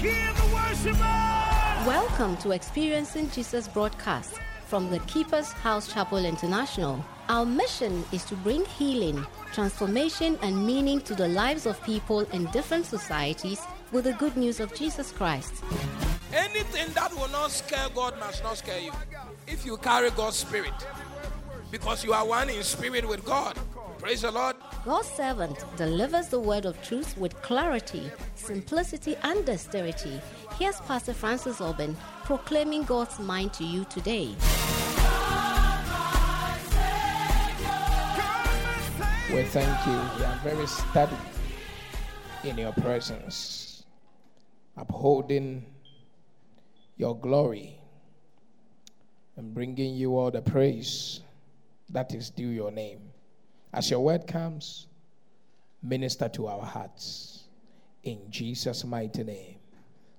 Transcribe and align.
hear 0.00 0.32
the 0.32 0.54
worshipers. 0.54 1.86
Welcome 1.86 2.38
to 2.38 2.52
Experiencing 2.52 3.28
Jesus 3.32 3.68
broadcast 3.68 4.34
from 4.64 4.88
the 4.88 4.98
Keeper's 5.00 5.52
House 5.52 5.92
Chapel 5.92 6.24
International. 6.24 7.04
Our 7.28 7.44
mission 7.44 8.02
is 8.10 8.24
to 8.24 8.34
bring 8.36 8.64
healing, 8.64 9.26
transformation, 9.52 10.38
and 10.40 10.66
meaning 10.66 11.02
to 11.02 11.14
the 11.14 11.28
lives 11.28 11.66
of 11.66 11.82
people 11.82 12.20
in 12.32 12.46
different 12.46 12.86
societies 12.86 13.60
with 13.92 14.04
the 14.04 14.14
good 14.14 14.38
news 14.38 14.58
of 14.58 14.74
Jesus 14.74 15.12
Christ. 15.12 15.62
Anything 16.32 16.90
that 16.94 17.12
will 17.12 17.28
not 17.28 17.50
scare 17.50 17.90
God 17.94 18.18
must 18.18 18.42
not 18.42 18.56
scare 18.56 18.80
you. 18.80 18.92
If 19.46 19.66
you 19.66 19.76
carry 19.76 20.10
God's 20.12 20.36
spirit, 20.36 20.72
because 21.70 22.04
you 22.04 22.14
are 22.14 22.26
one 22.26 22.48
in 22.48 22.62
spirit 22.62 23.06
with 23.06 23.22
God. 23.26 23.58
Praise 23.98 24.22
the 24.22 24.30
Lord. 24.30 24.56
God's 24.84 25.08
servant 25.08 25.62
delivers 25.76 26.28
the 26.28 26.40
word 26.40 26.64
of 26.64 26.80
truth 26.82 27.14
with 27.18 27.34
clarity, 27.42 28.10
simplicity, 28.34 29.14
and 29.22 29.44
dexterity. 29.44 30.18
Here's 30.58 30.80
Pastor 30.80 31.12
Francis 31.12 31.60
Oben 31.60 31.94
proclaiming 32.24 32.84
God's 32.84 33.18
mind 33.18 33.52
to 33.54 33.64
you 33.64 33.84
today. 33.90 34.34
We 39.30 39.42
thank 39.44 39.86
you. 39.86 40.00
We 40.18 40.24
are 40.24 40.40
very 40.42 40.66
steady 40.66 41.16
in 42.44 42.56
your 42.56 42.72
presence, 42.72 43.84
upholding 44.78 45.66
your 46.96 47.14
glory 47.18 47.76
and 49.36 49.52
bringing 49.52 49.94
you 49.94 50.16
all 50.16 50.30
the 50.30 50.40
praise 50.40 51.20
that 51.90 52.14
is 52.14 52.30
due 52.30 52.48
your 52.48 52.70
name. 52.70 53.09
As 53.72 53.90
your 53.90 54.00
word 54.00 54.26
comes, 54.26 54.88
minister 55.82 56.28
to 56.30 56.48
our 56.48 56.64
hearts. 56.64 57.44
In 58.02 58.18
Jesus' 58.30 58.84
mighty 58.84 59.22
name. 59.22 59.56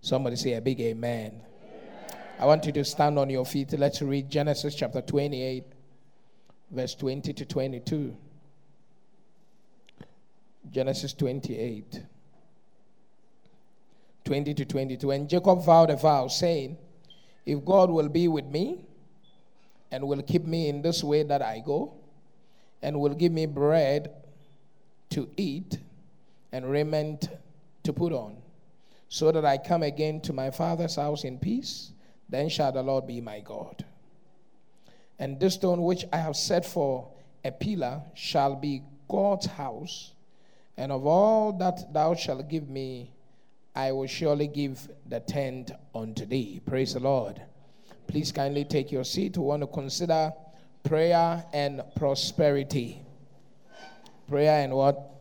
Somebody 0.02 0.36
say 0.36 0.54
a 0.54 0.62
big 0.62 0.80
amen. 0.80 1.31
amen. 1.31 2.20
I 2.40 2.45
want 2.45 2.66
you 2.66 2.72
to 2.73 2.86
stand 2.86 3.20
on 3.20 3.30
your 3.30 3.45
feet. 3.45 3.73
Let's 3.73 4.02
read 4.02 4.30
Genesis 4.30 4.73
chapter 4.73 5.02
28, 5.02 5.64
verse 6.72 6.95
20 6.95 7.34
to 7.34 7.45
22. 7.45 8.16
Genesis 10.72 11.14
28, 11.14 12.02
20 14.23 14.53
to 14.53 14.66
22. 14.66 15.12
And 15.12 15.30
Jacob 15.30 15.66
vowed 15.66 15.90
a 15.90 15.97
vow, 15.97 16.28
saying, 16.28 16.78
If 17.45 17.66
God 17.66 17.90
will 17.90 18.09
be 18.09 18.28
with 18.28 18.45
me 18.45 18.86
and 19.92 20.08
will 20.08 20.22
keep 20.22 20.45
me 20.45 20.70
in 20.70 20.81
this 20.81 21.03
way 21.03 21.23
that 21.23 21.42
I 21.42 21.62
go, 21.66 22.00
and 22.82 23.00
will 23.00 23.14
give 23.14 23.32
me 23.32 23.46
bread 23.46 24.12
to 25.12 25.30
eat 25.38 25.78
and 26.52 26.70
raiment 26.70 27.30
to 27.84 27.94
put 27.94 28.14
on, 28.14 28.38
so 29.10 29.32
that 29.32 29.46
I 29.46 29.58
come 29.58 29.84
again 29.84 30.22
to 30.22 30.34
my 30.34 30.52
father's 30.52 30.96
house 30.96 31.24
in 31.24 31.38
peace, 31.38 31.92
then 32.30 32.50
shall 32.50 32.72
the 32.72 32.84
Lord 32.84 33.08
be 33.08 33.22
my 33.22 33.40
God. 33.40 33.84
And 35.20 35.40
this 35.40 35.56
stone 35.56 35.82
which 35.84 36.06
I 36.12 36.18
have 36.18 36.36
set 36.36 36.66
for 36.66 37.08
a 37.44 37.52
pillar 37.52 38.02
shall 38.14 38.56
be 38.56 38.84
God's 39.08 39.46
house 39.46 40.14
and 40.78 40.92
of 40.92 41.06
all 41.06 41.54
that 41.54 41.94
thou 41.94 42.16
shalt 42.16 42.50
give 42.50 42.68
me, 42.68 43.12
I 43.76 43.92
will 43.92 44.08
surely 44.08 44.48
give 44.48 44.90
the 45.08 45.20
tenth 45.20 45.72
unto 45.94 46.26
thee. 46.26 46.59
Praise 46.66 46.94
the 46.94 47.00
Lord. 47.00 47.40
Please 48.08 48.32
kindly 48.32 48.66
take 48.66 48.92
your 48.92 49.04
seat. 49.04 49.38
We 49.38 49.44
want 49.44 49.62
to 49.62 49.68
consider 49.68 50.34
prayer 50.84 51.46
and 51.54 51.82
prosperity. 51.96 53.02
Prayer 54.28 54.64
and 54.64 54.74
what? 54.74 55.12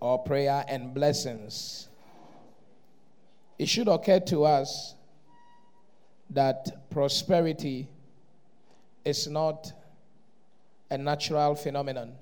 Or 0.00 0.18
prayer 0.18 0.64
and 0.68 0.92
blessings. 0.92 1.88
It 3.58 3.68
should 3.68 3.88
occur 3.88 4.20
to 4.20 4.44
us 4.44 4.94
that 6.30 6.90
prosperity 6.90 7.88
is 9.04 9.28
not 9.28 9.72
a 10.90 10.98
natural 10.98 11.54
phenomenon 11.54 12.12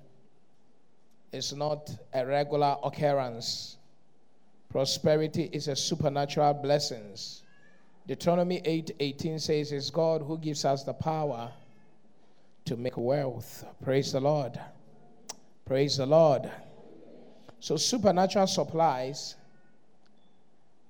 it's 1.35 1.53
not 1.53 1.91
a 2.13 2.25
regular 2.25 2.77
occurrence. 2.85 3.77
Prosperity 4.71 5.51
is 5.53 5.67
a 5.67 5.75
supernatural 5.75 6.55
blessing. 6.55 7.17
Deuteronomy 8.07 8.63
8 8.65 8.93
18 9.01 9.41
says, 9.41 9.73
It's 9.73 9.91
God 9.91 10.23
who 10.23 10.39
gives 10.39 10.65
us 10.65 10.85
the 10.85 10.93
power 10.93 11.51
to 12.65 12.77
make 12.77 12.97
wealth. 12.97 13.65
Praise 13.83 14.13
the 14.13 14.21
Lord. 14.21 14.59
Praise 15.67 15.97
the 15.97 16.07
Lord. 16.07 16.51
So, 17.61 17.77
supernatural 17.77 18.47
supplies, 18.47 19.37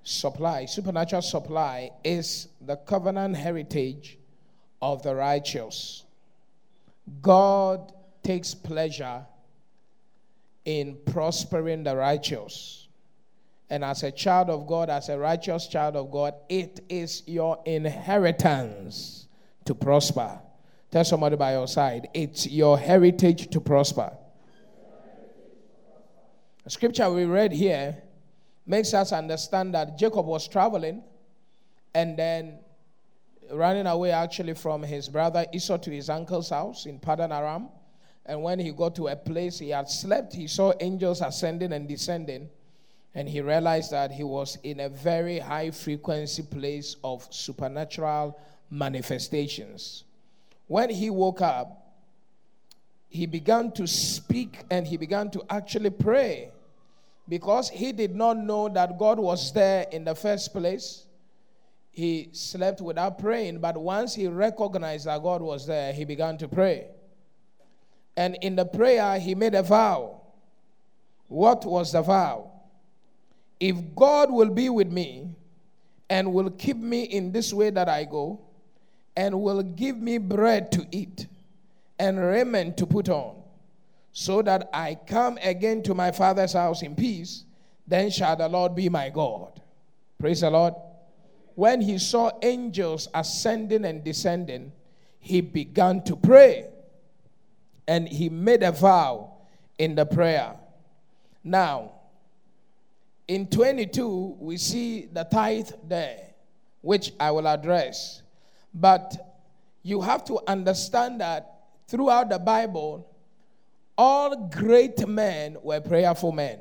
supply, 0.03 0.65
supernatural 0.65 1.21
supply 1.21 1.91
is 2.03 2.49
the 2.61 2.75
covenant 2.75 3.35
heritage 3.37 4.17
of 4.81 5.01
the 5.03 5.15
righteous. 5.15 6.03
God 7.21 7.93
takes 8.23 8.53
pleasure 8.53 9.25
in 10.65 10.97
prospering 11.05 11.83
the 11.83 11.95
righteous. 11.95 12.87
And 13.69 13.83
as 13.83 14.03
a 14.03 14.11
child 14.11 14.49
of 14.49 14.67
God, 14.67 14.89
as 14.89 15.09
a 15.09 15.17
righteous 15.17 15.67
child 15.67 15.95
of 15.95 16.11
God, 16.11 16.35
it 16.49 16.81
is 16.89 17.23
your 17.25 17.59
inheritance 17.65 19.27
to 19.65 19.73
prosper. 19.73 20.39
Tell 20.95 21.03
somebody 21.03 21.35
by 21.35 21.51
your 21.51 21.67
side, 21.67 22.07
it's 22.13 22.47
your 22.47 22.79
heritage 22.79 23.49
to 23.49 23.59
prosper. 23.59 24.15
The 26.63 26.69
scripture 26.69 27.11
we 27.11 27.25
read 27.25 27.51
here 27.51 28.01
makes 28.65 28.93
us 28.93 29.11
understand 29.11 29.73
that 29.73 29.97
Jacob 29.97 30.25
was 30.25 30.47
traveling 30.47 31.03
and 31.93 32.15
then 32.17 32.59
running 33.51 33.87
away 33.87 34.11
actually 34.11 34.53
from 34.53 34.83
his 34.83 35.09
brother 35.09 35.45
Esau 35.53 35.75
to 35.79 35.91
his 35.91 36.09
uncle's 36.09 36.49
house 36.49 36.85
in 36.85 36.97
Padan 36.97 37.33
Aram. 37.33 37.67
And 38.25 38.41
when 38.41 38.57
he 38.57 38.71
got 38.71 38.95
to 38.95 39.09
a 39.09 39.17
place 39.17 39.59
he 39.59 39.71
had 39.71 39.89
slept, 39.89 40.33
he 40.33 40.47
saw 40.47 40.71
angels 40.79 41.19
ascending 41.19 41.73
and 41.73 41.89
descending. 41.89 42.47
And 43.13 43.27
he 43.27 43.41
realized 43.41 43.91
that 43.91 44.11
he 44.11 44.23
was 44.23 44.57
in 44.63 44.79
a 44.79 44.87
very 44.87 45.39
high 45.39 45.71
frequency 45.71 46.43
place 46.43 46.95
of 47.03 47.27
supernatural 47.31 48.39
manifestations. 48.69 50.05
When 50.67 50.89
he 50.89 51.09
woke 51.09 51.41
up, 51.41 51.81
he 53.07 53.25
began 53.25 53.71
to 53.73 53.87
speak 53.87 54.63
and 54.69 54.85
he 54.85 54.97
began 54.97 55.29
to 55.31 55.43
actually 55.49 55.91
pray 55.91 56.51
because 57.29 57.69
he 57.69 57.91
did 57.91 58.15
not 58.15 58.37
know 58.37 58.69
that 58.69 58.97
God 58.99 59.19
was 59.19 59.51
there 59.53 59.87
in 59.91 60.03
the 60.03 60.15
first 60.15 60.53
place. 60.53 61.05
He 61.91 62.29
slept 62.33 62.81
without 62.81 63.19
praying, 63.19 63.59
but 63.59 63.77
once 63.77 64.13
he 64.13 64.27
recognized 64.27 65.05
that 65.05 65.23
God 65.23 65.41
was 65.41 65.65
there, 65.65 65.93
he 65.93 66.03
began 66.03 66.37
to 66.39 66.47
pray. 66.47 66.87
And 68.17 68.37
in 68.41 68.55
the 68.55 68.65
prayer, 68.65 69.17
he 69.19 69.33
made 69.33 69.55
a 69.55 69.63
vow. 69.63 70.21
What 71.27 71.65
was 71.65 71.93
the 71.93 72.01
vow? 72.01 72.51
If 73.59 73.77
God 73.95 74.31
will 74.31 74.49
be 74.49 74.69
with 74.69 74.91
me 74.91 75.29
and 76.09 76.33
will 76.33 76.49
keep 76.51 76.77
me 76.77 77.03
in 77.03 77.31
this 77.31 77.53
way 77.53 77.69
that 77.69 77.89
I 77.89 78.03
go, 78.03 78.44
and 79.15 79.41
will 79.41 79.63
give 79.63 79.97
me 79.97 80.17
bread 80.17 80.71
to 80.73 80.85
eat 80.91 81.27
and 81.97 82.19
raiment 82.19 82.77
to 82.77 82.85
put 82.85 83.07
on, 83.09 83.41
so 84.11 84.41
that 84.41 84.69
I 84.73 84.95
come 85.07 85.37
again 85.41 85.83
to 85.83 85.93
my 85.93 86.11
father's 86.11 86.53
house 86.53 86.81
in 86.81 86.95
peace, 86.95 87.45
then 87.87 88.09
shall 88.09 88.35
the 88.35 88.47
Lord 88.49 88.75
be 88.75 88.89
my 88.89 89.09
God. 89.09 89.61
Praise 90.19 90.41
the 90.41 90.49
Lord. 90.49 90.73
When 91.55 91.79
he 91.79 91.97
saw 91.97 92.31
angels 92.41 93.07
ascending 93.13 93.85
and 93.85 94.03
descending, 94.03 94.73
he 95.19 95.41
began 95.41 96.03
to 96.03 96.15
pray 96.15 96.67
and 97.87 98.07
he 98.07 98.29
made 98.29 98.63
a 98.63 98.71
vow 98.71 99.33
in 99.77 99.95
the 99.95 100.05
prayer. 100.05 100.53
Now, 101.43 101.91
in 103.27 103.47
22, 103.47 104.37
we 104.39 104.57
see 104.57 105.05
the 105.05 105.23
tithe 105.23 105.71
there, 105.87 106.33
which 106.81 107.13
I 107.19 107.31
will 107.31 107.47
address. 107.47 108.21
But 108.75 109.15
you 109.83 110.01
have 110.01 110.25
to 110.25 110.41
understand 110.47 111.21
that 111.21 111.63
throughout 111.87 112.29
the 112.29 112.39
Bible, 112.39 113.09
all 113.97 114.49
great 114.49 115.07
men 115.07 115.55
were 115.63 115.79
prayerful 115.79 116.33
men. 116.33 116.59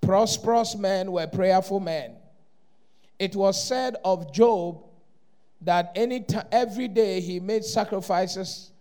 Prosperous 0.00 0.74
men 0.74 1.12
were 1.12 1.28
prayerful 1.28 1.78
men. 1.78 2.16
It 3.20 3.36
was 3.36 3.62
said 3.62 3.94
of 4.04 4.32
Job 4.32 4.82
that 5.60 5.92
any 5.94 6.20
t- 6.20 6.36
every 6.50 6.88
day 6.88 7.20
he 7.20 7.38
made 7.38 7.64
sacrifices 7.64 8.72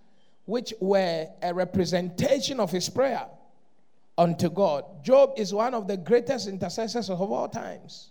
which 0.46 0.74
were 0.82 1.28
a 1.44 1.54
representation 1.54 2.60
of 2.60 2.72
his 2.72 2.90
prayer 2.90 3.28
unto 4.18 4.50
God. 4.50 4.86
Job 5.04 5.34
is 5.38 5.54
one 5.54 5.76
of 5.76 5.88
the 5.88 5.98
greatest 5.98 6.48
intercessors 6.48 7.12
of 7.12 7.22
all 7.22 7.48
times, 7.48 8.10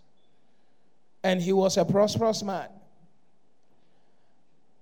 and 1.23 1.41
he 1.41 1.51
was 1.51 1.75
a 1.75 1.83
prosperous 1.83 2.41
man. 2.43 2.69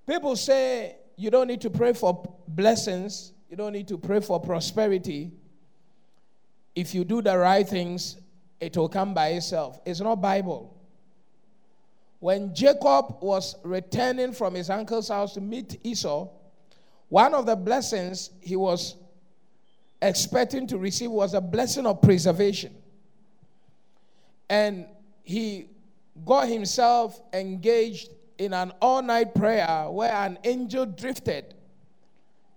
People 0.09 0.35
say 0.35 0.95
you 1.17 1.29
don't 1.29 1.45
need 1.45 1.61
to 1.61 1.69
pray 1.69 1.93
for 1.93 2.35
blessings, 2.47 3.31
you 3.47 3.55
don't 3.55 3.73
need 3.73 3.87
to 3.89 3.97
pray 3.97 4.19
for 4.19 4.39
prosperity. 4.39 5.31
If 6.73 6.95
you 6.95 7.03
do 7.03 7.21
the 7.21 7.37
right 7.37 7.67
things, 7.67 8.17
it 8.59 8.75
will 8.75 8.89
come 8.89 9.13
by 9.13 9.27
itself. 9.29 9.79
It's 9.85 9.99
not 9.99 10.15
Bible. 10.15 10.75
When 12.17 12.55
Jacob 12.55 13.17
was 13.21 13.55
returning 13.63 14.33
from 14.33 14.55
his 14.55 14.71
uncle's 14.71 15.09
house 15.09 15.35
to 15.35 15.41
meet 15.41 15.79
Esau, 15.83 16.27
one 17.09 17.35
of 17.35 17.45
the 17.45 17.55
blessings 17.55 18.31
he 18.41 18.55
was 18.55 18.95
expecting 20.01 20.65
to 20.67 20.79
receive 20.79 21.11
was 21.11 21.35
a 21.35 21.41
blessing 21.41 21.85
of 21.85 22.01
preservation. 22.01 22.73
And 24.49 24.87
he 25.21 25.67
got 26.25 26.47
himself 26.47 27.21
engaged 27.31 28.09
in 28.39 28.53
an 28.53 28.71
all 28.81 29.01
night 29.01 29.35
prayer 29.35 29.85
where 29.89 30.13
an 30.13 30.39
angel 30.45 30.85
drifted 30.85 31.53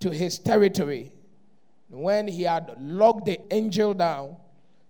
to 0.01 0.11
his 0.11 0.39
territory. 0.39 1.13
When 1.91 2.27
he 2.27 2.45
had 2.45 2.75
locked 2.81 3.27
the 3.27 3.39
angel 3.53 3.93
down, 3.93 4.37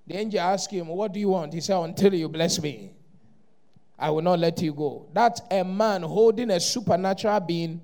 the 0.07 0.17
angel 0.17 0.41
asked 0.41 0.71
him, 0.71 0.87
What 0.87 1.13
do 1.13 1.19
you 1.19 1.31
want? 1.31 1.55
He 1.55 1.61
said, 1.61 1.83
Until 1.83 2.15
you 2.15 2.29
bless 2.29 2.63
me, 2.63 2.93
I 3.99 4.11
will 4.11 4.23
not 4.23 4.39
let 4.39 4.61
you 4.63 4.73
go. 4.73 5.07
That's 5.13 5.41
a 5.51 5.65
man 5.65 6.03
holding 6.03 6.51
a 6.51 6.61
supernatural 6.61 7.41
being 7.41 7.81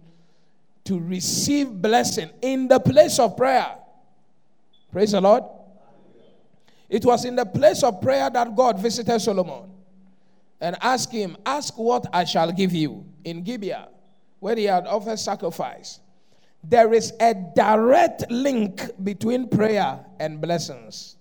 to 0.84 1.00
receive 1.00 1.70
blessing 1.70 2.30
in 2.42 2.68
the 2.68 2.78
place 2.78 3.18
of 3.18 3.36
prayer. 3.36 3.74
Praise 4.92 5.12
the 5.12 5.20
Lord. 5.20 5.44
It 6.88 7.04
was 7.04 7.24
in 7.24 7.36
the 7.36 7.44
place 7.44 7.82
of 7.82 8.00
prayer 8.00 8.30
that 8.30 8.54
God 8.54 8.78
visited 8.78 9.18
Solomon 9.20 9.77
and 10.60 10.76
ask 10.80 11.10
him, 11.10 11.36
Ask 11.46 11.78
what 11.78 12.06
I 12.12 12.24
shall 12.24 12.52
give 12.52 12.72
you 12.72 13.04
in 13.24 13.42
Gibeah, 13.42 13.88
where 14.40 14.56
he 14.56 14.64
had 14.64 14.86
offered 14.86 15.18
sacrifice. 15.18 16.00
There 16.64 16.92
is 16.92 17.12
a 17.20 17.34
direct 17.54 18.30
link 18.30 18.82
between 19.02 19.48
prayer 19.48 20.04
and 20.18 20.40
blessings, 20.40 21.16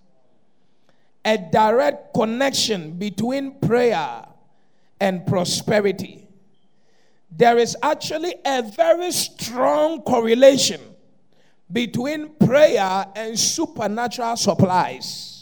a 1.24 1.38
direct 1.38 2.12
connection 2.14 2.98
between 2.98 3.60
prayer 3.60 4.26
and 5.00 5.24
prosperity. 5.26 6.26
There 7.30 7.58
is 7.58 7.76
actually 7.82 8.34
a 8.44 8.62
very 8.62 9.12
strong 9.12 10.02
correlation 10.02 10.80
between 11.70 12.30
prayer 12.34 13.06
and 13.14 13.38
supernatural 13.38 14.36
supplies. 14.36 15.37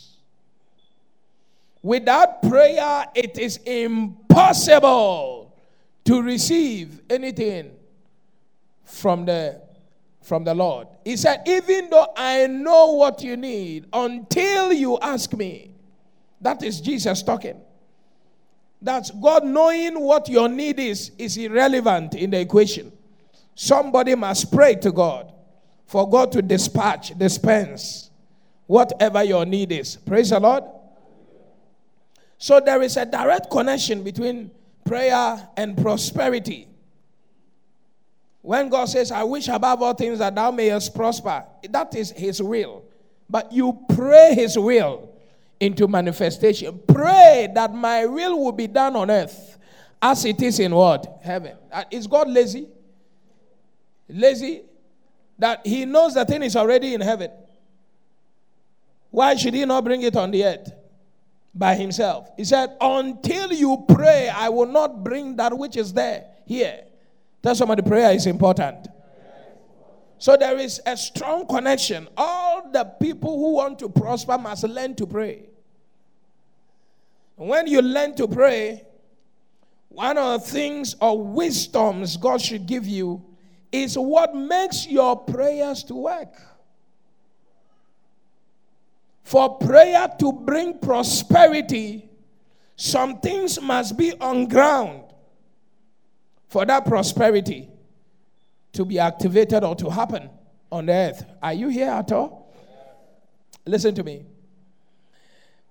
Without 1.86 2.42
prayer, 2.42 3.06
it 3.14 3.38
is 3.38 3.58
impossible 3.58 5.56
to 6.04 6.20
receive 6.20 7.00
anything 7.08 7.70
from 8.82 9.24
the 9.24 9.60
from 10.20 10.42
the 10.42 10.52
Lord. 10.52 10.88
He 11.04 11.16
said, 11.16 11.42
Even 11.46 11.88
though 11.88 12.12
I 12.16 12.48
know 12.48 12.94
what 12.94 13.22
you 13.22 13.36
need, 13.36 13.86
until 13.92 14.72
you 14.72 14.98
ask 14.98 15.32
me. 15.32 15.76
That 16.40 16.64
is 16.64 16.80
Jesus 16.80 17.22
talking. 17.22 17.60
That's 18.82 19.12
God 19.12 19.44
knowing 19.44 20.00
what 20.00 20.28
your 20.28 20.48
need 20.48 20.80
is, 20.80 21.12
is 21.16 21.36
irrelevant 21.36 22.16
in 22.16 22.30
the 22.30 22.40
equation. 22.40 22.90
Somebody 23.54 24.16
must 24.16 24.52
pray 24.52 24.74
to 24.74 24.90
God 24.90 25.32
for 25.86 26.10
God 26.10 26.32
to 26.32 26.42
dispatch, 26.42 27.16
dispense 27.16 28.10
whatever 28.66 29.22
your 29.22 29.46
need 29.46 29.70
is. 29.70 29.94
Praise 29.94 30.30
the 30.30 30.40
Lord. 30.40 30.64
So 32.38 32.60
there 32.60 32.82
is 32.82 32.96
a 32.96 33.06
direct 33.06 33.50
connection 33.50 34.02
between 34.02 34.50
prayer 34.84 35.48
and 35.56 35.76
prosperity. 35.76 36.68
When 38.42 38.68
God 38.68 38.84
says, 38.86 39.10
I 39.10 39.24
wish 39.24 39.48
above 39.48 39.82
all 39.82 39.94
things 39.94 40.20
that 40.20 40.34
thou 40.34 40.50
mayest 40.50 40.94
prosper, 40.94 41.44
that 41.68 41.94
is 41.94 42.10
His 42.12 42.40
will. 42.40 42.84
But 43.28 43.52
you 43.52 43.78
pray 43.94 44.34
His 44.34 44.58
will 44.58 45.10
into 45.58 45.88
manifestation. 45.88 46.80
Pray 46.86 47.48
that 47.54 47.74
my 47.74 48.06
will 48.06 48.38
will 48.38 48.52
be 48.52 48.66
done 48.66 48.94
on 48.94 49.10
earth 49.10 49.58
as 50.00 50.24
it 50.24 50.40
is 50.42 50.60
in 50.60 50.74
what? 50.74 51.20
Heaven. 51.24 51.56
Uh, 51.72 51.84
is 51.90 52.06
God 52.06 52.28
lazy? 52.28 52.68
Lazy? 54.08 54.62
that 55.38 55.66
he 55.66 55.84
knows 55.84 56.14
the 56.14 56.24
thing 56.24 56.42
is 56.42 56.56
already 56.56 56.94
in 56.94 57.00
heaven. 57.00 57.30
Why 59.10 59.34
should 59.36 59.54
he 59.54 59.64
not 59.64 59.84
bring 59.84 60.02
it 60.02 60.16
on 60.16 60.30
the 60.30 60.44
earth 60.44 60.72
by 61.58 61.74
himself? 61.74 62.28
He 62.36 62.44
said, 62.44 62.76
Until 62.80 63.52
you 63.52 63.84
pray, 63.88 64.28
I 64.28 64.48
will 64.48 64.66
not 64.66 65.02
bring 65.02 65.36
that 65.36 65.56
which 65.56 65.76
is 65.76 65.92
there 65.92 66.26
here. 66.44 66.84
Tell 67.42 67.54
somebody 67.54 67.82
prayer 67.82 68.12
is 68.12 68.26
important. 68.26 68.88
So 70.18 70.36
there 70.36 70.56
is 70.58 70.80
a 70.86 70.96
strong 70.96 71.46
connection. 71.46 72.08
All 72.16 72.70
the 72.70 72.84
people 72.84 73.36
who 73.38 73.54
want 73.54 73.78
to 73.80 73.88
prosper 73.88 74.38
must 74.38 74.64
learn 74.64 74.94
to 74.96 75.06
pray. 75.06 75.50
When 77.36 77.66
you 77.66 77.82
learn 77.82 78.14
to 78.16 78.26
pray, 78.26 78.82
one 79.88 80.16
of 80.16 80.40
the 80.40 80.46
things 80.48 80.96
or 81.00 81.22
wisdoms 81.22 82.16
God 82.16 82.40
should 82.40 82.66
give 82.66 82.86
you 82.86 83.22
is 83.70 83.96
what 83.96 84.34
makes 84.34 84.86
your 84.86 85.16
prayers 85.16 85.84
to 85.84 85.94
work. 85.94 86.34
For 89.26 89.58
prayer 89.58 90.06
to 90.20 90.32
bring 90.32 90.78
prosperity, 90.78 92.08
some 92.76 93.18
things 93.18 93.60
must 93.60 93.96
be 93.98 94.12
on 94.20 94.46
ground 94.46 95.02
for 96.48 96.64
that 96.64 96.84
prosperity 96.84 97.68
to 98.74 98.84
be 98.84 99.00
activated 99.00 99.64
or 99.64 99.74
to 99.74 99.90
happen 99.90 100.30
on 100.70 100.88
earth. 100.88 101.24
Are 101.42 101.52
you 101.52 101.70
here 101.70 101.88
at 101.90 102.12
all? 102.12 102.54
Listen 103.66 103.96
to 103.96 104.04
me. 104.04 104.26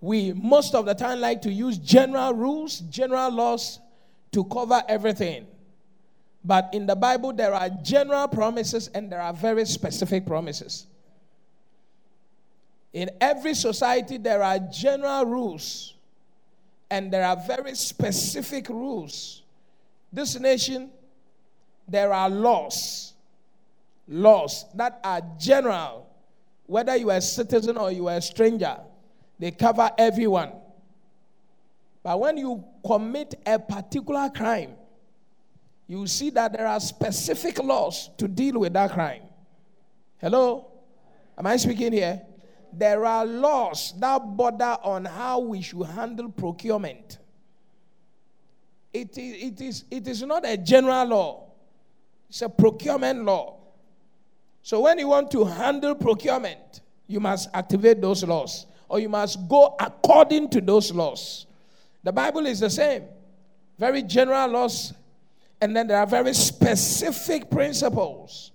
We 0.02 0.34
most 0.34 0.76
of 0.76 0.86
the 0.86 0.94
time 0.94 1.22
like 1.22 1.42
to 1.44 1.50
use 1.50 1.78
general 1.78 2.34
rules, 2.34 2.80
general 2.82 3.32
laws 3.32 3.80
to 4.34 4.44
cover 4.44 4.84
everything. 4.90 5.48
But 6.44 6.72
in 6.74 6.88
the 6.88 6.96
Bible, 6.98 7.32
there 7.32 7.54
are 7.54 7.70
general 7.70 8.28
promises 8.28 8.90
and 8.90 9.10
there 9.10 9.22
are 9.22 9.32
very 9.32 9.64
specific 9.66 10.26
promises. 10.26 10.88
In 12.96 13.10
every 13.20 13.54
society, 13.56 14.18
there 14.18 14.42
are 14.42 14.58
general 14.58 15.26
rules 15.26 15.96
and 16.90 17.12
there 17.12 17.26
are 17.26 17.36
very 17.36 17.76
specific 17.76 18.70
rules. 18.70 19.44
This 20.14 20.40
nation, 20.40 20.90
there 21.90 22.14
are 22.14 22.30
laws. 22.30 23.12
Laws 24.08 24.66
that 24.76 25.02
are 25.04 25.20
general. 25.38 26.08
Whether 26.68 26.96
you 26.96 27.10
are 27.10 27.18
a 27.18 27.22
citizen 27.22 27.76
or 27.76 27.92
you 27.92 28.08
are 28.08 28.16
a 28.16 28.22
stranger, 28.22 28.78
they 29.38 29.52
cover 29.52 29.92
everyone. 29.98 30.54
But 32.02 32.18
when 32.18 32.38
you 32.38 32.64
commit 32.86 33.36
a 33.46 33.60
particular 33.60 34.30
crime, 34.30 34.72
you 35.86 36.08
see 36.08 36.30
that 36.30 36.54
there 36.54 36.66
are 36.66 36.80
specific 36.80 37.62
laws 37.62 38.10
to 38.20 38.30
deal 38.30 38.58
with 38.60 38.72
that 38.72 38.92
crime. 38.92 39.24
Hello? 40.18 40.68
Am 41.38 41.46
I 41.46 41.58
speaking 41.58 41.92
here? 41.92 42.22
There 42.78 43.06
are 43.06 43.26
laws 43.26 43.94
that 44.00 44.20
border 44.20 44.78
on 44.84 45.06
how 45.06 45.40
we 45.40 45.62
should 45.62 45.86
handle 45.88 46.30
procurement. 46.30 47.20
It 48.94 49.18
is, 49.18 49.44
it 49.44 49.62
is, 49.62 49.84
it 49.92 50.08
is 50.08 50.24
not 50.24 50.46
a 50.48 50.58
general 50.58 51.06
law, 51.08 51.44
it's 52.30 52.42
a 52.42 52.50
procurement 52.50 53.24
law. 53.24 53.58
So 54.62 54.82
when 54.82 55.00
you 55.00 55.08
want 55.08 55.32
to 55.32 55.44
handle 55.44 55.96
procurement, 55.96 56.82
you 57.08 57.20
must 57.20 57.50
activate 57.54 58.02
those 58.02 58.24
laws 58.24 58.66
or 58.90 59.00
you 59.00 59.10
must 59.10 59.48
go 59.48 59.76
according 59.80 60.50
to 60.50 60.62
those 60.62 60.92
laws. 60.92 61.46
The 62.04 62.12
Bible 62.12 62.46
is 62.46 62.60
the 62.60 62.70
same. 62.70 63.04
Very 63.78 64.02
general 64.02 64.50
laws 64.50 64.94
and 65.62 65.76
then 65.76 65.88
there 65.88 65.98
are 65.98 66.08
very 66.08 66.34
specific 66.34 67.50
principles. 67.50 68.52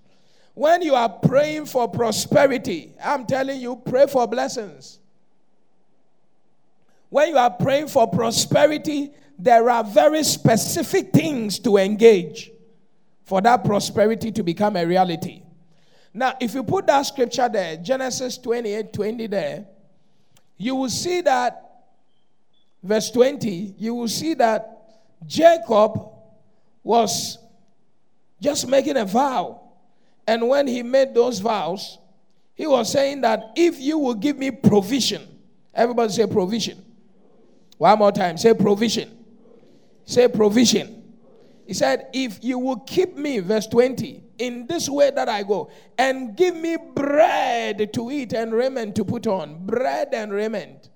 When 0.60 0.82
you 0.82 0.94
are 0.94 1.08
praying 1.08 1.64
for 1.64 1.88
prosperity, 1.88 2.92
I'm 3.02 3.24
telling 3.24 3.62
you, 3.62 3.76
pray 3.76 4.06
for 4.06 4.26
blessings. 4.28 4.98
When 7.08 7.30
you 7.30 7.38
are 7.38 7.48
praying 7.48 7.88
for 7.88 8.06
prosperity, 8.06 9.10
there 9.38 9.70
are 9.70 9.82
very 9.82 10.22
specific 10.22 11.14
things 11.14 11.58
to 11.60 11.78
engage 11.78 12.50
for 13.24 13.40
that 13.40 13.64
prosperity 13.64 14.30
to 14.32 14.42
become 14.42 14.76
a 14.76 14.84
reality. 14.84 15.44
Now, 16.12 16.34
if 16.38 16.52
you 16.52 16.62
put 16.62 16.86
that 16.88 17.06
scripture 17.06 17.48
there, 17.48 17.78
Genesis 17.78 18.36
28 18.36 18.92
20 18.92 19.26
there, 19.28 19.64
you 20.58 20.74
will 20.74 20.90
see 20.90 21.22
that, 21.22 21.86
verse 22.82 23.10
20, 23.10 23.76
you 23.78 23.94
will 23.94 24.08
see 24.08 24.34
that 24.34 25.00
Jacob 25.26 26.06
was 26.82 27.38
just 28.42 28.68
making 28.68 28.98
a 28.98 29.06
vow. 29.06 29.59
And 30.30 30.46
when 30.49 30.68
he 30.68 30.84
made 30.84 31.12
those 31.12 31.40
vows, 31.40 31.99
he 32.54 32.64
was 32.64 32.92
saying 32.92 33.22
that 33.22 33.50
if 33.56 33.80
you 33.80 33.99
will 33.99 34.14
give 34.14 34.38
me 34.38 34.52
provision, 34.52 35.26
everybody 35.75 36.12
say 36.12 36.25
provision. 36.28 36.80
One 37.78 37.99
more 37.99 38.12
time, 38.12 38.38
say 38.38 38.54
provision. 38.54 39.10
Say 40.04 40.28
provision. 40.28 41.02
He 41.66 41.75
said, 41.75 42.10
If 42.12 42.44
you 42.44 42.60
will 42.60 42.78
keep 42.78 43.16
me, 43.16 43.40
verse 43.40 43.66
20, 43.66 44.22
in 44.38 44.68
this 44.68 44.88
way 44.88 45.10
that 45.10 45.28
I 45.28 45.42
go, 45.42 45.68
and 45.99 46.37
give 46.37 46.54
me 46.54 46.76
bread 46.94 47.92
to 47.92 48.12
eat 48.12 48.32
and 48.32 48.52
raiment 48.52 48.94
to 48.94 49.04
put 49.04 49.26
on, 49.26 49.66
bread 49.66 50.10
and 50.12 50.32
raiment. 50.32 50.90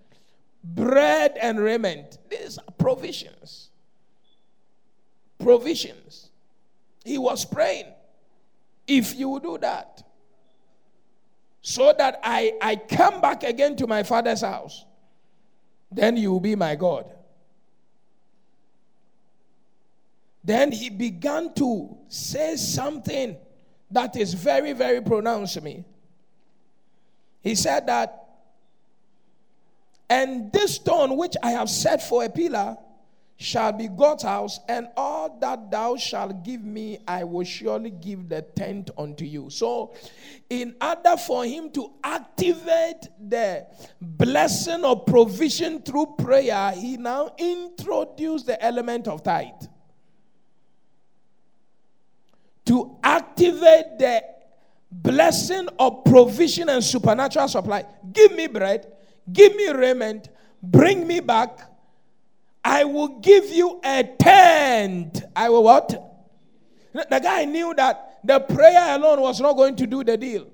bread 0.63 1.37
and 1.43 1.59
raiment. 1.59 2.19
These 2.31 2.59
are 2.59 2.73
provisions. 2.79 3.71
Provisions. 5.41 6.31
He 7.05 7.19
was 7.19 7.45
praying. 7.45 7.94
If 8.87 9.15
you 9.17 9.41
do 9.41 9.59
that, 9.59 10.03
so 11.63 11.95
that 11.97 12.21
I, 12.23 12.53
I 12.61 12.77
come 12.77 13.23
back 13.23 13.43
again 13.43 13.75
to 13.77 13.87
my 13.87 14.03
father's 14.03 14.43
house, 14.43 14.85
then 15.91 16.17
you 16.17 16.33
will 16.33 16.41
be 16.41 16.55
my 16.55 16.75
God. 16.75 17.11
Then 20.45 20.71
he 20.73 20.91
began 20.91 21.55
to 21.55 21.97
say 22.09 22.57
something 22.57 23.37
that 23.91 24.15
is 24.17 24.35
very, 24.35 24.75
very 24.75 25.01
pronounced 25.01 25.55
to 25.55 25.63
me. 25.63 25.87
He 27.41 27.55
said 27.55 27.87
that, 27.87 28.29
and 30.11 30.53
this 30.53 30.75
stone 30.75 31.17
which 31.17 31.35
I 31.43 31.53
have 31.53 31.71
set 31.71 32.03
for 32.03 32.25
a 32.25 32.29
pillar 32.29 32.77
shall 33.37 33.73
be 33.73 33.89
God's 33.89 34.23
house, 34.23 34.61
and 34.69 34.89
all 34.97 35.37
that 35.41 35.71
thou 35.71 35.97
shalt 35.97 36.45
give 36.45 36.65
me, 36.65 36.99
I 37.07 37.25
will 37.25 37.45
surely 37.45 37.91
give 37.91 38.29
the 38.29 38.43
tenth 38.43 38.91
unto 38.97 39.25
you. 39.25 39.51
So, 39.51 39.95
in 40.49 40.77
order 40.81 41.17
for 41.17 41.45
him 41.45 41.71
to 41.73 41.93
activate 42.03 43.09
the 43.21 43.67
blessing 44.01 44.85
of 44.85 45.07
provision 45.07 45.83
through 45.83 46.15
prayer, 46.19 46.73
he 46.73 46.97
now 46.97 47.35
introduced 47.39 48.47
the 48.47 48.63
element 48.65 49.09
of 49.09 49.23
tithe 49.23 49.67
to 52.67 52.97
activate 53.03 53.99
the 53.99 54.23
blessing 54.91 55.69
of 55.79 56.05
provision 56.05 56.69
and 56.69 56.83
supernatural 56.83 57.49
supply. 57.49 57.85
Give 58.13 58.33
me 58.35 58.47
bread, 58.47 58.93
give 59.33 59.55
me 59.57 59.71
raiment, 59.71 60.29
bring 60.63 61.07
me 61.07 61.21
back. 61.21 61.71
I 62.65 62.85
will 62.85 63.21
give 63.21 63.51
you 63.51 63.79
a 63.85 64.03
tent. 64.03 65.23
I 65.37 65.51
will 65.51 65.65
what? 65.65 65.91
The 66.93 67.21
guy 67.23 67.45
knew 67.45 67.75
that 67.75 68.21
the 68.25 68.41
prayer 68.41 68.97
alone 68.97 69.21
was 69.21 69.41
not 69.41 69.55
going 69.55 69.77
to 69.77 69.87
do 69.87 70.03
the 70.03 70.17
deal. 70.17 70.47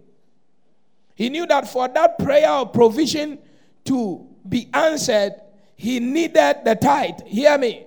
He 1.15 1.29
knew 1.29 1.47
that 1.47 1.69
for 1.69 1.87
that 1.87 2.19
prayer 2.19 2.49
of 2.49 2.73
provision 2.73 3.39
to 3.85 4.27
be 4.49 4.69
answered, 4.75 5.35
he 5.77 6.01
needed 6.01 6.59
the 6.65 6.77
tithe. 6.81 7.21
Hear 7.27 7.57
me. 7.59 7.87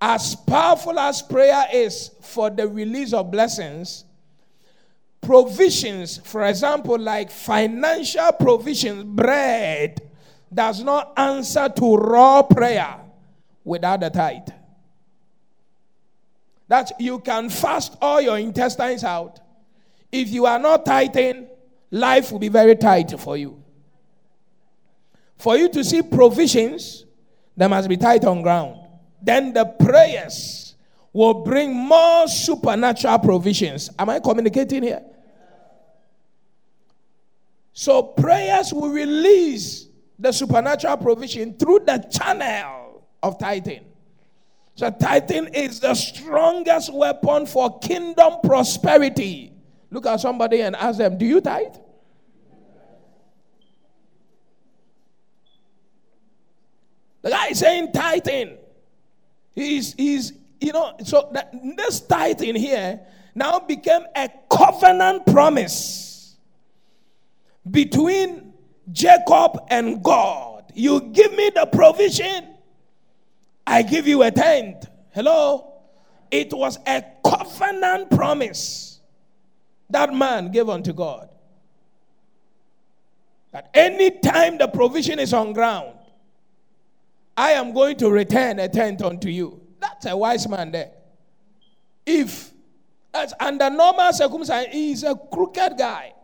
As 0.00 0.36
powerful 0.36 0.96
as 0.98 1.20
prayer 1.22 1.64
is 1.72 2.12
for 2.20 2.50
the 2.50 2.68
release 2.68 3.12
of 3.12 3.32
blessings, 3.32 4.04
provisions, 5.20 6.18
for 6.18 6.44
example, 6.44 6.98
like 6.98 7.32
financial 7.32 8.30
provisions, 8.32 9.02
bread, 9.02 10.00
does 10.54 10.84
not 10.84 11.14
answer 11.16 11.68
to 11.68 11.96
raw 11.96 12.42
prayer 12.42 13.00
without 13.64 14.00
the 14.00 14.10
tithe. 14.10 14.48
That 16.68 16.92
you 16.98 17.18
can 17.20 17.48
fast 17.50 17.96
all 18.00 18.20
your 18.20 18.38
intestines 18.38 19.04
out. 19.04 19.40
If 20.12 20.30
you 20.30 20.46
are 20.46 20.58
not 20.58 20.84
tithing, 20.84 21.48
life 21.90 22.32
will 22.32 22.38
be 22.38 22.48
very 22.48 22.76
tight 22.76 23.18
for 23.18 23.36
you. 23.36 23.62
For 25.36 25.56
you 25.56 25.68
to 25.70 25.84
see 25.84 26.02
provisions, 26.02 27.04
there 27.56 27.68
must 27.68 27.88
be 27.88 27.96
tight 27.96 28.24
on 28.24 28.42
ground 28.42 28.88
then 29.20 29.52
the 29.52 29.64
prayers 29.64 30.74
will 31.12 31.34
bring 31.34 31.74
more 31.74 32.28
supernatural 32.28 33.18
provisions. 33.18 33.90
Am 33.98 34.10
I 34.10 34.20
communicating 34.20 34.82
here? 34.82 35.02
So, 37.72 38.02
prayers 38.02 38.72
will 38.72 38.90
release 38.90 39.88
the 40.18 40.32
supernatural 40.32 40.96
provision 40.96 41.54
through 41.54 41.80
the 41.80 41.98
channel 42.10 42.87
of 43.22 43.38
tithing. 43.38 43.84
So, 44.74 44.90
tithing 44.90 45.48
is 45.54 45.80
the 45.80 45.94
strongest 45.94 46.92
weapon 46.92 47.46
for 47.46 47.78
kingdom 47.80 48.34
prosperity. 48.44 49.52
Look 49.90 50.06
at 50.06 50.20
somebody 50.20 50.60
and 50.60 50.76
ask 50.76 50.98
them, 50.98 51.18
Do 51.18 51.26
you 51.26 51.40
tithe? 51.40 51.74
The 57.22 57.30
guy 57.30 57.48
is 57.48 57.58
saying 57.58 57.92
tithing. 57.92 58.56
He's, 59.54 59.92
he's 59.94 60.32
you 60.60 60.72
know, 60.72 60.94
so 61.04 61.28
that 61.32 61.52
this 61.76 62.00
tithing 62.00 62.54
here 62.54 63.00
now 63.34 63.58
became 63.60 64.02
a 64.14 64.28
covenant 64.50 65.26
promise 65.26 66.36
between 67.70 68.52
Jacob 68.92 69.60
and 69.68 70.02
God. 70.02 70.72
You 70.74 71.00
give 71.00 71.32
me 71.34 71.50
the 71.54 71.66
provision, 71.66 72.54
I 73.68 73.82
give 73.82 74.08
you 74.08 74.22
a 74.22 74.30
tenth. 74.30 74.88
Hello? 75.10 75.74
It 76.30 76.54
was 76.54 76.78
a 76.86 77.04
covenant 77.22 78.10
promise 78.10 79.00
that 79.90 80.12
man 80.12 80.50
gave 80.50 80.70
unto 80.70 80.94
God. 80.94 81.28
That 83.52 83.68
any 83.74 84.10
time 84.10 84.56
the 84.56 84.68
provision 84.68 85.18
is 85.18 85.34
on 85.34 85.52
ground, 85.52 85.98
I 87.36 87.50
am 87.50 87.74
going 87.74 87.96
to 87.98 88.10
return 88.10 88.58
a 88.58 88.68
tenth 88.68 89.02
unto 89.02 89.28
you. 89.28 89.60
That's 89.80 90.06
a 90.06 90.16
wise 90.16 90.48
man 90.48 90.72
there. 90.72 90.92
If 92.06 92.50
that's 93.12 93.34
under 93.38 93.68
normal 93.68 94.14
circumstances, 94.14 94.72
he 94.72 94.92
is 94.92 95.04
a 95.04 95.14
crooked 95.14 95.76
guy. 95.76 96.14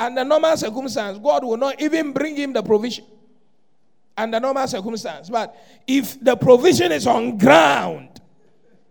Under 0.00 0.24
normal 0.24 0.56
circumstances, 0.56 1.22
God 1.22 1.44
will 1.44 1.56
not 1.56 1.80
even 1.80 2.12
bring 2.12 2.34
him 2.34 2.52
the 2.52 2.62
provision. 2.62 3.04
Under 4.16 4.40
normal 4.40 4.66
circumstances. 4.66 5.30
But 5.30 5.56
if 5.86 6.22
the 6.22 6.36
provision 6.36 6.92
is 6.92 7.06
on 7.06 7.38
ground, 7.38 8.20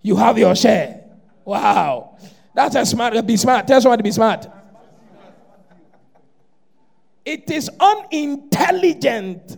you 0.02 0.16
have 0.16 0.38
your 0.38 0.56
share. 0.56 1.04
Wow. 1.46 2.18
That's 2.54 2.76
a 2.76 2.86
smart, 2.86 3.26
be 3.26 3.38
smart. 3.38 3.68
Tell 3.68 3.80
someone 3.80 4.00
to 4.00 4.04
be 4.04 4.12
smart. 4.12 4.48
It 7.24 7.50
is 7.52 7.70
unintelligent 7.80 9.58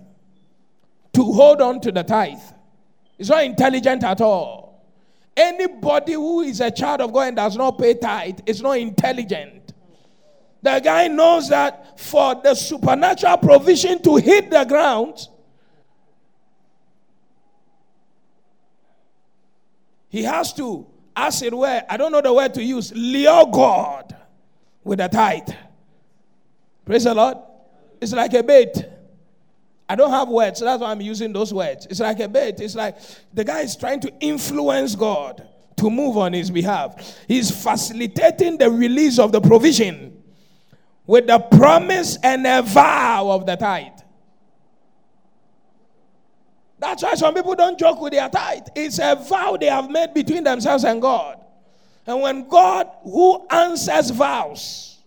to 1.14 1.24
hold 1.24 1.62
on 1.62 1.80
to 1.82 1.92
the 1.92 2.04
tithe. 2.04 2.40
It's 3.18 3.30
not 3.30 3.44
intelligent 3.44 4.04
at 4.04 4.20
all. 4.20 4.84
Anybody 5.36 6.14
who 6.14 6.42
is 6.42 6.60
a 6.60 6.70
child 6.70 7.02
of 7.02 7.14
God 7.14 7.30
and 7.30 7.38
does 7.38 7.56
not 7.56 7.80
pay 7.80 7.94
tithe 7.94 8.40
is 8.46 8.62
not 8.62 8.78
intelligent. 8.78 9.74
The 10.62 10.80
guy 10.80 11.08
knows 11.08 11.50
that 11.50 12.00
for 12.00 12.36
the 12.36 12.54
supernatural 12.54 13.38
provision 13.38 14.02
to 14.04 14.18
hit 14.18 14.50
the 14.50 14.64
ground, 14.66 15.28
he 20.14 20.22
has 20.22 20.54
to, 20.54 20.86
as 21.16 21.42
it 21.42 21.58
were, 21.58 21.82
I 21.90 21.98
don't 21.98 22.12
know 22.12 22.22
the 22.22 22.32
word 22.32 22.54
to 22.54 22.64
use, 22.64 22.94
lure 22.96 23.48
God 23.52 24.16
with 24.84 25.00
a 25.00 25.10
tithe. 25.10 25.50
Praise 26.86 27.06
the 27.06 27.16
Lord. 27.16 27.38
It's 28.00 28.14
like 28.14 28.32
a 28.36 28.44
bait. 28.44 28.76
I 29.90 29.96
don't 29.96 30.12
have 30.12 30.30
words, 30.30 30.60
so 30.60 30.66
that's 30.66 30.82
why 30.82 30.92
I'm 30.92 31.02
using 31.02 31.34
those 31.34 31.52
words. 31.52 31.88
It's 31.90 32.00
like 32.00 32.20
a 32.20 32.28
bait. 32.28 32.60
It's 32.60 32.76
like 32.76 32.98
the 33.34 33.44
guy 33.44 33.62
is 33.62 33.76
trying 33.76 34.02
to 34.02 34.14
influence 34.20 34.94
God 34.96 35.50
to 35.78 35.90
move 35.90 36.16
on 36.16 36.34
his 36.34 36.52
behalf. 36.52 37.18
He's 37.28 37.50
facilitating 37.50 38.60
the 38.60 38.70
release 38.70 39.18
of 39.18 39.32
the 39.32 39.42
provision 39.42 40.22
with 41.08 41.26
the 41.26 41.40
promise 41.40 42.20
and 42.22 42.46
a 42.46 42.62
vow 42.62 43.32
of 43.32 43.48
the 43.48 43.56
tithe. 43.56 43.93
That's 46.84 47.02
why 47.02 47.16
some 47.16 47.34
people 47.34 47.56
don't 47.56 47.80
joke 47.80 48.02
with 48.02 48.12
their 48.12 48.28
tithe. 48.28 48.68
It's 48.76 49.00
a 49.00 49.16
vow 49.16 49.56
they 49.58 49.68
have 49.68 49.90
made 49.90 50.14
between 50.14 50.44
themselves 50.44 50.84
and 50.84 51.02
God. 51.02 51.40
And 52.06 52.22
when 52.22 52.50
God, 52.50 52.90
who 53.04 53.48
answers 53.50 54.10
vows, 54.10 54.98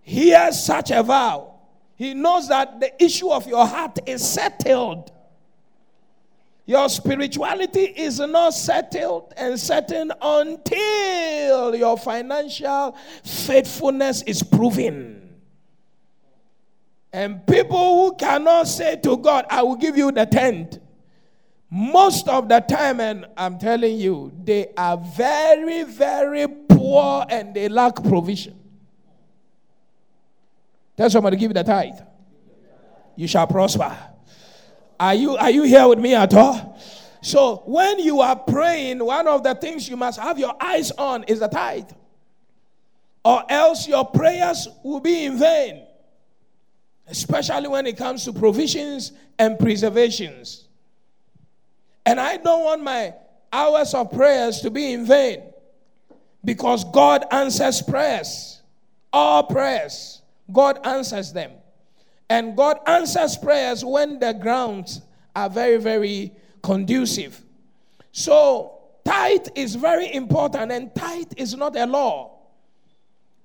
hears 0.00 0.64
such 0.64 0.90
a 0.92 1.02
vow, 1.02 1.52
he 1.94 2.14
knows 2.14 2.48
that 2.48 2.80
the 2.80 3.04
issue 3.04 3.28
of 3.28 3.46
your 3.46 3.66
heart 3.66 3.98
is 4.06 4.26
settled. 4.26 5.12
Your 6.64 6.88
spirituality 6.88 7.92
is 7.94 8.18
not 8.18 8.54
settled 8.54 9.34
and 9.36 9.60
certain 9.60 10.10
until 10.22 11.76
your 11.76 11.98
financial 11.98 12.96
faithfulness 13.22 14.22
is 14.22 14.42
proven. 14.42 15.25
And 17.16 17.46
people 17.46 18.10
who 18.10 18.14
cannot 18.14 18.68
say 18.68 18.96
to 18.96 19.16
God, 19.16 19.46
I 19.48 19.62
will 19.62 19.76
give 19.76 19.96
you 19.96 20.12
the 20.12 20.26
tenth, 20.26 20.78
most 21.70 22.28
of 22.28 22.46
the 22.46 22.60
time, 22.60 23.00
and 23.00 23.24
I'm 23.38 23.58
telling 23.58 23.96
you, 23.96 24.32
they 24.44 24.74
are 24.76 24.98
very, 24.98 25.84
very 25.84 26.46
poor 26.46 27.24
and 27.30 27.54
they 27.54 27.70
lack 27.70 28.04
provision. 28.04 28.54
Tell 30.94 31.08
somebody, 31.08 31.38
give 31.38 31.54
the 31.54 31.64
tithe. 31.64 31.98
You 33.16 33.26
shall 33.26 33.46
prosper. 33.46 33.96
Are 35.00 35.14
you, 35.14 35.38
are 35.38 35.50
you 35.50 35.62
here 35.62 35.88
with 35.88 35.98
me 35.98 36.14
at 36.14 36.34
all? 36.34 36.78
So, 37.22 37.62
when 37.64 37.98
you 37.98 38.20
are 38.20 38.36
praying, 38.36 39.02
one 39.02 39.26
of 39.26 39.42
the 39.42 39.54
things 39.54 39.88
you 39.88 39.96
must 39.96 40.20
have 40.20 40.38
your 40.38 40.54
eyes 40.62 40.90
on 40.90 41.24
is 41.24 41.40
the 41.40 41.48
tithe. 41.48 41.90
Or 43.24 43.42
else 43.48 43.88
your 43.88 44.04
prayers 44.04 44.68
will 44.84 45.00
be 45.00 45.24
in 45.24 45.38
vain. 45.38 45.85
Especially 47.08 47.68
when 47.68 47.86
it 47.86 47.96
comes 47.96 48.24
to 48.24 48.32
provisions 48.32 49.12
and 49.38 49.58
preservations. 49.58 50.64
And 52.04 52.20
I 52.20 52.36
don't 52.36 52.64
want 52.64 52.82
my 52.82 53.14
hours 53.52 53.94
of 53.94 54.12
prayers 54.12 54.60
to 54.60 54.70
be 54.70 54.92
in 54.92 55.06
vain 55.06 55.42
because 56.44 56.84
God 56.84 57.24
answers 57.30 57.82
prayers. 57.82 58.62
All 59.12 59.42
prayers, 59.44 60.22
God 60.52 60.84
answers 60.86 61.32
them. 61.32 61.52
And 62.28 62.56
God 62.56 62.78
answers 62.86 63.36
prayers 63.36 63.84
when 63.84 64.18
the 64.18 64.32
grounds 64.32 65.00
are 65.34 65.48
very, 65.48 65.76
very 65.76 66.32
conducive. 66.62 67.40
So, 68.12 68.78
tithe 69.04 69.48
is 69.54 69.74
very 69.74 70.12
important, 70.12 70.72
and 70.72 70.92
tithe 70.94 71.32
is 71.36 71.54
not 71.54 71.76
a 71.76 71.86
law. 71.86 72.38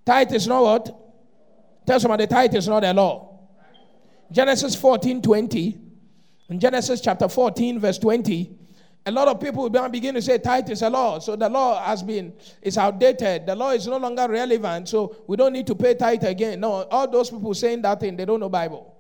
Tithe 0.05 0.33
is 0.33 0.47
not 0.47 0.63
what? 0.63 0.97
Tell 1.85 1.99
somebody, 1.99 2.25
tithe 2.25 2.55
is 2.55 2.67
not 2.67 2.83
a 2.83 2.93
law. 2.93 3.30
Genesis 4.31 4.75
14 4.75 5.21
20. 5.21 5.77
In 6.50 6.59
Genesis 6.59 7.00
chapter 7.00 7.29
14, 7.29 7.79
verse 7.79 7.97
20, 7.97 8.57
a 9.05 9.11
lot 9.11 9.27
of 9.27 9.39
people 9.39 9.69
begin 9.69 10.13
to 10.15 10.21
say 10.21 10.38
tithe 10.38 10.69
is 10.69 10.81
a 10.81 10.89
law. 10.89 11.17
So 11.19 11.35
the 11.35 11.50
law 11.50 11.81
has 11.81 12.03
been, 12.03 12.33
it's 12.61 12.77
outdated. 12.77 13.45
The 13.45 13.55
law 13.55 13.71
is 13.71 13.88
no 13.88 13.97
longer 13.97 14.27
relevant. 14.29 14.89
So 14.89 15.15
we 15.27 15.38
don't 15.38 15.53
need 15.53 15.65
to 15.67 15.75
pay 15.75 15.95
tithe 15.95 16.23
again. 16.23 16.59
No, 16.59 16.83
all 16.91 17.09
those 17.09 17.29
people 17.29 17.53
saying 17.53 17.81
that 17.83 18.01
thing, 18.01 18.17
they 18.17 18.25
don't 18.25 18.39
know 18.39 18.50
Bible. 18.50 18.95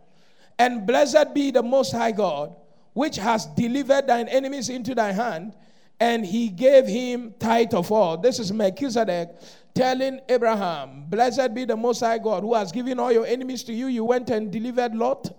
And 0.57 0.87
blessed 0.87 1.33
be 1.33 1.51
the 1.51 1.61
most 1.61 1.91
high 1.91 2.13
God, 2.13 2.55
which 2.93 3.17
has 3.17 3.45
delivered 3.47 4.07
thine 4.07 4.27
enemies 4.27 4.69
into 4.69 4.95
thy 4.95 5.11
hand, 5.11 5.53
and 6.01 6.25
he 6.25 6.49
gave 6.49 6.87
him 6.87 7.31
tithe 7.37 7.75
of 7.75 7.91
all. 7.91 8.17
This 8.17 8.39
is 8.39 8.51
Melchizedek 8.51 9.29
telling 9.75 10.19
Abraham, 10.27 11.05
Blessed 11.07 11.53
be 11.53 11.63
the 11.63 11.77
Most 11.77 11.99
High 11.99 12.17
God 12.17 12.41
who 12.41 12.55
has 12.55 12.71
given 12.71 12.99
all 12.99 13.11
your 13.11 13.27
enemies 13.27 13.63
to 13.65 13.73
you. 13.73 13.85
You 13.85 14.03
went 14.03 14.31
and 14.31 14.51
delivered 14.51 14.95
Lot, 14.95 15.29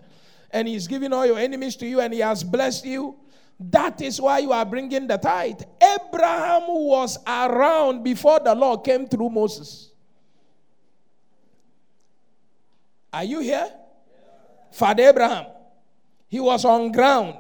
and 0.53 0.69
he's 0.69 0.87
given 0.87 1.13
all 1.13 1.27
your 1.27 1.39
enemies 1.39 1.75
to 1.77 1.87
you, 1.87 2.01
and 2.01 2.15
he 2.15 2.21
has 2.21 2.45
blessed 2.45 2.87
you. 2.87 3.17
That 3.59 4.01
is 4.01 4.21
why 4.21 4.39
you 4.39 4.53
are 4.53 4.65
bringing 4.65 5.09
the 5.09 5.17
tithe. 5.17 5.63
Abraham 5.83 6.63
was 6.69 7.19
around 7.27 8.05
before 8.05 8.39
the 8.39 8.55
law 8.55 8.77
came 8.77 9.09
through 9.09 9.31
Moses. 9.31 9.91
Are 13.13 13.25
you 13.25 13.41
here? 13.41 13.69
Father 14.71 15.09
Abraham, 15.09 15.47
he 16.29 16.39
was 16.39 16.65
on 16.65 16.93
ground 16.93 17.35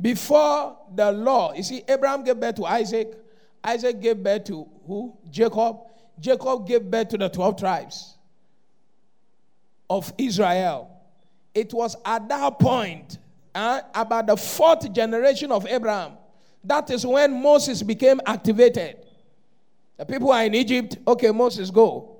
before 0.00 0.76
the 0.96 1.12
law. 1.12 1.52
You 1.52 1.62
see, 1.62 1.82
Abraham 1.88 2.24
gave 2.24 2.40
birth 2.40 2.56
to 2.56 2.66
Isaac. 2.66 3.14
Isaac 3.62 4.00
gave 4.00 4.22
birth 4.22 4.44
to 4.44 4.66
who? 4.86 5.16
Jacob. 5.30 5.78
Jacob 6.20 6.66
gave 6.66 6.82
birth 6.90 7.08
to 7.08 7.18
the 7.18 7.28
12 7.28 7.58
tribes 7.58 8.16
of 9.90 10.12
Israel. 10.18 10.90
It 11.54 11.72
was 11.72 11.96
at 12.04 12.28
that 12.28 12.58
point, 12.58 13.18
uh, 13.54 13.80
about 13.94 14.26
the 14.26 14.36
fourth 14.36 14.92
generation 14.92 15.52
of 15.52 15.66
Abraham, 15.66 16.12
that 16.64 16.90
is 16.90 17.06
when 17.06 17.40
Moses 17.42 17.82
became 17.82 18.20
activated. 18.26 18.96
The 19.96 20.04
people 20.04 20.32
are 20.32 20.44
in 20.44 20.54
Egypt. 20.54 20.98
Okay, 21.06 21.30
Moses, 21.30 21.70
go 21.70 22.16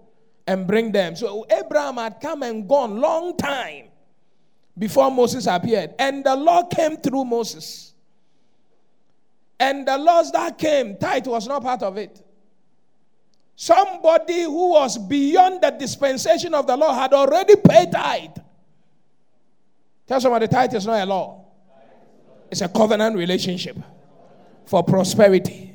and 0.46 0.66
bring 0.66 0.92
them. 0.92 1.16
So 1.16 1.46
Abraham 1.50 1.96
had 1.96 2.20
come 2.20 2.42
and 2.42 2.68
gone 2.68 3.00
long 3.00 3.36
time 3.36 3.86
before 4.78 5.10
Moses 5.10 5.46
appeared. 5.46 5.94
And 5.98 6.24
the 6.24 6.36
law 6.36 6.64
came 6.66 6.98
through 6.98 7.24
Moses. 7.24 7.93
And 9.64 9.88
the 9.88 9.96
laws 9.96 10.30
that 10.32 10.58
came, 10.58 10.98
tithe 10.98 11.26
was 11.26 11.48
not 11.48 11.62
part 11.62 11.82
of 11.82 11.96
it. 11.96 12.22
Somebody 13.56 14.42
who 14.42 14.72
was 14.72 14.98
beyond 14.98 15.62
the 15.62 15.70
dispensation 15.70 16.52
of 16.52 16.66
the 16.66 16.76
law 16.76 16.92
had 16.94 17.14
already 17.14 17.56
paid 17.56 17.90
tithe. 17.90 18.36
Tell 20.06 20.20
somebody 20.20 20.48
tithe 20.48 20.74
is 20.74 20.84
not 20.84 21.00
a 21.00 21.06
law, 21.06 21.46
it's 22.50 22.60
a 22.60 22.68
covenant 22.68 23.16
relationship 23.16 23.78
for 24.66 24.84
prosperity. 24.84 25.74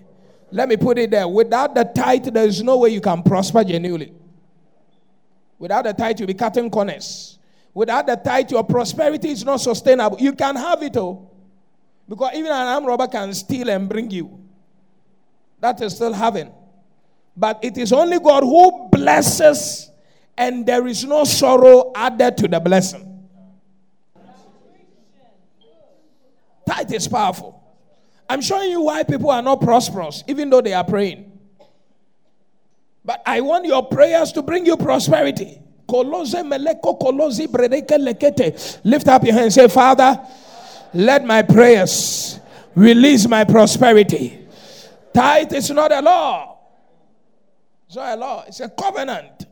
Let 0.51 0.69
me 0.69 0.77
put 0.77 0.99
it 0.99 1.09
there. 1.09 1.27
Without 1.27 1.73
the 1.73 1.83
tithe, 1.83 2.25
there 2.25 2.45
is 2.45 2.61
no 2.61 2.77
way 2.77 2.89
you 2.89 3.01
can 3.01 3.23
prosper 3.23 3.63
genuinely. 3.63 4.13
Without 5.57 5.83
the 5.85 5.93
tithe, 5.93 6.19
you'll 6.19 6.27
be 6.27 6.35
cutting 6.35 6.69
corners. 6.69 7.39
Without 7.73 8.05
the 8.05 8.17
tithe, 8.17 8.51
your 8.51 8.63
prosperity 8.63 9.31
is 9.31 9.43
not 9.43 9.57
sustainable. 9.61 10.19
You 10.19 10.33
can 10.33 10.55
have 10.55 10.83
it, 10.83 10.95
oh. 10.97 11.28
Because 12.09 12.31
even 12.33 12.51
an 12.51 12.67
armed 12.67 12.87
robber 12.87 13.07
can 13.07 13.33
steal 13.35 13.69
and 13.69 13.87
bring 13.87 14.09
you. 14.09 14.39
That 15.59 15.79
is 15.81 15.95
still 15.95 16.11
heaven. 16.11 16.51
But 17.37 17.63
it 17.63 17.77
is 17.77 17.93
only 17.93 18.19
God 18.19 18.43
who 18.43 18.89
blesses, 18.89 19.91
and 20.35 20.65
there 20.65 20.87
is 20.87 21.05
no 21.05 21.23
sorrow 21.23 21.91
added 21.95 22.35
to 22.37 22.47
the 22.47 22.59
blessing. 22.59 23.05
Tithe 26.67 26.93
is 26.93 27.07
powerful. 27.07 27.63
I'm 28.27 28.41
showing 28.41 28.71
you 28.71 28.81
why 28.81 29.03
people 29.03 29.29
are 29.29 29.41
not 29.41 29.61
prosperous, 29.61 30.23
even 30.27 30.49
though 30.49 30.61
they 30.61 30.73
are 30.73 30.83
praying. 30.83 31.31
But 33.05 33.21
I 33.25 33.41
want 33.41 33.65
your 33.65 33.87
prayers 33.87 34.31
to 34.33 34.41
bring 34.41 34.65
you 34.65 34.77
prosperity. 34.77 35.61
Lift 35.87 36.35
up 39.07 39.23
your 39.23 39.33
hand 39.33 39.45
and 39.45 39.53
say, 39.53 39.67
Father, 39.67 40.19
let 40.93 41.25
my 41.25 41.41
prayers 41.41 42.39
release 42.75 43.27
my 43.27 43.43
prosperity. 43.43 44.47
Tithe 45.13 45.53
is 45.53 45.69
not 45.69 45.91
a 45.91 46.01
law. 46.01 46.59
It's 47.87 47.95
not 47.95 48.17
a 48.17 48.19
law, 48.19 48.43
it's 48.47 48.59
a 48.59 48.69
covenant. 48.69 49.47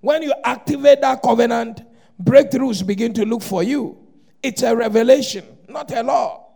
When 0.00 0.22
you 0.22 0.34
activate 0.44 1.00
that 1.00 1.22
covenant, 1.22 1.82
breakthroughs 2.22 2.86
begin 2.86 3.12
to 3.14 3.24
look 3.24 3.42
for 3.42 3.62
you. 3.62 3.98
It's 4.42 4.62
a 4.62 4.74
revelation, 4.74 5.44
not 5.68 5.90
a 5.90 6.02
law. 6.02 6.46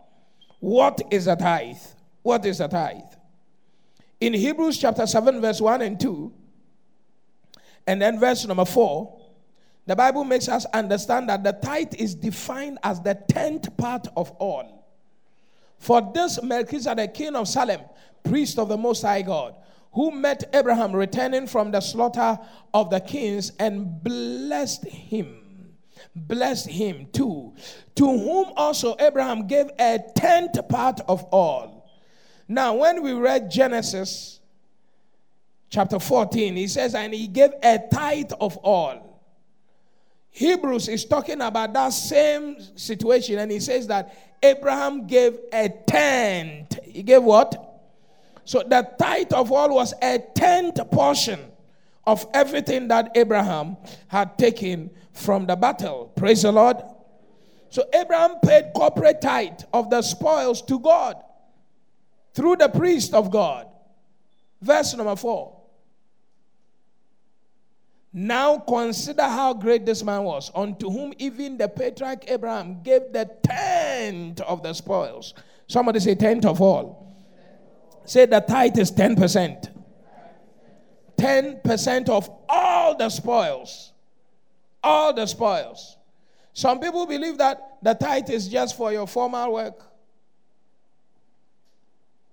What 0.59 1.01
is 1.11 1.27
a 1.27 1.35
tithe? 1.35 1.77
What 2.21 2.45
is 2.45 2.59
a 2.59 2.67
tithe? 2.67 3.01
In 4.19 4.33
Hebrews 4.33 4.77
chapter 4.77 5.05
7, 5.05 5.41
verse 5.41 5.61
1 5.61 5.81
and 5.81 5.99
2, 5.99 6.33
and 7.87 8.01
then 8.01 8.19
verse 8.19 8.45
number 8.45 8.65
4, 8.65 9.21
the 9.85 9.95
Bible 9.95 10.23
makes 10.23 10.49
us 10.49 10.65
understand 10.73 11.29
that 11.29 11.43
the 11.43 11.53
tithe 11.53 11.93
is 11.95 12.15
defined 12.15 12.79
as 12.83 13.01
the 13.01 13.15
tenth 13.27 13.75
part 13.77 14.07
of 14.17 14.31
all. 14.31 14.85
For 15.77 16.11
this 16.13 16.41
Melchizedek, 16.41 17.13
king 17.13 17.35
of 17.35 17.47
Salem, 17.47 17.81
priest 18.23 18.57
of 18.57 18.69
the 18.69 18.77
Most 18.77 19.03
High 19.03 19.21
God, 19.21 19.55
who 19.93 20.11
met 20.11 20.43
Abraham 20.53 20.93
returning 20.93 21.47
from 21.47 21.71
the 21.71 21.81
slaughter 21.81 22.37
of 22.73 22.89
the 22.89 22.99
kings 22.99 23.51
and 23.59 24.03
blessed 24.03 24.85
him. 24.85 25.41
Blessed 26.15 26.67
him 26.67 27.07
too, 27.13 27.53
to 27.95 28.05
whom 28.05 28.51
also 28.55 28.95
Abraham 28.99 29.47
gave 29.47 29.67
a 29.79 29.99
tenth 30.15 30.67
part 30.67 30.99
of 31.07 31.23
all. 31.25 31.89
Now, 32.47 32.75
when 32.75 33.01
we 33.01 33.13
read 33.13 33.51
Genesis 33.51 34.39
chapter 35.69 35.99
14, 35.99 36.55
he 36.55 36.67
says, 36.67 36.95
and 36.95 37.13
he 37.13 37.27
gave 37.27 37.51
a 37.63 37.79
tithe 37.91 38.31
of 38.39 38.57
all. 38.57 39.14
Hebrews 40.35 40.89
is 40.89 41.05
talking 41.05 41.39
about 41.39 41.71
that 41.71 41.93
same 41.93 42.57
situation, 42.75 43.39
and 43.39 43.49
he 43.49 43.61
says 43.61 43.87
that 43.87 44.13
Abraham 44.43 45.07
gave 45.07 45.39
a 45.53 45.69
tenth. 45.87 46.77
He 46.83 47.03
gave 47.03 47.23
what? 47.23 47.55
So 48.43 48.61
the 48.61 48.85
tithe 48.99 49.31
of 49.31 49.49
all 49.53 49.73
was 49.73 49.93
a 50.01 50.19
tenth 50.35 50.91
portion 50.91 51.39
of 52.05 52.27
everything 52.33 52.89
that 52.89 53.11
Abraham 53.15 53.77
had 54.09 54.37
taken 54.37 54.89
from 55.13 55.45
the 55.45 55.55
battle. 55.55 56.11
Praise 56.17 56.41
the 56.41 56.51
Lord. 56.51 56.83
So 57.69 57.85
Abraham 57.93 58.35
paid 58.43 58.71
corporate 58.75 59.21
tithe 59.21 59.61
of 59.71 59.89
the 59.89 60.01
spoils 60.01 60.61
to 60.63 60.79
God 60.79 61.15
through 62.33 62.57
the 62.57 62.67
priest 62.67 63.13
of 63.13 63.31
God. 63.31 63.67
Verse 64.61 64.93
number 64.95 65.15
four. 65.15 65.54
Now 68.17 68.59
consider 68.59 69.23
how 69.23 69.53
great 69.53 69.85
this 69.85 70.01
man 70.01 70.23
was, 70.23 70.49
unto 70.55 70.89
whom 70.89 71.11
even 71.17 71.57
the 71.57 71.67
patriarch 71.67 72.31
Abraham 72.31 72.81
gave 72.81 73.11
the 73.11 73.29
tenth 73.43 74.39
of 74.39 74.63
the 74.63 74.71
spoils. 74.71 75.33
Somebody 75.67 75.99
say 75.99 76.15
tenth 76.15 76.45
of 76.45 76.61
all. 76.61 77.13
Say 78.05 78.25
the 78.25 78.39
tithe 78.39 78.79
is 78.79 78.89
10%. 78.89 79.69
10% 81.17 82.07
of 82.09 82.29
all 82.47 82.95
the 82.95 83.09
spoils. 83.09 83.91
All 84.81 85.11
the 85.11 85.25
spoils. 85.25 85.97
Some 86.53 86.79
people 86.79 87.05
believe 87.05 87.37
that 87.39 87.79
the 87.81 87.95
tithe 87.95 88.29
is 88.29 88.47
just 88.47 88.77
for 88.77 88.93
your 88.93 89.07
formal 89.07 89.51
work. 89.51 89.83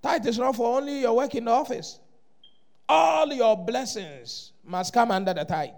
Tithe 0.00 0.28
is 0.28 0.38
not 0.38 0.54
for 0.54 0.78
only 0.78 1.00
your 1.00 1.16
work 1.16 1.34
in 1.34 1.46
the 1.46 1.50
office. 1.50 1.98
All 2.94 3.32
your 3.32 3.56
blessings 3.56 4.52
must 4.66 4.92
come 4.92 5.10
under 5.10 5.32
the 5.32 5.44
tithe. 5.44 5.70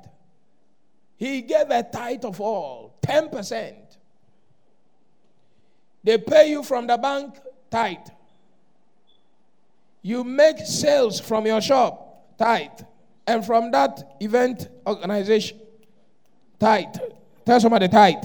He 1.17 1.43
gave 1.43 1.71
a 1.71 1.85
tithe 1.85 2.25
of 2.25 2.41
all, 2.41 2.99
10%. 3.07 3.73
They 6.03 6.19
pay 6.19 6.51
you 6.51 6.65
from 6.65 6.89
the 6.89 6.97
bank 6.97 7.37
tithe. 7.71 8.09
You 10.03 10.25
make 10.25 10.59
sales 10.59 11.21
from 11.21 11.47
your 11.47 11.61
shop, 11.61 12.37
tithe. 12.37 12.83
And 13.29 13.47
from 13.47 13.71
that 13.71 14.17
event 14.19 14.69
organization, 14.85 15.61
tithe. 16.59 16.97
Tell 17.47 17.61
somebody 17.61 17.87
tithe. 17.87 18.25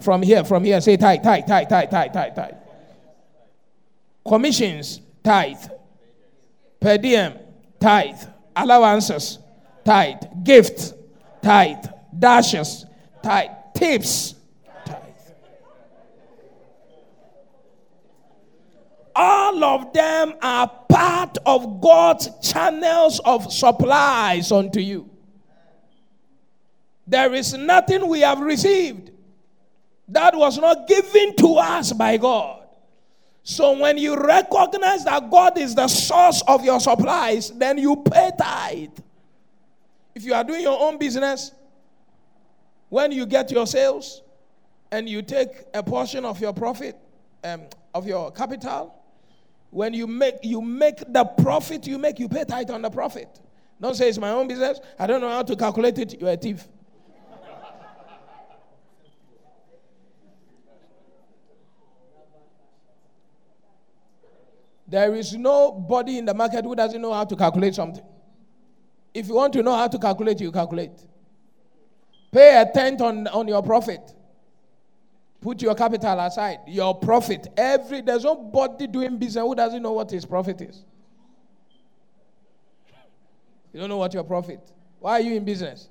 From 0.00 0.22
here, 0.22 0.44
from 0.44 0.62
here, 0.62 0.80
say 0.80 0.96
tithe, 0.96 1.24
tithe, 1.24 1.44
tithe, 1.44 1.68
tithe, 1.68 1.90
tight, 1.90 2.12
tight, 2.12 2.36
tight. 2.36 2.54
Commissions, 4.24 5.00
tithe. 5.24 5.66
Per 6.78 6.98
diem, 6.98 7.32
tithe. 7.82 8.22
Allowances, 8.54 9.38
tithe. 9.84 10.22
Gifts, 10.44 10.94
tithe. 11.42 11.84
Dashes, 12.16 12.86
tithe. 13.22 13.50
Tips, 13.74 14.34
tithe. 14.86 14.96
All 19.14 19.64
of 19.64 19.92
them 19.92 20.34
are 20.40 20.68
part 20.88 21.38
of 21.44 21.80
God's 21.80 22.28
channels 22.40 23.20
of 23.24 23.52
supplies 23.52 24.52
unto 24.52 24.80
you. 24.80 25.10
There 27.06 27.34
is 27.34 27.52
nothing 27.54 28.06
we 28.08 28.20
have 28.20 28.40
received 28.40 29.10
that 30.08 30.36
was 30.36 30.58
not 30.58 30.86
given 30.86 31.34
to 31.36 31.56
us 31.56 31.92
by 31.92 32.16
God. 32.16 32.61
So 33.44 33.78
when 33.78 33.98
you 33.98 34.16
recognize 34.16 35.04
that 35.04 35.30
God 35.30 35.58
is 35.58 35.74
the 35.74 35.88
source 35.88 36.42
of 36.46 36.64
your 36.64 36.78
supplies, 36.78 37.50
then 37.50 37.78
you 37.78 37.96
pay 37.96 38.30
tithe. 38.38 38.98
If 40.14 40.24
you 40.24 40.34
are 40.34 40.44
doing 40.44 40.62
your 40.62 40.78
own 40.80 40.98
business, 40.98 41.52
when 42.88 43.10
you 43.10 43.26
get 43.26 43.50
your 43.50 43.66
sales 43.66 44.22
and 44.92 45.08
you 45.08 45.22
take 45.22 45.48
a 45.74 45.82
portion 45.82 46.24
of 46.24 46.40
your 46.40 46.52
profit, 46.52 46.96
um, 47.42 47.62
of 47.94 48.06
your 48.06 48.30
capital, 48.30 48.94
when 49.70 49.94
you 49.94 50.06
make 50.06 50.36
you 50.42 50.60
make 50.60 51.02
the 51.12 51.24
profit 51.24 51.86
you 51.86 51.98
make, 51.98 52.18
you 52.18 52.28
pay 52.28 52.44
tithe 52.44 52.70
on 52.70 52.82
the 52.82 52.90
profit. 52.90 53.40
Don't 53.80 53.94
say 53.94 54.08
it's 54.08 54.18
my 54.18 54.30
own 54.30 54.46
business. 54.46 54.78
I 54.98 55.06
don't 55.06 55.20
know 55.20 55.30
how 55.30 55.42
to 55.42 55.56
calculate 55.56 55.98
it. 55.98 56.20
You're 56.20 56.30
a 56.30 56.36
thief. 56.36 56.68
There 64.92 65.14
is 65.14 65.34
nobody 65.34 66.18
in 66.18 66.26
the 66.26 66.34
market 66.34 66.66
who 66.66 66.76
doesn't 66.76 67.00
know 67.00 67.14
how 67.14 67.24
to 67.24 67.34
calculate 67.34 67.74
something. 67.74 68.04
If 69.14 69.26
you 69.26 69.34
want 69.34 69.54
to 69.54 69.62
know 69.62 69.74
how 69.74 69.88
to 69.88 69.98
calculate, 69.98 70.38
you 70.42 70.52
calculate. 70.52 70.92
Pay 72.30 72.60
a 72.60 72.70
tenth 72.70 73.00
on, 73.00 73.26
on 73.28 73.48
your 73.48 73.62
profit. 73.62 74.00
Put 75.40 75.62
your 75.62 75.74
capital 75.74 76.20
aside. 76.20 76.58
Your 76.66 76.94
profit. 76.94 77.48
Every 77.56 78.02
there's 78.02 78.24
nobody 78.24 78.86
doing 78.86 79.16
business 79.16 79.42
who 79.42 79.54
doesn't 79.54 79.82
know 79.82 79.92
what 79.92 80.10
his 80.10 80.26
profit 80.26 80.60
is. 80.60 80.84
You 83.72 83.80
don't 83.80 83.88
know 83.88 83.96
what 83.96 84.12
your 84.12 84.24
profit. 84.24 84.60
Why 85.00 85.12
are 85.12 85.20
you 85.20 85.36
in 85.36 85.44
business? 85.46 85.88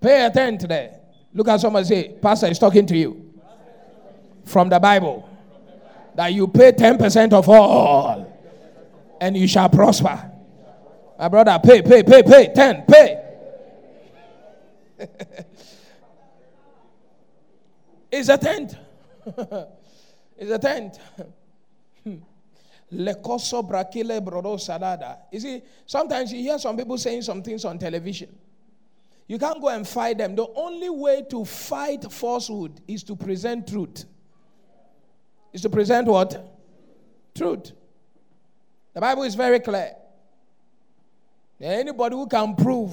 Pay 0.00 0.26
a 0.26 0.30
tenth 0.30 0.68
there. 0.68 1.00
Look 1.34 1.48
at 1.48 1.58
someone 1.58 1.84
say, 1.84 2.10
Pastor 2.22 2.46
is 2.46 2.58
talking 2.60 2.86
to 2.86 2.96
you. 2.96 3.34
From 4.44 4.68
the 4.68 4.78
Bible 4.78 5.29
that 6.20 6.34
you 6.34 6.46
pay 6.46 6.70
10% 6.70 7.32
of 7.32 7.48
all 7.48 8.30
and 9.22 9.34
you 9.34 9.48
shall 9.48 9.70
prosper. 9.70 10.30
My 11.18 11.28
brother, 11.28 11.58
pay, 11.64 11.80
pay, 11.80 12.02
pay, 12.02 12.22
pay, 12.22 12.52
10, 12.54 12.84
pay. 12.86 13.22
it's 18.12 18.28
a 18.28 18.36
tent. 18.36 18.76
it's 20.36 20.50
a 20.50 20.58
tent. 20.58 20.98
Lekoso 22.92 23.66
brakile 23.66 24.20
brodo 24.20 24.58
sadada. 24.58 25.20
You 25.32 25.40
see, 25.40 25.62
sometimes 25.86 26.34
you 26.34 26.42
hear 26.42 26.58
some 26.58 26.76
people 26.76 26.98
saying 26.98 27.22
some 27.22 27.42
things 27.42 27.64
on 27.64 27.78
television. 27.78 28.28
You 29.26 29.38
can't 29.38 29.58
go 29.58 29.68
and 29.68 29.88
fight 29.88 30.18
them. 30.18 30.36
The 30.36 30.46
only 30.54 30.90
way 30.90 31.24
to 31.30 31.46
fight 31.46 32.12
falsehood 32.12 32.78
is 32.86 33.02
to 33.04 33.16
present 33.16 33.66
truth 33.66 34.04
is 35.52 35.62
to 35.62 35.68
present 35.68 36.06
what? 36.06 36.56
Truth. 37.34 37.72
The 38.94 39.00
Bible 39.00 39.22
is 39.22 39.34
very 39.34 39.60
clear. 39.60 39.92
Anybody 41.60 42.16
who 42.16 42.26
can 42.26 42.56
prove 42.56 42.92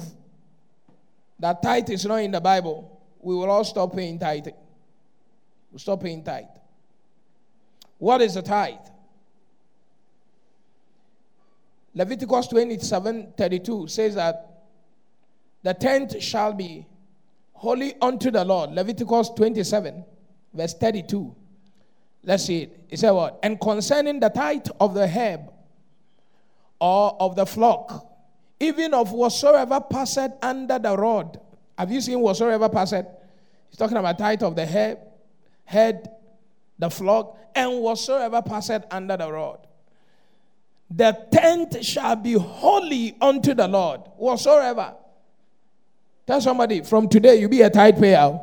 that 1.38 1.62
tithe 1.62 1.88
is 1.90 2.04
not 2.04 2.16
in 2.16 2.30
the 2.30 2.40
Bible, 2.40 3.00
we 3.20 3.34
will 3.34 3.50
all 3.50 3.64
stop 3.64 3.94
paying 3.94 4.18
tithe. 4.18 4.48
We'll 5.70 5.78
stop 5.78 6.02
paying 6.02 6.22
tithe. 6.22 6.44
What 7.98 8.20
is 8.20 8.36
a 8.36 8.42
tithe? 8.42 8.76
Leviticus 11.94 12.46
27 12.48 13.32
32 13.36 13.88
says 13.88 14.14
that 14.14 14.62
the 15.62 15.74
tenth 15.74 16.22
shall 16.22 16.52
be 16.52 16.86
holy 17.52 17.94
unto 18.00 18.30
the 18.30 18.44
Lord. 18.44 18.70
Leviticus 18.70 19.30
27, 19.30 20.04
verse 20.54 20.74
32. 20.74 21.34
Let's 22.22 22.44
see 22.44 22.70
it. 22.90 22.98
Said 22.98 23.10
what? 23.10 23.38
And 23.42 23.60
concerning 23.60 24.20
the 24.20 24.28
tithe 24.28 24.68
of 24.80 24.94
the 24.94 25.06
herb 25.06 25.52
or 26.80 27.16
of 27.20 27.36
the 27.36 27.46
flock, 27.46 28.06
even 28.60 28.94
of 28.94 29.12
whatsoever 29.12 29.80
passeth 29.80 30.32
under 30.42 30.78
the 30.78 30.96
rod. 30.96 31.40
Have 31.76 31.92
you 31.92 32.00
seen 32.00 32.20
whatsoever 32.20 32.68
passeth? 32.68 33.06
He's 33.70 33.78
talking 33.78 33.96
about 33.96 34.18
tithe 34.18 34.42
of 34.42 34.56
the 34.56 34.66
herb, 34.66 34.98
head, 35.64 36.10
the 36.78 36.90
flock, 36.90 37.38
and 37.54 37.80
whatsoever 37.80 38.42
passeth 38.42 38.84
under 38.90 39.16
the 39.16 39.30
rod. 39.30 39.66
The 40.90 41.26
tenth 41.30 41.84
shall 41.84 42.16
be 42.16 42.32
holy 42.32 43.16
unto 43.20 43.54
the 43.54 43.68
Lord, 43.68 44.00
whatsoever. 44.16 44.94
Tell 46.26 46.40
somebody, 46.40 46.82
from 46.82 47.08
today 47.08 47.36
you 47.36 47.48
be 47.48 47.62
a 47.62 47.70
tithe 47.70 48.00
payer. 48.00 48.40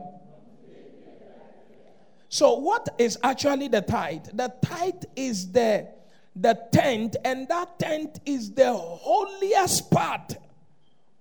So, 2.35 2.55
what 2.55 2.89
is 2.97 3.17
actually 3.23 3.69
the 3.69 3.79
tithe? 3.79 4.25
The 4.33 4.53
tithe 4.61 5.05
is 5.15 5.53
the, 5.53 5.87
the 6.35 6.59
tenth, 6.73 7.15
and 7.23 7.47
that 7.47 7.79
tenth 7.79 8.19
is 8.25 8.51
the 8.51 8.73
holiest 8.73 9.89
part 9.89 10.35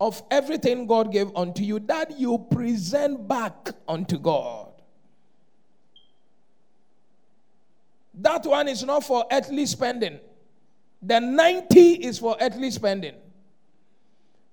of 0.00 0.20
everything 0.28 0.88
God 0.88 1.12
gave 1.12 1.30
unto 1.36 1.62
you 1.62 1.78
that 1.78 2.18
you 2.18 2.44
present 2.50 3.28
back 3.28 3.68
unto 3.86 4.18
God. 4.18 4.72
That 8.14 8.44
one 8.44 8.66
is 8.66 8.82
not 8.82 9.04
for 9.04 9.24
earthly 9.30 9.66
spending. 9.66 10.18
The 11.00 11.20
90 11.20 11.92
is 11.92 12.18
for 12.18 12.36
earthly 12.40 12.72
spending. 12.72 13.14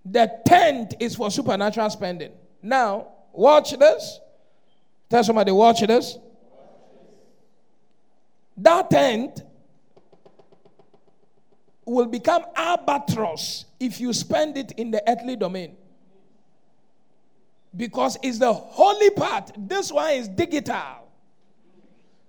The 0.06 0.32
tenth 0.46 0.94
is 1.00 1.16
for 1.16 1.32
supernatural 1.32 1.90
spending. 1.90 2.34
Now, 2.62 3.08
watch 3.34 3.72
this. 3.72 4.20
Tell 5.10 5.24
somebody, 5.24 5.52
watch 5.52 5.82
this. 5.82 6.20
That 8.62 8.92
tent 8.92 9.42
will 11.84 12.06
become 12.06 12.46
albatross 12.56 13.66
if 13.80 14.00
you 14.00 14.14
spend 14.14 14.56
it 14.56 14.72
in 14.74 14.92
the 14.92 15.02
earthly 15.10 15.36
domain. 15.36 15.76
Because 17.76 18.18
it's 18.22 18.38
the 18.38 18.54
holy 18.54 19.10
part. 19.12 19.52
This 19.58 19.92
one 19.92 20.12
is 20.12 20.28
digital. 20.28 21.10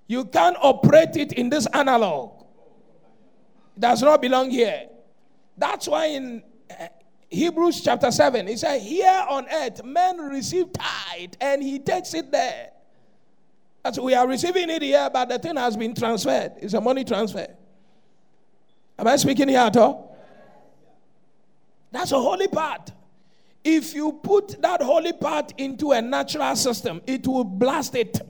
You 0.06 0.24
can't 0.24 0.56
operate 0.60 1.16
it 1.16 1.32
in 1.32 1.50
this 1.50 1.66
analog. 1.66 2.44
It 3.76 3.80
does 3.80 4.02
not 4.02 4.22
belong 4.22 4.50
here. 4.50 4.88
That's 5.58 5.86
why 5.86 6.06
in 6.06 6.42
eh, 6.70 6.88
Hebrews 7.28 7.82
chapter 7.82 8.10
7, 8.10 8.46
he 8.46 8.56
said, 8.56 8.80
Here 8.80 9.26
on 9.28 9.46
earth, 9.52 9.84
men 9.84 10.18
receive 10.18 10.72
tithe, 10.72 11.34
and 11.40 11.62
he 11.62 11.78
takes 11.78 12.14
it 12.14 12.30
there. 12.30 12.71
As 13.84 13.98
we 13.98 14.14
are 14.14 14.26
receiving 14.28 14.70
it 14.70 14.82
here, 14.82 15.10
but 15.12 15.28
the 15.28 15.38
thing 15.38 15.56
has 15.56 15.76
been 15.76 15.94
transferred. 15.94 16.52
It's 16.58 16.74
a 16.74 16.80
money 16.80 17.04
transfer. 17.04 17.48
Am 18.98 19.06
I 19.06 19.16
speaking 19.16 19.48
here 19.48 19.58
at 19.58 19.76
all? 19.76 20.16
That's 21.90 22.12
a 22.12 22.20
holy 22.20 22.48
part. 22.48 22.92
If 23.64 23.94
you 23.94 24.12
put 24.12 24.60
that 24.62 24.82
holy 24.82 25.12
part 25.12 25.52
into 25.58 25.92
a 25.92 26.00
natural 26.00 26.54
system, 26.56 27.00
it 27.06 27.26
will 27.26 27.44
blast 27.44 27.94
it. 27.94 28.20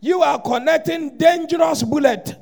You 0.00 0.22
are 0.22 0.40
connecting 0.40 1.16
dangerous 1.16 1.82
bullet 1.82 2.36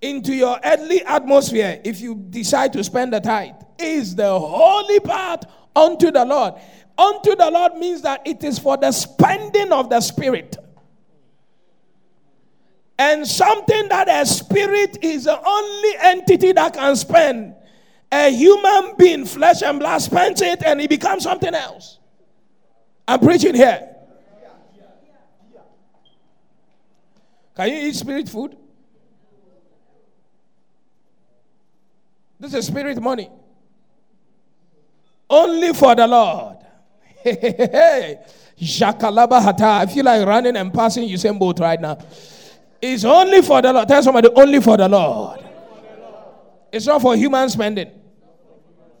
into 0.00 0.34
your 0.34 0.60
earthly 0.62 1.02
atmosphere 1.04 1.80
if 1.84 2.00
you 2.00 2.14
decide 2.14 2.72
to 2.74 2.84
spend 2.84 3.12
the 3.12 3.20
tithe. 3.20 3.54
Is 3.78 4.14
the 4.14 4.38
holy 4.38 5.00
part 5.00 5.44
unto 5.74 6.10
the 6.10 6.24
Lord. 6.24 6.54
Unto 6.96 7.36
the 7.36 7.50
Lord 7.50 7.76
means 7.76 8.02
that 8.02 8.22
it 8.26 8.42
is 8.42 8.58
for 8.58 8.76
the 8.76 8.90
spending 8.90 9.72
of 9.72 9.88
the 9.88 10.00
Spirit. 10.00 10.56
And 12.98 13.26
something 13.26 13.88
that 13.88 14.08
a 14.08 14.26
spirit 14.26 14.98
is 15.02 15.24
the 15.24 15.40
only 15.40 15.90
entity 16.00 16.50
that 16.52 16.74
can 16.74 16.96
spend. 16.96 17.54
A 18.10 18.30
human 18.30 18.94
being, 18.96 19.24
flesh 19.24 19.62
and 19.62 19.78
blood, 19.78 19.98
spends 19.98 20.42
it 20.42 20.64
and 20.64 20.80
it 20.80 20.90
becomes 20.90 21.22
something 21.22 21.54
else. 21.54 21.98
I'm 23.06 23.20
preaching 23.20 23.54
here. 23.54 23.94
Can 27.54 27.68
you 27.68 27.88
eat 27.88 27.94
spirit 27.94 28.28
food? 28.28 28.56
This 32.40 32.54
is 32.54 32.66
spirit 32.66 33.00
money. 33.00 33.30
Only 35.30 35.72
for 35.72 35.94
the 35.94 36.06
Lord. 36.06 36.56
Jakalaba 38.58 39.40
hata. 39.42 39.66
I 39.82 39.86
feel 39.86 40.04
like 40.04 40.26
running 40.26 40.56
and 40.56 40.72
passing 40.72 41.04
you 41.08 41.16
same 41.16 41.38
boat 41.38 41.60
right 41.60 41.80
now. 41.80 41.98
It's 42.80 43.04
only 43.04 43.42
for 43.42 43.60
the 43.60 43.72
Lord. 43.72 43.88
Tell 43.88 44.02
somebody, 44.02 44.28
only 44.34 44.60
for 44.60 44.76
the 44.76 44.88
Lord. 44.88 45.44
It's 46.72 46.86
not 46.86 47.02
for 47.02 47.16
human 47.16 47.48
spending. 47.48 47.90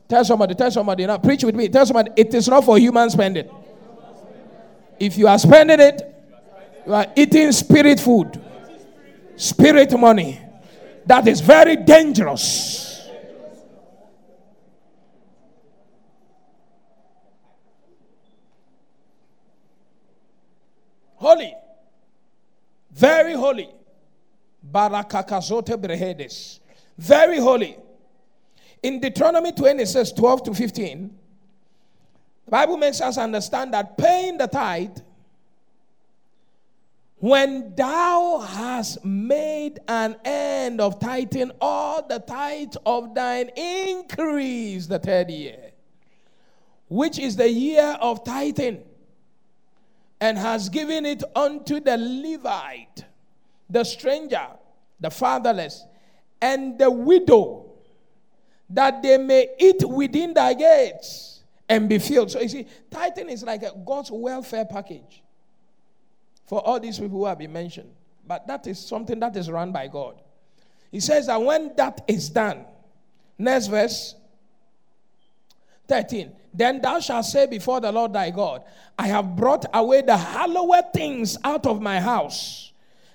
Tell 0.08 0.24
somebody, 0.24 0.54
tell 0.54 0.70
somebody, 0.70 1.06
now 1.06 1.18
preach 1.18 1.44
with 1.44 1.54
me. 1.54 1.68
Tell 1.68 1.84
somebody, 1.84 2.10
it 2.16 2.32
is 2.34 2.48
not 2.48 2.64
for 2.64 2.78
human 2.78 3.10
spending. 3.10 3.48
If 4.98 5.18
you 5.18 5.28
are 5.28 5.38
spending 5.38 5.78
it, 5.78 6.02
you 6.86 6.94
are 6.94 7.06
eating 7.14 7.52
spirit 7.52 8.00
food, 8.00 8.42
spirit 9.36 9.96
money. 9.98 10.40
That 11.04 11.28
is 11.28 11.40
very 11.40 11.76
dangerous. 11.76 12.88
Holy, 21.16 21.52
very 22.98 23.34
holy. 23.34 23.68
Very 26.98 27.38
holy. 27.38 27.76
In 28.82 29.00
Deuteronomy 29.00 29.52
26, 29.52 30.12
12 30.12 30.42
to 30.44 30.54
15, 30.54 31.18
the 32.44 32.50
Bible 32.50 32.76
makes 32.76 33.00
us 33.00 33.16
understand 33.16 33.72
that 33.74 33.96
paying 33.96 34.36
the 34.36 34.48
tithe, 34.48 34.98
when 37.18 37.74
thou 37.76 38.38
hast 38.38 39.04
made 39.04 39.78
an 39.86 40.16
end 40.24 40.80
of 40.80 40.98
tithing 40.98 41.52
all 41.60 42.06
the 42.06 42.18
tithe 42.18 42.74
of 42.84 43.14
thine 43.14 43.48
increase 43.56 44.86
the 44.86 44.98
third 44.98 45.30
year, 45.30 45.70
which 46.88 47.18
is 47.18 47.36
the 47.36 47.48
year 47.48 47.96
of 48.00 48.24
tithing, 48.24 48.82
and 50.20 50.36
has 50.36 50.68
given 50.68 51.06
it 51.06 51.22
unto 51.34 51.80
the 51.80 51.96
Levite, 51.96 53.04
the 53.70 53.84
stranger, 53.84 54.46
the 55.00 55.10
fatherless, 55.10 55.84
and 56.40 56.78
the 56.78 56.90
widow 56.90 57.66
that 58.70 59.02
they 59.02 59.16
may 59.16 59.48
eat 59.58 59.82
within 59.88 60.34
thy 60.34 60.54
gates 60.54 61.42
and 61.68 61.88
be 61.88 61.98
filled. 61.98 62.30
So 62.30 62.40
you 62.40 62.48
see, 62.48 62.66
tithing 62.90 63.28
is 63.28 63.42
like 63.42 63.62
a 63.62 63.72
God's 63.84 64.10
welfare 64.10 64.64
package 64.64 65.22
for 66.46 66.60
all 66.66 66.80
these 66.80 66.98
people 66.98 67.18
who 67.18 67.26
have 67.26 67.38
been 67.38 67.52
mentioned. 67.52 67.90
But 68.26 68.46
that 68.46 68.66
is 68.66 68.78
something 68.78 69.18
that 69.20 69.36
is 69.36 69.50
run 69.50 69.72
by 69.72 69.88
God. 69.88 70.20
He 70.90 71.00
says 71.00 71.26
that 71.26 71.40
when 71.40 71.74
that 71.76 72.02
is 72.08 72.30
done, 72.30 72.64
next 73.38 73.66
verse 73.66 74.14
13, 75.86 76.32
then 76.58 76.80
thou 76.80 76.98
shalt 76.98 77.24
say 77.24 77.46
before 77.46 77.80
the 77.80 77.92
Lord 77.92 78.12
thy 78.12 78.30
God, 78.30 78.64
I 78.98 79.06
have 79.06 79.36
brought 79.36 79.64
away 79.72 80.02
the 80.02 80.16
hallowed 80.16 80.92
things 80.92 81.36
out 81.44 81.66
of 81.66 81.80
my 81.80 82.00
house 82.00 82.72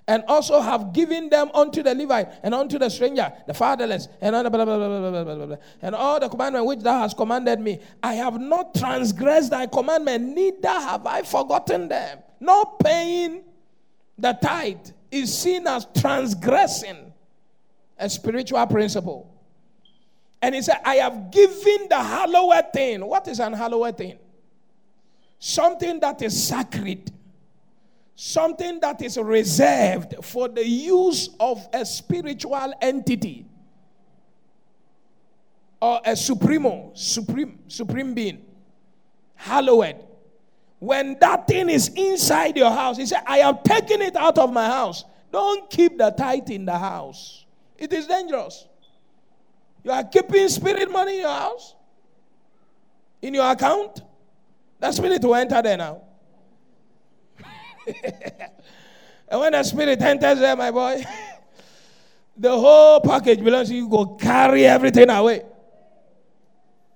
and 0.08 0.23
also 0.27 0.60
have 0.62 0.93
given 0.93 1.29
them 1.29 1.49
unto 1.53 1.84
the 1.84 1.93
Levite 1.93 2.29
and 2.43 2.53
unto 2.53 2.77
the 2.79 2.89
stranger, 2.89 3.32
the 3.47 3.53
fatherless, 3.53 4.08
and 4.21 4.34
blah, 4.34 4.49
blah, 4.49 4.65
blah, 4.65 5.58
and 5.82 5.95
all 5.95 6.19
the 6.19 6.29
commandment 6.29 6.65
which 6.65 6.79
thou 6.79 6.99
hast 6.99 7.17
commanded 7.17 7.60
me. 7.60 7.79
I 8.01 8.13
have 8.15 8.39
not 8.39 8.75
transgressed 8.75 9.51
thy 9.51 9.67
commandment, 9.67 10.36
neither 10.36 10.69
have 10.69 11.06
I 11.06 11.23
forgotten 11.23 11.88
them. 11.88 12.19
Not 12.39 12.79
paying 12.79 13.43
the 14.17 14.34
tithe 14.34 14.89
is 15.12 15.38
seen 15.38 15.67
as 15.67 15.88
transgressing 15.97 17.13
a 17.97 18.10
spiritual 18.10 18.65
principle. 18.67 19.33
And 20.43 20.53
he 20.53 20.62
said, 20.62 20.77
I 20.86 20.95
have 20.95 21.32
given 21.32 21.88
the 21.89 21.97
hallowed 21.97 22.71
thing. 22.71 23.03
What 23.03 23.27
is 23.27 23.39
an 23.39 23.53
hallowed 23.53 23.97
thing? 23.97 24.19
Something 25.39 25.99
that 26.01 26.21
is 26.21 26.47
sacred 26.47 27.12
something 28.15 28.79
that 28.79 29.01
is 29.01 29.17
reserved 29.17 30.15
for 30.23 30.47
the 30.47 30.65
use 30.65 31.29
of 31.39 31.67
a 31.73 31.86
spiritual 31.86 32.73
entity 32.82 33.45
or 35.82 35.99
a 36.06 36.15
supremo, 36.15 36.91
supreme, 36.93 37.60
supreme 37.67 38.13
being, 38.13 38.45
hallowed. 39.36 39.95
When 40.79 41.17
that 41.19 41.47
thing 41.47 41.69
is 41.69 41.89
inside 41.89 42.56
your 42.56 42.71
house, 42.71 42.97
he 42.97 43.06
said, 43.06 43.23
I 43.25 43.38
have 43.39 43.63
taken 43.63 44.01
it 44.01 44.15
out 44.15 44.38
of 44.38 44.53
my 44.53 44.67
house. 44.67 45.06
Don't 45.32 45.69
keep 45.69 45.97
the 45.97 46.12
tithe 46.12 46.49
in 46.49 46.65
the 46.65 46.77
house. 46.77 47.45
It 47.77 47.91
is 47.91 48.08
dangerous. 48.08 48.67
You 49.84 49.91
are 49.91 50.04
keeping 50.04 50.48
spirit 50.48 50.89
money 50.89 51.15
in 51.15 51.22
your 51.22 51.30
house, 51.30 51.76
in 53.22 53.34
your 53.34 53.52
account. 53.52 54.02
The 54.80 54.91
spirit 54.91 55.24
will 55.24 55.36
enter 55.36 55.62
there 55.62 55.78
now. 55.78 56.02
and 59.28 59.39
when 59.41 59.52
the 59.52 59.63
spirit 59.63 60.02
enters 60.02 60.39
there, 60.39 60.56
my 60.56 60.72
boy, 60.72 61.04
the 62.38 62.52
whole 62.52 63.02
package 63.02 63.43
belongs 63.43 63.69
to 63.69 63.76
you. 63.76 63.89
Go 63.89 64.06
carry 64.15 64.65
everything 64.65 65.10
away. 65.10 65.43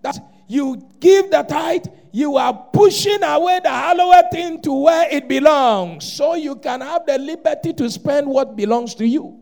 That 0.02 0.18
you 0.48 0.90
give 1.00 1.30
the 1.30 1.44
tithe, 1.44 1.88
you 2.12 2.38
are 2.38 2.54
pushing 2.72 3.22
away 3.22 3.60
the 3.62 3.70
hallowed 3.70 4.32
thing 4.32 4.62
to 4.62 4.74
where 4.74 5.10
it 5.12 5.28
belongs, 5.28 6.12
so 6.12 6.36
you 6.36 6.56
can 6.56 6.80
have 6.80 7.06
the 7.06 7.18
liberty 7.18 7.74
to 7.74 7.90
spend 7.90 8.28
what 8.28 8.56
belongs 8.56 8.96
to 8.96 9.06
you. 9.06 9.40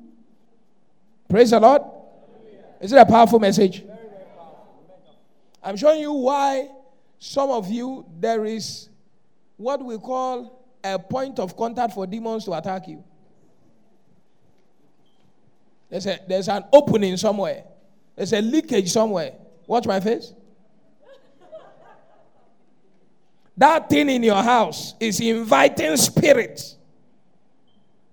Praise 1.29 1.51
the 1.51 1.59
Lord. 1.59 1.83
Is 2.79 2.91
it 2.91 2.97
a 2.97 3.05
powerful 3.05 3.39
message? 3.39 3.83
I'm 5.63 5.77
showing 5.77 6.01
you 6.01 6.13
why 6.13 6.69
some 7.17 7.49
of 7.49 7.69
you 7.71 8.05
there 8.19 8.45
is 8.45 8.89
what 9.57 9.83
we 9.83 9.97
call 9.97 10.63
a 10.83 10.99
point 10.99 11.39
of 11.39 11.57
contact 11.57 11.93
for 11.93 12.05
demons 12.05 12.45
to 12.45 12.53
attack 12.53 12.87
you. 12.87 13.03
There's, 15.89 16.05
a, 16.05 16.19
there's 16.27 16.49
an 16.49 16.65
opening 16.71 17.17
somewhere, 17.17 17.63
there's 18.15 18.33
a 18.33 18.41
leakage 18.41 18.91
somewhere. 18.91 19.33
Watch 19.67 19.87
my 19.87 19.99
face. 19.99 20.33
That 23.57 23.89
thing 23.89 24.09
in 24.09 24.21
your 24.21 24.43
house 24.43 24.93
is 24.99 25.19
inviting 25.19 25.95
spirits 25.97 26.75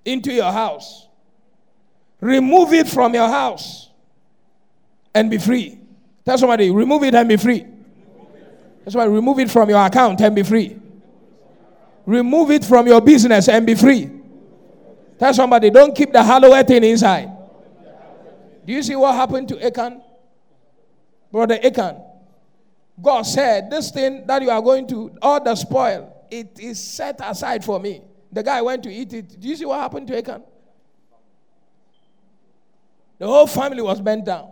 into 0.05 0.33
your 0.33 0.53
house. 0.53 1.09
Remove 2.21 2.73
it 2.73 2.89
from 2.89 3.13
your 3.13 3.29
house 3.29 3.91
and 5.15 5.31
be 5.31 5.39
free. 5.39 5.79
Tell 6.25 6.39
somebody, 6.39 6.71
remove 6.71 7.03
it 7.05 7.15
and 7.15 7.29
be 7.29 7.37
free. 7.37 7.67
That's 8.85 8.97
why 8.97 9.05
remove 9.05 9.39
it 9.39 9.51
from 9.51 9.71
your 9.71 9.85
account 9.85 10.21
and 10.21 10.35
be 10.35 10.43
free. 10.43 10.79
Remove 12.05 12.51
it 12.51 12.65
from 12.65 12.87
your 12.87 13.01
business 13.01 13.49
and 13.49 13.65
be 13.67 13.75
free. 13.75 14.11
Tell 15.19 15.33
somebody, 15.33 15.71
don't 15.71 15.95
keep 15.95 16.13
the 16.13 16.23
hallowed 16.23 16.67
thing 16.67 16.83
inside. 16.83 17.31
Do 18.67 18.73
you 18.73 18.83
see 18.83 18.97
what 18.97 19.15
happened 19.15 19.49
to 19.49 19.65
Achan? 19.65 20.03
Brother 21.31 21.59
Achan. 21.63 21.97
God 23.01 23.23
said, 23.23 23.71
This 23.71 23.91
thing 23.91 24.27
that 24.27 24.43
you 24.43 24.51
are 24.51 24.61
going 24.61 24.87
to, 24.89 25.17
all 25.21 25.43
the 25.43 25.55
spoil, 25.55 26.13
it 26.31 26.59
is 26.61 26.83
set 26.83 27.21
aside 27.23 27.65
for 27.65 27.79
me. 27.81 28.03
The 28.31 28.43
guy 28.43 28.63
went 28.63 28.83
to 28.85 28.93
eat 28.93 29.13
it. 29.13 29.41
Do 29.41 29.49
you 29.49 29.57
see 29.57 29.65
what 29.65 29.81
happened 29.81 30.09
to 30.09 30.17
Achan? 30.17 30.43
The 33.19 33.27
whole 33.27 33.47
family 33.47 33.83
was 33.83 34.01
bent 34.01 34.25
down. 34.25 34.52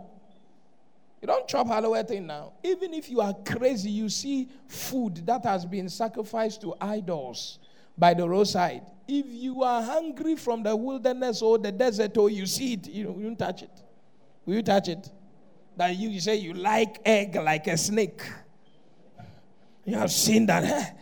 You 1.21 1.27
don't 1.27 1.47
chop 1.47 1.67
hallowed 1.67 2.07
thing 2.07 2.25
now. 2.25 2.53
Even 2.63 2.95
if 2.95 3.09
you 3.09 3.21
are 3.21 3.35
crazy, 3.45 3.91
you 3.91 4.09
see 4.09 4.49
food 4.67 5.23
that 5.27 5.45
has 5.45 5.65
been 5.65 5.87
sacrificed 5.87 6.61
to 6.61 6.73
idols 6.81 7.59
by 7.95 8.15
the 8.15 8.27
roadside. 8.27 8.81
If 9.07 9.25
you 9.27 9.61
are 9.61 9.83
hungry 9.83 10.35
from 10.35 10.63
the 10.63 10.75
wilderness 10.75 11.43
or 11.43 11.59
the 11.59 11.71
desert 11.71 12.17
or 12.17 12.31
you 12.31 12.47
see 12.47 12.73
it, 12.73 12.87
you, 12.87 13.05
don't 13.05 13.37
touch 13.37 13.61
it. 13.61 13.83
Will 14.45 14.55
you 14.55 14.63
touch 14.63 14.87
it? 14.87 15.11
That 15.77 15.95
you, 15.95 16.19
say 16.19 16.37
you 16.37 16.53
like 16.53 16.99
egg 17.05 17.35
like 17.35 17.67
a 17.67 17.77
snake. 17.77 18.23
You 19.85 19.97
have 19.97 20.11
seen 20.11 20.47
that. 20.47 20.97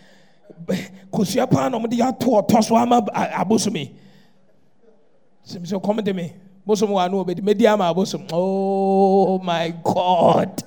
So 5.64 5.80
come 5.80 6.04
to 6.04 6.14
me 6.14 6.34
bosom 6.70 6.92
wa 6.94 7.08
no 7.08 7.26
obedi 7.26 7.42
medi 7.42 7.66
ama 7.66 7.90
bosom. 7.94 8.28
Oh 8.32 9.40
my 9.40 9.74
god. 9.84 10.62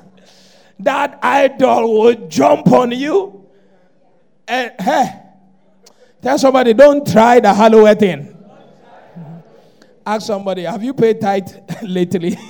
That 0.80 1.22
idol 1.22 2.02
will 2.02 2.26
jump 2.26 2.66
on 2.72 2.90
you. 2.90 3.46
And 4.48 4.72
hey 4.80 5.06
tell 6.20 6.38
somebody 6.38 6.74
don't 6.74 7.06
try 7.06 7.38
the 7.38 7.54
hallowed 7.54 7.98
thing. 8.00 8.34
Ask 10.04 10.26
somebody 10.26 10.62
have 10.66 10.82
you 10.82 10.92
paid 10.92 11.20
tithe 11.20 11.54
lately? 11.82 12.36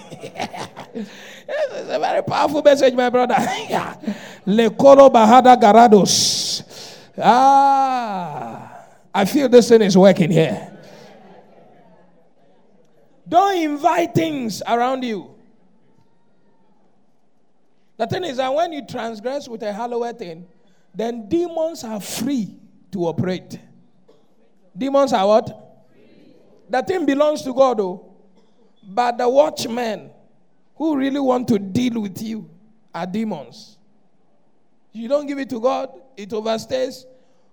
This 1.53 1.85
is 1.85 1.89
a 1.91 1.99
very 1.99 2.23
powerful 2.23 2.63
message 2.63 2.95
my 2.95 3.11
brother. 3.11 3.37
Le 4.47 4.71
colo 4.71 5.11
bahada 5.11 5.53
garados. 5.61 6.63
Ah 7.19 8.73
i 9.15 9.25
feel 9.25 9.49
this 9.49 9.69
thing 9.69 9.83
is 9.83 9.97
working 9.97 10.31
here 10.31 10.72
don't 13.33 13.57
invite 13.57 14.15
things 14.15 14.63
around 14.67 15.03
you 15.03 15.33
The 18.03 18.09
thing 18.09 18.25
is 18.25 18.39
that 18.39 18.53
when 18.53 18.73
you 18.73 18.85
transgress 18.85 19.49
with 19.49 19.63
a 19.63 19.73
hallowed 19.73 20.19
thing, 20.19 20.47
then 20.93 21.29
demons 21.29 21.85
are 21.85 22.01
free 22.01 22.57
to 22.91 23.07
operate. 23.07 23.61
Demons 24.77 25.13
are 25.13 25.25
what? 25.25 25.87
The 26.69 26.83
thing 26.83 27.07
belongs 27.07 27.43
to 27.43 27.55
God, 27.55 27.79
though. 27.79 28.13
But 28.83 29.19
the 29.19 29.29
watchmen 29.29 30.11
who 30.75 30.97
really 30.97 31.21
want 31.21 31.47
to 31.47 31.61
deal 31.61 32.01
with 32.03 32.21
you 32.21 32.51
are 32.93 33.07
demons. 33.07 33.79
You 34.93 35.07
don't 35.07 35.29
give 35.29 35.39
it 35.39 35.49
to 35.51 35.61
God, 35.61 35.91
it 36.17 36.31
overstays. 36.31 37.05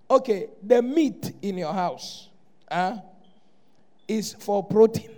Okay, 0.09 0.47
the 0.63 0.81
meat 0.81 1.31
in 1.43 1.59
your 1.59 1.73
house 1.73 2.29
uh, 2.71 2.97
is 4.07 4.33
for 4.33 4.63
protein. 4.63 5.11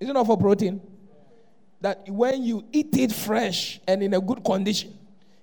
Is 0.00 0.08
it 0.08 0.12
not 0.12 0.26
for 0.26 0.36
protein? 0.36 0.80
That 1.80 2.08
when 2.08 2.42
you 2.42 2.64
eat 2.72 2.96
it 2.96 3.12
fresh 3.12 3.80
and 3.86 4.02
in 4.02 4.14
a 4.14 4.20
good 4.20 4.44
condition, 4.44 4.96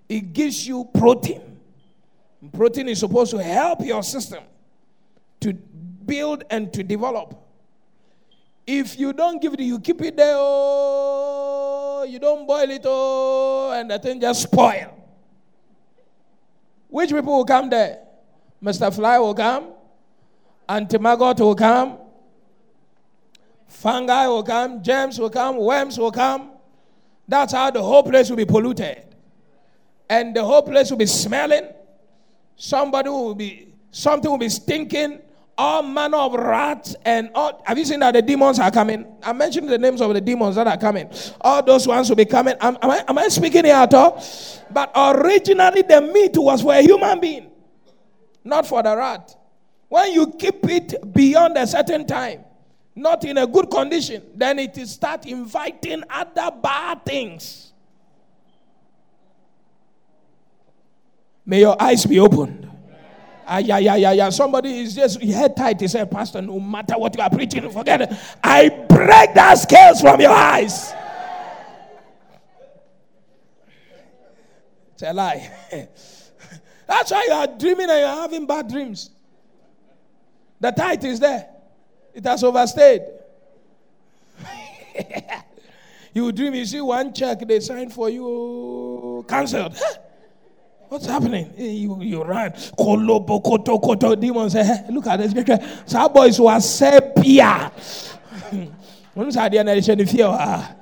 it 0.10 0.34
gives 0.34 0.68
you 0.68 0.90
protein. 0.94 1.60
Protein 2.52 2.90
is 2.90 3.00
supposed 3.00 3.32
to 3.32 3.42
help 3.42 3.86
your 3.86 4.02
system 4.04 4.44
to 5.40 5.54
build 5.54 6.44
and 6.50 6.74
to 6.74 6.84
develop. 6.84 7.36
If 8.66 9.00
you 9.00 9.14
don't 9.14 9.42
give 9.42 9.54
it, 9.54 9.60
you 9.62 9.80
keep 9.80 10.02
it 10.02 10.16
there, 10.18 10.36
oh, 10.38 12.06
you 12.08 12.20
don't 12.20 12.48
boil 12.48 12.70
it, 12.70 12.82
oh, 12.86 13.72
and 13.74 13.90
the 13.90 14.00
thing 14.00 14.20
just 14.20 14.44
spoil. 14.44 14.98
Which 16.90 17.10
people 17.10 17.38
will 17.38 17.46
come 17.46 17.70
there? 17.70 18.00
Mr. 18.64 18.94
Fly 18.94 19.18
will 19.18 19.34
come, 19.34 19.70
Auntie 20.68 20.98
Margot 20.98 21.34
will 21.44 21.56
come, 21.56 21.98
fungi 23.72 24.28
will 24.28 24.44
come, 24.44 24.84
germs 24.84 25.18
will 25.20 25.30
come, 25.30 25.58
worms 25.58 25.98
will 25.98 26.12
come. 26.12 26.52
That's 27.28 27.54
how 27.54 27.72
the 27.72 27.82
whole 27.82 28.04
place 28.04 28.30
will 28.30 28.38
be 28.38 28.46
polluted. 28.46 29.04
And 30.10 30.36
the 30.36 30.44
whole 30.44 30.62
place 30.62 30.92
will 30.92 30.98
be 30.98 31.06
smelling. 31.06 31.70
Somebody 32.56 33.10
will 33.10 33.34
be, 33.34 33.74
something 33.92 34.30
will 34.30 34.38
be 34.38 34.50
stinking 34.50 35.22
all 35.58 35.84
manner 35.84 36.18
of 36.18 36.34
rats 36.34 36.96
and 37.06 37.30
all. 37.36 37.62
Have 37.66 37.78
you 37.78 37.86
seen 37.86 38.00
that 38.00 38.14
the 38.14 38.22
demons 38.22 38.60
are 38.60 38.72
coming? 38.72 39.06
I 39.22 39.32
mentioned 39.32 39.70
the 39.70 39.78
names 39.78 40.02
of 40.02 40.14
the 40.14 40.22
demons 40.22 40.56
that 40.56 40.68
are 40.68 40.78
coming. 40.78 41.10
All 41.40 41.64
those 41.64 41.88
ones 41.88 42.10
will 42.10 42.16
be 42.16 42.26
coming. 42.26 42.56
Am, 42.60 42.78
am, 42.82 42.90
I, 42.90 43.04
am 43.08 43.18
I 43.18 43.28
speaking 43.28 43.66
here 43.66 43.76
at 43.76 43.94
all? 43.94 44.24
But 44.72 44.92
originally, 44.96 45.84
the 45.84 46.02
meat 46.02 46.36
was 46.36 46.62
for 46.62 46.74
a 46.74 46.82
human 46.82 47.20
being, 47.20 47.52
not 48.44 48.66
for 48.68 48.82
the 48.82 48.96
rat. 48.96 49.36
When 49.88 50.12
you 50.14 50.32
keep 50.32 50.68
it 50.70 51.14
beyond 51.14 51.58
a 51.58 51.68
certain 51.68 52.08
time, 52.08 52.44
not 52.96 53.24
in 53.24 53.38
a 53.38 53.48
good 53.48 53.70
condition, 53.70 54.22
then 54.36 54.60
it 54.60 54.76
will 54.76 54.86
start 54.86 55.26
inviting 55.26 56.04
other 56.10 56.52
bad 56.62 57.06
things. 57.06 57.72
May 61.46 61.62
your 61.62 61.82
eyes 61.82 62.06
be 62.06 62.20
opened. 62.20 62.70
Ah, 63.48 63.58
yeah, 63.58 63.80
yeah, 63.80 63.96
yeah, 63.96 64.12
yeah. 64.12 64.30
Somebody 64.30 64.80
is 64.80 64.96
just 64.96 65.22
head 65.22 65.58
tight. 65.58 65.82
He 65.82 65.88
said, 65.88 66.10
Pastor, 66.10 66.42
no 66.42 66.60
matter 66.60 66.98
what 66.98 67.16
you 67.16 67.22
are 67.22 67.30
preaching, 67.30 67.70
forget 67.70 68.02
it. 68.02 68.14
I 68.44 68.70
break 68.70 69.34
that 69.34 69.56
scales 69.56 70.00
from 70.00 70.22
your 70.22 70.32
eyes. 70.32 70.94
It's 74.94 75.04
a 75.04 75.12
lie. 75.12 75.52
That's 76.88 77.12
why 77.12 77.26
you 77.28 77.34
are 77.34 77.48
dreaming 77.48 77.90
and 77.90 78.00
you're 78.00 78.08
having 78.08 78.46
bad 78.46 78.70
dreams. 78.70 79.10
The 80.60 80.72
tithe 80.72 81.04
is 81.04 81.20
there, 81.20 81.50
it 82.14 82.26
has 82.26 82.44
overstayed. 82.44 83.02
you 86.14 86.32
dream, 86.32 86.56
you 86.56 86.66
see 86.66 86.82
one 86.82 87.14
check 87.14 87.40
they 87.40 87.60
signed 87.60 87.94
for 87.94 88.10
you, 88.10 89.26
cancelled. 89.28 89.78
What's 90.90 91.06
happening? 91.06 91.54
You, 91.58 92.02
you 92.02 92.24
ran. 92.24 92.52
Kolobo, 92.52 93.42
koto, 93.42 93.80
koto. 93.80 94.14
Demons 94.14 94.56
look 94.90 95.08
at 95.08 95.18
this. 95.18 95.34
Some 95.86 96.12
boys 96.12 96.38
were 96.38 96.60
sepia. 96.60 97.72
Fear? 99.16 100.78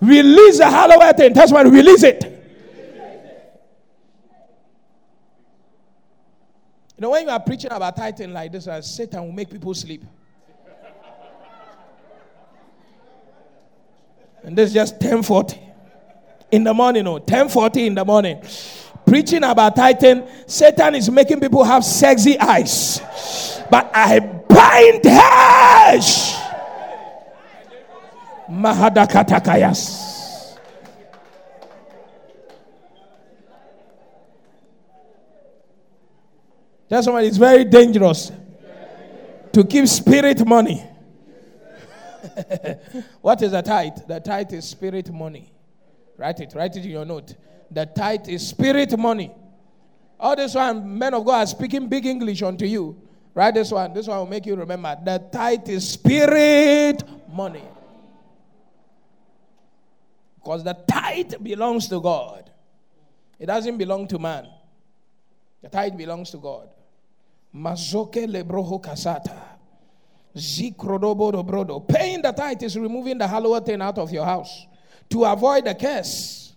Release 0.00 0.58
the 0.58 0.66
hallowed 0.70 1.16
thing. 1.16 1.32
That's 1.32 1.50
why 1.50 1.62
release 1.62 2.04
it. 2.04 2.24
You 6.96 7.02
know, 7.02 7.10
when 7.10 7.24
you 7.24 7.30
are 7.30 7.40
preaching 7.40 7.70
about 7.72 7.96
tithing 7.96 8.32
like 8.32 8.50
this, 8.50 8.66
uh, 8.66 8.80
Satan 8.82 9.24
will 9.24 9.32
make 9.32 9.50
people 9.50 9.72
sleep. 9.74 10.04
And 14.42 14.56
this 14.56 14.68
is 14.68 14.74
just 14.74 14.94
1040 14.94 15.60
in 16.50 16.64
the 16.64 16.72
morning, 16.72 17.04
no, 17.04 17.12
1040 17.14 17.86
in 17.86 17.94
the 17.94 18.04
morning 18.04 18.42
preaching 19.08 19.42
about 19.42 19.74
tithing, 19.74 20.28
Satan 20.46 20.94
is 20.94 21.10
making 21.10 21.40
people 21.40 21.64
have 21.64 21.84
sexy 21.84 22.38
eyes. 22.38 23.00
But 23.70 23.90
I 23.94 24.20
bind 24.20 25.04
hash. 25.04 26.34
Mahadakatakayas. 28.48 30.06
That's 36.88 37.06
why 37.06 37.22
it's 37.22 37.36
very 37.36 37.64
dangerous 37.64 38.32
to 39.52 39.64
keep 39.64 39.86
spirit 39.86 40.46
money. 40.46 40.82
what 43.20 43.42
is 43.42 43.52
a 43.52 43.62
tithe? 43.62 43.98
The 44.06 44.20
tithe 44.20 44.52
is 44.52 44.68
spirit 44.68 45.12
money. 45.12 45.52
Write 46.16 46.40
it, 46.40 46.52
write 46.54 46.76
it 46.76 46.84
in 46.84 46.90
your 46.90 47.04
note. 47.04 47.34
The 47.70 47.86
tithe 47.86 48.28
is 48.28 48.46
spirit 48.46 48.98
money. 48.98 49.30
All 50.18 50.34
this 50.34 50.54
one, 50.54 50.98
men 50.98 51.14
of 51.14 51.24
God 51.24 51.42
are 51.42 51.46
speaking 51.46 51.88
big 51.88 52.06
English 52.06 52.42
unto 52.42 52.64
you. 52.64 53.00
Write 53.34 53.54
this 53.54 53.70
one. 53.70 53.94
This 53.94 54.08
one 54.08 54.18
will 54.18 54.26
make 54.26 54.46
you 54.46 54.56
remember. 54.56 54.96
The 55.04 55.18
tithe 55.30 55.68
is 55.68 55.88
spirit 55.88 57.02
money. 57.32 57.62
Because 60.36 60.64
the 60.64 60.74
tithe 60.88 61.34
belongs 61.42 61.88
to 61.88 62.00
God. 62.00 62.50
It 63.38 63.46
doesn't 63.46 63.78
belong 63.78 64.08
to 64.08 64.18
man. 64.18 64.48
The 65.62 65.68
tithe 65.68 65.96
belongs 65.96 66.30
to 66.30 66.38
God. 66.38 66.68
Mazoke 67.54 68.26
lebroho 68.26 68.82
kasata. 68.82 69.57
Paying 71.88 72.22
the 72.22 72.32
tithe 72.32 72.62
is 72.62 72.76
removing 72.76 73.18
the 73.18 73.26
hallowed 73.26 73.66
thing 73.66 73.80
out 73.82 73.98
of 73.98 74.10
your 74.10 74.24
house 74.24 74.66
to 75.10 75.24
avoid 75.24 75.64
the 75.64 75.74
curse. 75.74 76.54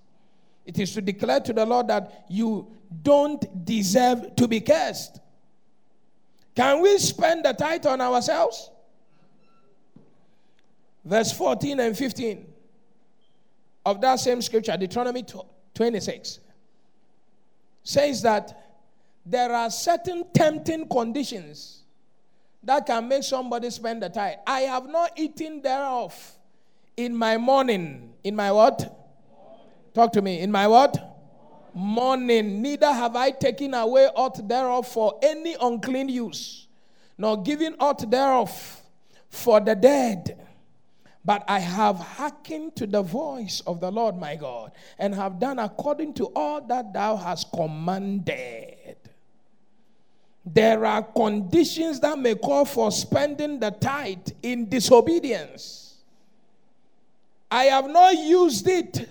It 0.65 0.77
is 0.79 0.93
to 0.93 1.01
declare 1.01 1.39
to 1.41 1.53
the 1.53 1.65
Lord 1.65 1.87
that 1.87 2.25
you 2.29 2.67
don't 3.01 3.65
deserve 3.65 4.35
to 4.35 4.47
be 4.47 4.61
cursed. 4.61 5.19
Can 6.55 6.81
we 6.81 6.97
spend 6.97 7.45
the 7.45 7.53
tithe 7.53 7.85
on 7.85 8.01
ourselves? 8.01 8.69
Verse 11.03 11.31
14 11.31 11.79
and 11.79 11.97
15 11.97 12.45
of 13.85 14.01
that 14.01 14.19
same 14.19 14.41
scripture, 14.41 14.77
Deuteronomy 14.77 15.25
26, 15.73 16.39
says 17.83 18.21
that 18.21 18.77
there 19.25 19.51
are 19.51 19.69
certain 19.69 20.25
tempting 20.33 20.87
conditions 20.87 21.80
that 22.63 22.86
can 22.86 23.08
make 23.08 23.24
somebody 23.24 23.69
spend 23.69 24.04
the 24.04 24.10
tithe. 24.10 24.38
I 24.45 24.62
have 24.62 24.88
not 24.88 25.12
eaten 25.17 25.62
thereof 25.62 26.38
in 26.95 27.15
my 27.15 27.38
mourning. 27.38 28.13
In 28.24 28.36
my 28.36 28.52
what? 28.52 28.97
Talk 29.93 30.12
to 30.13 30.21
me. 30.21 30.39
In 30.39 30.52
my 30.52 30.67
what? 30.67 30.97
Mourning. 31.74 32.62
Neither 32.62 32.91
have 32.91 33.15
I 33.15 33.32
taken 33.32 33.74
away 33.74 34.08
aught 34.15 34.47
thereof 34.47 34.88
for 34.88 35.19
any 35.21 35.56
unclean 35.60 36.10
use, 36.10 36.67
nor 37.17 37.41
given 37.41 37.76
aught 37.80 38.10
thereof 38.10 38.82
for 39.30 39.60
the 39.60 39.76
dead. 39.76 40.38
But 41.24 41.43
I 41.47 41.60
have 41.60 41.97
hearkened 41.97 42.76
to 42.78 42.88
the 42.88 43.02
voice 43.02 43.62
of 43.68 43.80
the 43.80 43.91
Lord 43.91 44.18
my 44.18 44.36
God, 44.36 44.72
and 44.97 45.14
have 45.14 45.39
done 45.39 45.59
according 45.59 46.16
to 46.16 46.26
all 46.36 46.62
that 46.62 46.93
thou 46.93 47.16
hast 47.16 47.51
commanded. 47.51 48.70
There 50.45 50.85
are 50.85 51.03
conditions 51.03 51.99
that 51.99 52.17
may 52.17 52.35
call 52.35 52.65
for 52.65 52.91
spending 52.91 53.59
the 53.59 53.71
tithe 53.71 54.27
in 54.41 54.67
disobedience. 54.67 55.95
I 57.49 57.65
have 57.65 57.89
not 57.89 58.15
used 58.17 58.67
it 58.67 59.07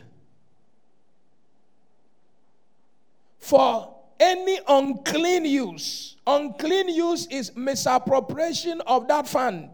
for 3.38 3.94
any 4.18 4.58
unclean 4.66 5.44
use. 5.44 6.16
Unclean 6.26 6.88
use 6.88 7.26
is 7.26 7.54
misappropriation 7.54 8.80
of 8.82 9.06
that 9.08 9.28
fund, 9.28 9.70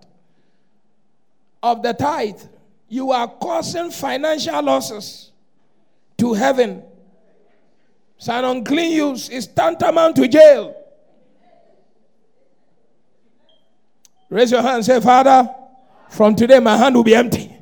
of 1.62 1.82
the 1.82 1.92
tithe. 1.92 2.40
You 2.88 3.12
are 3.12 3.28
causing 3.28 3.90
financial 3.90 4.62
losses 4.62 5.32
to 6.18 6.34
heaven. 6.34 6.82
It's 8.16 8.28
an 8.28 8.44
unclean 8.44 8.92
use, 8.92 9.28
it's 9.28 9.46
tantamount 9.46 10.16
to 10.16 10.28
jail. 10.28 10.74
Raise 14.28 14.50
your 14.50 14.62
hand 14.62 14.76
and 14.76 14.84
say, 14.84 15.00
Father, 15.00 15.48
from 16.10 16.34
today 16.34 16.58
my 16.58 16.76
hand 16.76 16.94
will 16.94 17.04
be 17.04 17.14
empty 17.14 17.56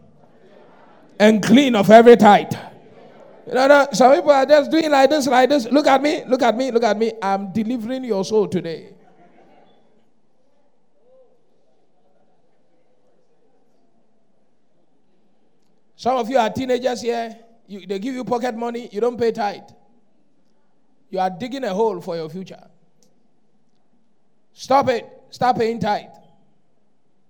and 1.19 1.43
clean 1.43 1.77
of 1.77 1.91
every 1.91 2.17
tithe 2.17 2.53
No, 3.47 3.67
no. 3.67 3.87
Some 3.93 4.15
people 4.15 4.31
are 4.31 4.47
just 4.47 4.71
doing 4.71 4.91
like 4.91 5.11
this, 5.11 5.27
like 5.27 5.49
this. 5.51 5.67
Look 5.71 5.87
at 5.87 6.03
me, 6.03 6.25
look 6.27 6.43
at 6.43 6.57
me, 6.57 6.71
look 6.71 6.83
at 6.83 6.97
me. 6.97 7.13
I'm 7.23 7.53
delivering 7.53 8.05
your 8.05 8.25
soul 8.25 8.49
today. 8.49 8.95
Some 15.97 16.17
of 16.17 16.29
you 16.29 16.39
are 16.39 16.51
teenagers 16.51 17.03
here. 17.03 17.37
You, 17.67 17.87
they 17.87 17.99
give 17.99 18.15
you 18.15 18.25
pocket 18.25 18.55
money, 18.57 18.89
you 18.93 19.01
don't 19.01 19.19
pay 19.19 19.33
tithe. 19.33 19.63
You 21.11 21.19
are 21.19 21.31
digging 21.31 21.65
a 21.65 21.73
hole 21.73 22.01
for 22.01 22.17
your 22.17 22.29
future. 22.29 22.63
Stop 24.53 24.89
it. 24.89 25.07
Stop 25.31 25.57
paying 25.57 25.81
tithe. 25.81 26.24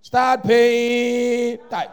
Start 0.04 0.42
paying 0.42 1.58
tithe. 1.70 1.88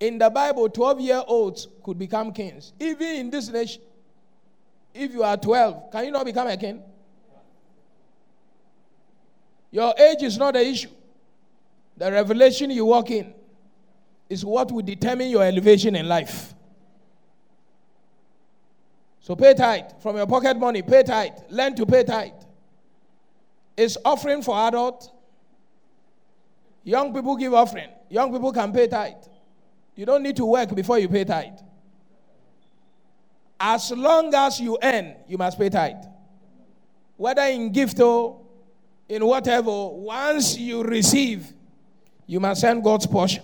In 0.00 0.16
the 0.16 0.30
Bible, 0.30 0.66
12 0.70 1.00
year 1.00 1.22
olds 1.26 1.68
could 1.82 1.98
become 1.98 2.32
kings. 2.32 2.72
Even 2.80 3.16
in 3.16 3.30
this 3.30 3.50
nation, 3.50 3.82
if 4.94 5.12
you 5.12 5.22
are 5.22 5.36
12, 5.36 5.92
can 5.92 6.06
you 6.06 6.10
not 6.10 6.24
become 6.24 6.48
a 6.48 6.56
king? 6.56 6.82
Your 9.70 9.92
age 9.98 10.22
is 10.22 10.38
not 10.38 10.54
the 10.54 10.66
issue. 10.66 10.88
The 11.98 12.10
revelation 12.10 12.70
you 12.70 12.86
walk 12.86 13.10
in 13.10 13.34
is 14.30 14.42
what 14.42 14.72
will 14.72 14.80
determine 14.80 15.28
your 15.28 15.44
elevation 15.44 15.96
in 15.96 16.08
life. 16.08 16.54
So 19.20 19.36
pay 19.36 19.52
tithe 19.52 20.00
from 20.00 20.16
your 20.16 20.26
pocket 20.26 20.58
money, 20.58 20.80
pay 20.80 21.02
tithe, 21.02 21.32
learn 21.50 21.74
to 21.76 21.84
pay 21.84 22.04
tithe. 22.04 22.32
It's 23.76 23.98
offering 24.02 24.40
for 24.40 24.56
adult. 24.66 25.12
Young 26.88 27.12
people 27.12 27.36
give 27.36 27.52
offering. 27.52 27.90
Young 28.08 28.32
people 28.32 28.50
can 28.50 28.72
pay 28.72 28.88
tithe. 28.88 29.12
You 29.94 30.06
don't 30.06 30.22
need 30.22 30.36
to 30.36 30.46
work 30.46 30.74
before 30.74 30.98
you 30.98 31.06
pay 31.06 31.22
tithe. 31.22 31.58
As 33.60 33.90
long 33.90 34.34
as 34.34 34.58
you 34.58 34.78
earn, 34.82 35.14
you 35.26 35.36
must 35.36 35.58
pay 35.58 35.68
tithe. 35.68 36.02
Whether 37.18 37.42
in 37.42 37.72
gift 37.72 38.00
or 38.00 38.40
in 39.06 39.22
whatever, 39.26 39.88
once 39.88 40.56
you 40.56 40.82
receive, 40.82 41.52
you 42.26 42.40
must 42.40 42.62
send 42.62 42.82
God's 42.82 43.06
portion 43.06 43.42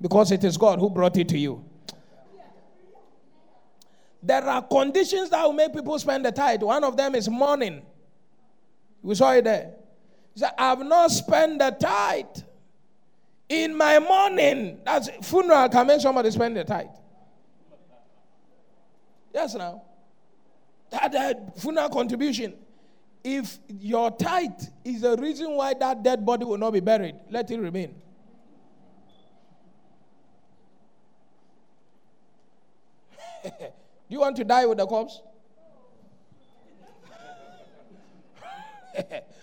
because 0.00 0.32
it 0.32 0.42
is 0.42 0.56
God 0.56 0.78
who 0.78 0.88
brought 0.88 1.18
it 1.18 1.28
to 1.28 1.38
you. 1.38 1.62
There 4.22 4.42
are 4.42 4.62
conditions 4.62 5.28
that 5.28 5.44
will 5.44 5.52
make 5.52 5.74
people 5.74 5.98
spend 5.98 6.24
the 6.24 6.32
tithe. 6.32 6.62
One 6.62 6.82
of 6.82 6.96
them 6.96 7.14
is 7.14 7.28
mourning. 7.28 7.82
We 9.02 9.14
saw 9.16 9.32
it 9.32 9.44
there. 9.44 9.72
He 10.32 10.40
said, 10.40 10.52
I've 10.56 10.80
not 10.80 11.10
spent 11.10 11.58
the 11.58 11.72
tithe 11.72 12.44
in 13.50 13.76
my 13.76 13.98
mourning, 13.98 14.78
That's 14.84 15.10
funeral 15.22 15.68
can 15.68 15.86
make 15.88 16.00
somebody 16.00 16.30
spend 16.30 16.56
the 16.56 16.64
tithe. 16.64 16.86
Yes, 19.34 19.54
now. 19.54 19.82
That, 20.90 21.12
that 21.12 21.60
funeral 21.60 21.88
contribution. 21.88 22.54
If 23.22 23.58
your 23.68 24.12
tithe 24.12 24.62
is 24.84 25.02
the 25.02 25.16
reason 25.16 25.50
why 25.50 25.74
that 25.74 26.02
dead 26.02 26.24
body 26.24 26.44
will 26.44 26.56
not 26.58 26.72
be 26.72 26.80
buried, 26.80 27.16
let 27.28 27.50
it 27.50 27.58
remain. 27.60 27.94
Do 33.44 33.50
you 34.08 34.20
want 34.20 34.36
to 34.36 34.44
die 34.44 34.64
with 34.64 34.78
the 34.78 34.86
corpse? 34.86 35.20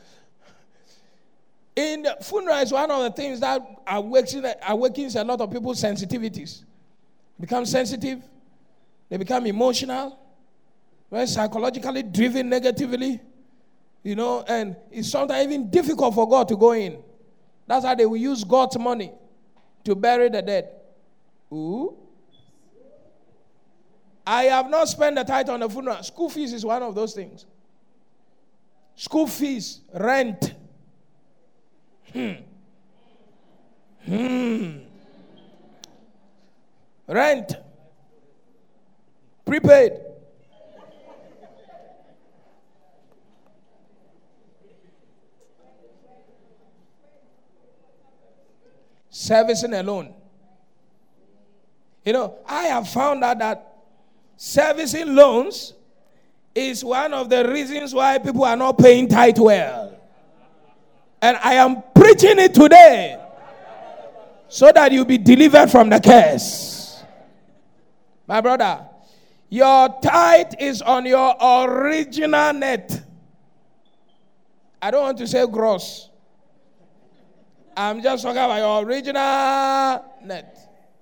In 1.78 2.08
funeral 2.24 2.58
is 2.58 2.72
one 2.72 2.90
of 2.90 3.04
the 3.04 3.12
things 3.12 3.40
that 3.40 3.62
awakens, 3.86 4.48
awakens 4.68 5.16
a 5.16 5.24
lot 5.24 5.40
of 5.40 5.52
people's 5.52 5.80
sensitivities. 5.80 6.64
Become 7.40 7.68
sensitive, 7.68 8.24
they 9.10 9.18
become 9.18 9.46
emotional, 9.46 10.18
very 11.12 11.28
psychologically 11.28 12.02
driven 12.02 12.50
negatively, 12.50 13.22
you 14.02 14.16
know, 14.16 14.44
and 14.48 14.76
it's 14.90 15.12
sometimes 15.12 15.44
even 15.46 15.70
difficult 15.70 16.16
for 16.16 16.28
God 16.28 16.48
to 16.48 16.58
go 16.58 16.72
in. 16.72 16.98
That's 17.68 17.86
how 17.86 17.94
they 17.94 18.08
will 18.08 18.18
use 18.18 18.44
God's 18.44 18.80
money 18.80 19.12
to 19.84 19.94
bury 19.94 20.30
the 20.30 20.42
dead. 20.42 20.70
Ooh. 21.54 21.96
I 24.26 24.46
have 24.46 24.68
not 24.68 24.88
spent 24.88 25.16
the 25.16 25.24
tithe 25.24 25.50
on 25.50 25.60
the 25.60 25.70
funeral. 25.70 26.02
School 26.02 26.32
fees 26.32 26.54
is 26.54 26.66
one 26.66 26.82
of 26.82 26.96
those 26.96 27.14
things. 27.14 27.46
School 28.96 29.28
fees, 29.28 29.82
rent. 29.94 30.56
Hmm. 32.18 32.32
Hmm. 34.08 34.78
Rent. 37.08 37.54
Prepaid. 39.46 39.92
Servicing 49.12 49.74
alone. 49.76 50.16
You 52.04 52.14
know, 52.14 52.40
I 52.48 52.64
have 52.64 52.90
found 52.90 53.24
out 53.24 53.38
that 53.38 53.76
servicing 54.38 55.14
loans 55.14 55.74
is 56.56 56.84
one 56.84 57.14
of 57.14 57.30
the 57.30 57.48
reasons 57.48 57.94
why 57.94 58.18
people 58.18 58.44
are 58.44 58.56
not 58.56 58.80
paying 58.80 59.08
tight 59.08 59.38
well. 59.38 59.94
And 61.22 61.38
I 61.38 61.54
am 61.56 61.84
preaching 62.08 62.40
it 62.40 62.54
today 62.54 63.20
so 64.48 64.72
that 64.72 64.94
you 64.94 65.04
be 65.04 65.18
delivered 65.18 65.70
from 65.70 65.90
the 65.90 66.00
curse. 66.00 67.04
My 68.26 68.40
brother, 68.40 68.86
your 69.50 69.90
tithe 70.02 70.54
is 70.58 70.82
on 70.82 71.06
your 71.06 71.36
original 71.42 72.54
net. 72.54 73.02
I 74.82 74.90
don't 74.90 75.02
want 75.04 75.18
to 75.18 75.28
say 75.28 75.46
gross. 75.48 76.10
I'm 77.76 78.02
just 78.02 78.24
talking 78.24 78.38
about 78.38 78.58
your 78.58 78.86
original 78.88 80.06
net. 80.24 80.58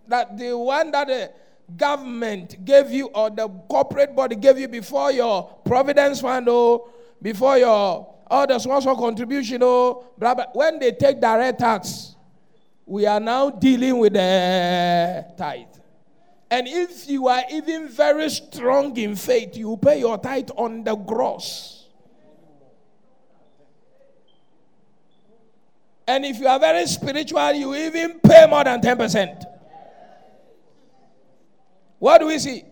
That 0.07 0.35
the 0.35 0.57
one 0.57 0.89
that 0.89 1.07
the 1.07 1.31
government 1.77 2.65
gave 2.65 2.89
you 2.89 3.07
or 3.13 3.29
the 3.29 3.47
corporate 3.69 4.15
body 4.15 4.35
gave 4.35 4.57
you 4.57 4.67
before 4.67 5.11
your 5.11 5.43
provident 5.65 6.17
fund 6.17 6.49
or 6.49 6.89
before 7.21 7.59
your 7.59 8.14
other 8.29 8.59
sponsor 8.59 8.93
contribution 8.95 9.61
or 9.63 10.03
blah, 10.17 10.33
blah. 10.33 10.45
When 10.53 10.79
they 10.79 10.91
take 10.91 11.19
direct 11.19 11.59
tax, 11.59 12.15
we 12.85 13.05
are 13.05 13.19
now 13.19 13.49
dealing 13.49 13.97
with 13.97 14.13
the 14.13 15.25
tithe. 15.37 15.67
And 16.49 16.67
if 16.67 17.09
you 17.09 17.27
are 17.27 17.43
even 17.51 17.89
very 17.89 18.29
strong 18.29 18.95
in 18.97 19.15
faith, 19.15 19.57
you 19.57 19.77
pay 19.77 19.99
your 19.99 20.17
tithe 20.17 20.49
on 20.55 20.83
the 20.83 20.95
gross. 20.95 21.87
And 26.07 26.23
if 26.23 26.39
you 26.39 26.47
are 26.47 26.59
very 26.59 26.85
spiritual, 26.85 27.53
you 27.53 27.73
even 27.73 28.19
pay 28.19 28.45
more 28.47 28.63
than 28.63 28.79
10%. 28.79 29.43
What 31.97 32.19
do 32.19 32.27
we 32.27 32.37
see? 32.37 32.63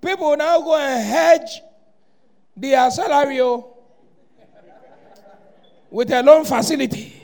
People 0.00 0.36
now 0.36 0.60
go 0.60 0.76
and 0.76 1.04
hedge 1.04 1.60
their 2.56 2.88
salary 2.92 3.40
oh, 3.40 3.75
with 5.90 6.10
a 6.10 6.22
loan 6.22 6.44
facility. 6.44 7.22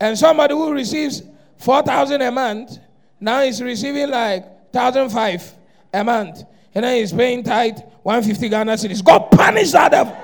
And 0.00 0.18
somebody 0.18 0.54
who 0.54 0.72
receives 0.72 1.22
4,000 1.58 2.22
a 2.22 2.30
month 2.30 2.78
now 3.20 3.40
is 3.40 3.62
receiving 3.62 4.10
like 4.10 4.44
1,005 4.72 5.54
a 5.92 6.04
month. 6.04 6.42
And 6.74 6.84
then 6.84 6.96
he's 6.96 7.12
paying 7.12 7.42
tithe 7.42 7.78
150 8.02 8.48
Ghana 8.48 8.72
cedis. 8.72 9.04
God 9.04 9.30
punish 9.30 9.72
that 9.72 9.90
devil. 9.90 10.16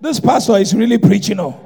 This 0.00 0.20
pastor 0.20 0.56
is 0.58 0.74
really 0.74 0.98
preaching. 0.98 1.40
Oh. 1.40 1.60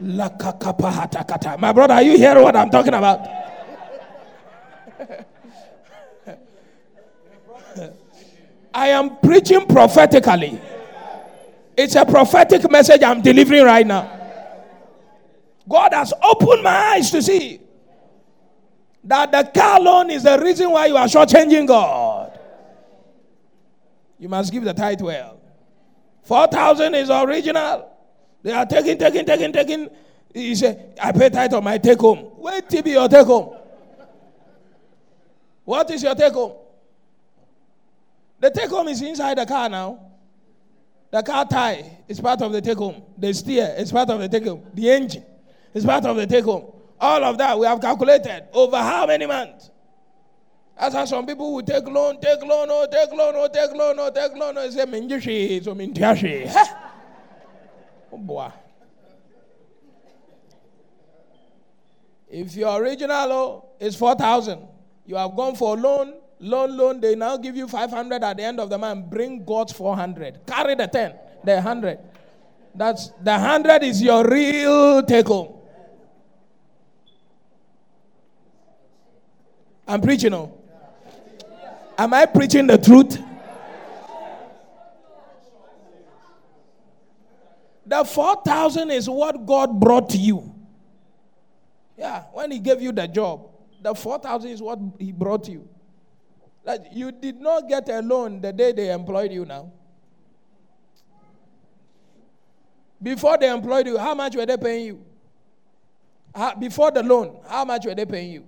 My 0.00 1.72
brother, 1.72 1.94
are 1.94 2.02
you 2.02 2.16
hearing 2.16 2.42
what 2.42 2.56
I'm 2.56 2.70
talking 2.70 2.94
about? 2.94 3.45
I 8.76 8.88
am 8.88 9.16
preaching 9.20 9.64
prophetically. 9.66 10.60
It's 11.78 11.94
a 11.94 12.04
prophetic 12.04 12.70
message 12.70 13.02
I'm 13.02 13.22
delivering 13.22 13.64
right 13.64 13.86
now. 13.86 14.12
God 15.66 15.94
has 15.94 16.12
opened 16.22 16.62
my 16.62 16.76
eyes 16.92 17.10
to 17.12 17.22
see 17.22 17.58
that 19.04 19.32
the 19.32 19.50
car 19.58 19.80
loan 19.80 20.10
is 20.10 20.24
the 20.24 20.38
reason 20.38 20.70
why 20.70 20.86
you 20.86 20.96
are 20.98 21.06
shortchanging 21.06 21.66
God. 21.66 22.38
You 24.18 24.28
must 24.28 24.52
give 24.52 24.64
the 24.64 24.74
tithe 24.74 25.00
well. 25.00 25.40
4,000 26.24 26.94
is 26.96 27.08
original. 27.08 27.90
They 28.42 28.52
are 28.52 28.66
taking, 28.66 28.98
taking, 28.98 29.24
taking, 29.24 29.52
taking. 29.52 29.88
He 30.34 30.54
said, 30.54 30.98
I 31.02 31.12
pay 31.12 31.30
tithe 31.30 31.54
on 31.54 31.64
my 31.64 31.78
take 31.78 32.00
home. 32.00 32.30
Wait 32.36 32.68
till 32.68 32.86
your 32.86 33.08
take 33.08 33.26
home. 33.26 33.56
What 35.64 35.90
is 35.90 36.02
your 36.02 36.14
take 36.14 36.34
home? 36.34 36.65
The 38.46 38.52
take 38.52 38.70
home 38.70 38.86
is 38.86 39.02
inside 39.02 39.38
the 39.38 39.44
car 39.44 39.68
now. 39.68 39.98
The 41.10 41.20
car 41.20 41.44
tie 41.46 41.98
is 42.06 42.20
part 42.20 42.40
of 42.42 42.52
the 42.52 42.60
take 42.60 42.78
home. 42.78 43.02
The 43.18 43.34
steer 43.34 43.74
is 43.76 43.90
part 43.90 44.08
of 44.08 44.20
the 44.20 44.28
take 44.28 44.46
home. 44.46 44.64
The 44.72 44.88
engine 44.88 45.24
is 45.74 45.84
part 45.84 46.04
of 46.04 46.14
the 46.14 46.28
take 46.28 46.44
home. 46.44 46.70
All 47.00 47.24
of 47.24 47.38
that 47.38 47.58
we 47.58 47.66
have 47.66 47.80
calculated 47.80 48.44
over 48.52 48.76
how 48.76 49.04
many 49.04 49.26
months? 49.26 49.72
That's 50.78 50.94
how 50.94 51.04
some 51.06 51.26
people 51.26 51.54
will 51.54 51.64
take 51.64 51.88
loan, 51.88 52.20
take 52.20 52.40
loan, 52.42 52.68
oh, 52.70 52.86
take 52.88 53.10
loan, 53.10 53.34
oh, 53.36 53.48
take 53.52 53.72
loan, 53.72 53.96
oh, 53.98 54.10
take 54.14 54.32
loan, 54.36 54.58
oh, 54.58 54.70
say, 54.70 54.84
Minjishi, 54.86 55.64
so 55.64 55.74
Mintiashi. 55.74 56.48
Oh, 58.12 58.18
boy. 58.18 58.52
If 62.30 62.54
your 62.54 62.80
original 62.80 63.32
oh, 63.32 63.68
is 63.80 63.96
4,000, 63.96 64.60
you 65.04 65.16
have 65.16 65.34
gone 65.34 65.56
for 65.56 65.76
a 65.76 65.80
loan, 65.80 66.14
loan, 66.40 66.76
loan, 66.76 67.00
they 67.00 67.14
now 67.14 67.36
give 67.36 67.56
you 67.56 67.68
500 67.68 68.22
at 68.22 68.36
the 68.36 68.42
end 68.42 68.60
of 68.60 68.70
the 68.70 68.78
month, 68.78 69.10
bring 69.10 69.44
God's 69.44 69.72
400. 69.72 70.46
Carry 70.46 70.74
the 70.74 70.86
10, 70.86 71.14
the 71.44 71.54
100. 71.54 71.98
That's 72.74 73.08
the 73.22 73.32
100 73.32 73.82
is 73.82 74.02
your 74.02 74.28
real 74.28 75.02
take 75.02 75.26
home. 75.26 75.54
I'm 79.88 80.00
preaching 80.00 80.34
on. 80.34 80.50
Oh. 80.50 80.62
Am 81.96 82.12
I 82.12 82.26
preaching 82.26 82.66
the 82.66 82.76
truth? 82.76 83.18
The 87.86 88.04
4,000 88.04 88.90
is 88.90 89.08
what 89.08 89.46
God 89.46 89.78
brought 89.78 90.10
to 90.10 90.18
you. 90.18 90.52
Yeah, 91.96 92.24
when 92.32 92.50
He 92.50 92.58
gave 92.58 92.82
you 92.82 92.90
the 92.90 93.06
job, 93.06 93.48
the 93.80 93.94
4,000 93.94 94.50
is 94.50 94.60
what 94.60 94.78
He 94.98 95.12
brought 95.12 95.48
you. 95.48 95.68
Like 96.66 96.86
you 96.90 97.12
did 97.12 97.40
not 97.40 97.68
get 97.68 97.88
a 97.88 98.02
loan 98.02 98.40
the 98.40 98.52
day 98.52 98.72
they 98.72 98.90
employed 98.92 99.30
you 99.30 99.44
now. 99.44 99.72
Before 103.00 103.38
they 103.38 103.48
employed 103.48 103.86
you, 103.86 103.96
how 103.96 104.14
much 104.16 104.34
were 104.34 104.44
they 104.44 104.56
paying 104.56 104.86
you? 104.86 105.04
before 106.58 106.90
the 106.90 107.02
loan, 107.02 107.40
how 107.48 107.64
much 107.64 107.86
were 107.86 107.94
they 107.94 108.04
paying 108.04 108.30
you? 108.30 108.44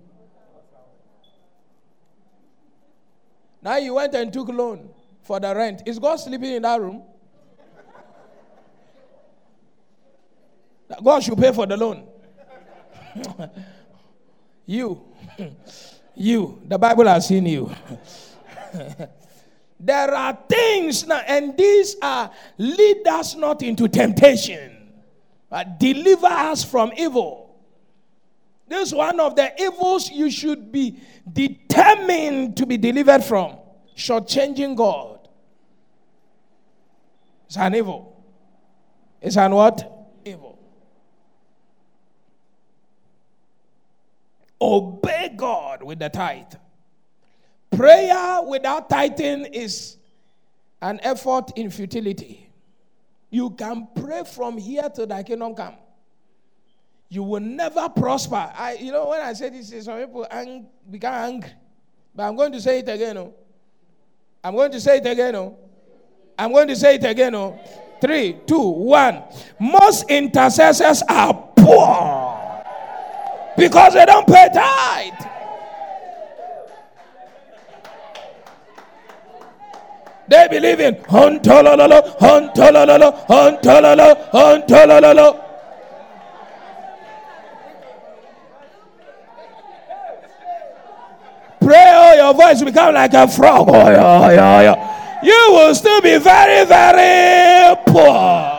Now 3.62 3.76
you 3.78 3.94
went 3.94 4.14
and 4.14 4.30
took 4.30 4.48
loan 4.48 4.90
for 5.22 5.40
the 5.40 5.54
rent. 5.54 5.82
Is 5.86 5.98
God 5.98 6.16
sleeping 6.16 6.52
in 6.52 6.62
that 6.62 6.78
room? 6.80 7.02
God 11.02 11.22
should 11.22 11.38
pay 11.38 11.52
for 11.52 11.66
the 11.66 11.76
loan. 11.76 12.06
you, 14.66 15.02
you, 16.18 16.60
the 16.66 16.78
Bible 16.78 17.06
has 17.06 17.28
seen 17.28 17.46
you. 17.46 17.70
there 19.80 20.14
are 20.14 20.38
things 20.48 21.06
now, 21.06 21.20
and 21.26 21.56
these 21.56 21.96
are 22.02 22.30
lead 22.58 23.06
us 23.06 23.34
not 23.34 23.62
into 23.62 23.88
temptation, 23.88 24.90
but 25.48 25.78
deliver 25.78 26.26
us 26.26 26.64
from 26.64 26.92
evil. 26.96 27.56
This 28.68 28.88
is 28.88 28.94
one 28.94 29.18
of 29.18 29.34
the 29.34 29.50
evils 29.60 30.10
you 30.10 30.30
should 30.30 30.70
be 30.70 31.00
determined 31.32 32.56
to 32.58 32.66
be 32.66 32.76
delivered 32.76 33.24
from. 33.24 33.56
Shortchanging 33.96 34.76
God. 34.76 35.28
It's 37.46 37.56
an 37.56 37.74
evil. 37.74 38.22
It's 39.22 39.36
an 39.36 39.54
what? 39.54 40.10
Evil. 40.24 40.57
Obey 44.60 45.32
God 45.36 45.82
with 45.82 45.98
the 45.98 46.08
tithe. 46.08 46.54
Prayer 47.70 48.40
without 48.42 48.88
tithing 48.88 49.46
is 49.46 49.96
an 50.80 50.98
effort 51.02 51.52
in 51.56 51.70
futility. 51.70 52.50
You 53.30 53.50
can 53.50 53.88
pray 53.94 54.24
from 54.24 54.58
here 54.58 54.88
to 54.88 55.06
the 55.06 55.22
kingdom 55.22 55.54
come 55.54 55.74
you 57.08 57.22
will 57.22 57.40
never 57.40 57.88
prosper. 57.88 58.52
I, 58.54 58.74
you 58.74 58.92
know, 58.92 59.08
when 59.08 59.20
I 59.20 59.32
say 59.32 59.48
this, 59.48 59.84
some 59.84 59.98
people 59.98 60.26
ang- 60.30 60.66
become 60.90 61.14
angry. 61.14 61.50
But 62.14 62.24
I'm 62.24 62.36
going 62.36 62.52
to 62.52 62.60
say 62.60 62.80
it 62.80 62.88
again. 62.88 63.16
Oh. 63.16 63.34
I'm 64.44 64.54
going 64.54 64.70
to 64.72 64.80
say 64.80 64.98
it 64.98 65.06
again. 65.06 65.34
Oh. 65.34 65.56
I'm 66.38 66.52
going 66.52 66.68
to 66.68 66.76
say 66.76 66.96
it 66.96 67.04
again. 67.04 67.34
Oh. 67.34 67.58
Three, 68.00 68.38
two, 68.46 68.60
one. 68.60 69.22
Most 69.58 70.10
intercessors 70.10 71.02
are 71.08 71.34
poor 71.56 72.37
because 73.58 73.94
they 73.94 74.06
don't 74.06 74.26
pay 74.26 74.48
tithe. 74.54 75.12
They 80.28 80.46
believe 80.48 80.80
in 80.80 80.94
pray, 91.68 91.92
oh, 91.94 92.14
your 92.14 92.34
voice 92.34 92.58
will 92.58 92.66
become 92.66 92.94
like 92.94 93.12
a 93.14 93.28
frog. 93.28 93.68
Oh, 93.68 93.90
yeah, 93.90 94.30
yeah, 94.32 94.60
yeah. 94.62 95.20
You 95.22 95.52
will 95.52 95.74
still 95.74 96.00
be 96.00 96.18
very, 96.18 96.64
very 96.66 97.76
poor. 97.86 98.57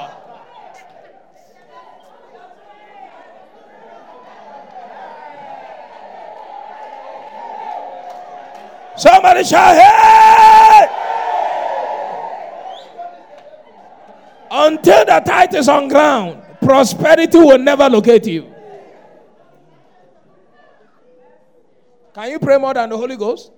Somebody 8.99 9.45
shout, 9.45 9.75
hey! 9.75 10.87
Until 14.51 15.05
the 15.05 15.21
tithe 15.25 15.55
is 15.55 15.69
on 15.69 15.87
ground, 15.87 16.41
prosperity 16.61 17.37
will 17.37 17.57
never 17.57 17.87
locate 17.87 18.27
you. 18.27 18.53
Can 22.13 22.31
you 22.31 22.39
pray 22.39 22.57
more 22.57 22.73
than 22.73 22.89
the 22.89 22.97
Holy 22.97 23.15
Ghost? 23.15 23.53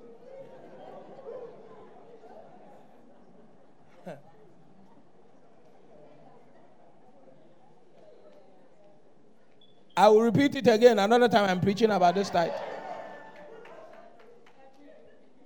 I 9.97 10.07
will 10.07 10.21
repeat 10.21 10.55
it 10.55 10.67
again 10.67 10.99
another 10.99 11.27
time 11.27 11.49
I'm 11.49 11.59
preaching 11.59 11.89
about 11.89 12.13
this 12.13 12.29
type. 12.29 12.53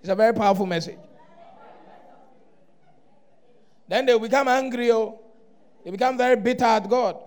It's 0.05 0.11
a 0.11 0.15
very 0.15 0.35
powerful 0.35 0.67
message. 0.67 0.99
Then 3.87 4.05
they 4.05 4.15
become 4.19 4.47
angry, 4.47 4.91
oh. 4.91 5.19
they 5.83 5.89
become 5.89 6.15
very 6.15 6.35
bitter 6.35 6.63
at 6.63 6.87
God. 6.87 7.17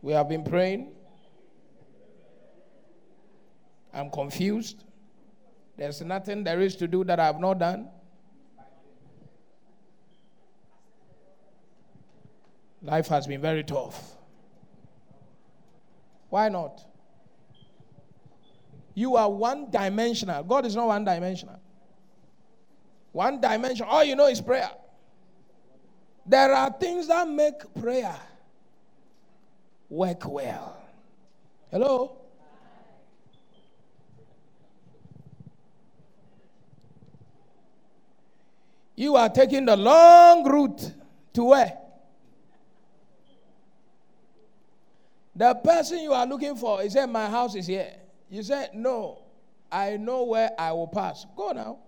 We 0.00 0.14
have 0.14 0.30
been 0.30 0.44
praying. 0.44 0.92
I'm 3.92 4.08
confused. 4.08 4.84
There's 5.76 6.00
nothing 6.00 6.42
there 6.42 6.62
is 6.62 6.74
to 6.76 6.88
do 6.88 7.04
that 7.04 7.20
I 7.20 7.26
have 7.26 7.38
not 7.38 7.58
done. 7.58 7.90
Life 12.80 13.08
has 13.08 13.26
been 13.26 13.42
very 13.42 13.62
tough. 13.62 14.16
Why 16.30 16.48
not? 16.48 16.87
You 18.98 19.14
are 19.14 19.30
one 19.30 19.70
dimensional. 19.70 20.42
God 20.42 20.66
is 20.66 20.74
not 20.74 20.88
one 20.88 21.04
dimensional. 21.04 21.60
One 23.12 23.40
dimension. 23.40 23.86
All 23.88 24.02
you 24.02 24.16
know 24.16 24.26
is 24.26 24.40
prayer. 24.40 24.72
There 26.26 26.52
are 26.52 26.68
things 26.80 27.06
that 27.06 27.28
make 27.28 27.54
prayer 27.80 28.16
work 29.88 30.28
well. 30.28 30.82
Hello? 31.70 32.16
You 38.96 39.14
are 39.14 39.28
taking 39.28 39.64
the 39.64 39.76
long 39.76 40.42
route 40.42 40.92
to 41.34 41.44
where? 41.44 41.78
The 45.36 45.54
person 45.54 46.00
you 46.00 46.12
are 46.12 46.26
looking 46.26 46.56
for, 46.56 46.82
is 46.82 46.94
said, 46.94 47.06
My 47.06 47.30
house 47.30 47.54
is 47.54 47.68
here. 47.68 47.97
You 48.30 48.42
said, 48.42 48.70
No, 48.74 49.22
I 49.70 49.96
know 49.96 50.24
where 50.24 50.50
I 50.58 50.72
will 50.72 50.88
pass. 50.88 51.26
Go 51.36 51.52
now. 51.52 51.78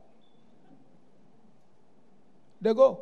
They 2.60 2.74
go. 2.74 3.00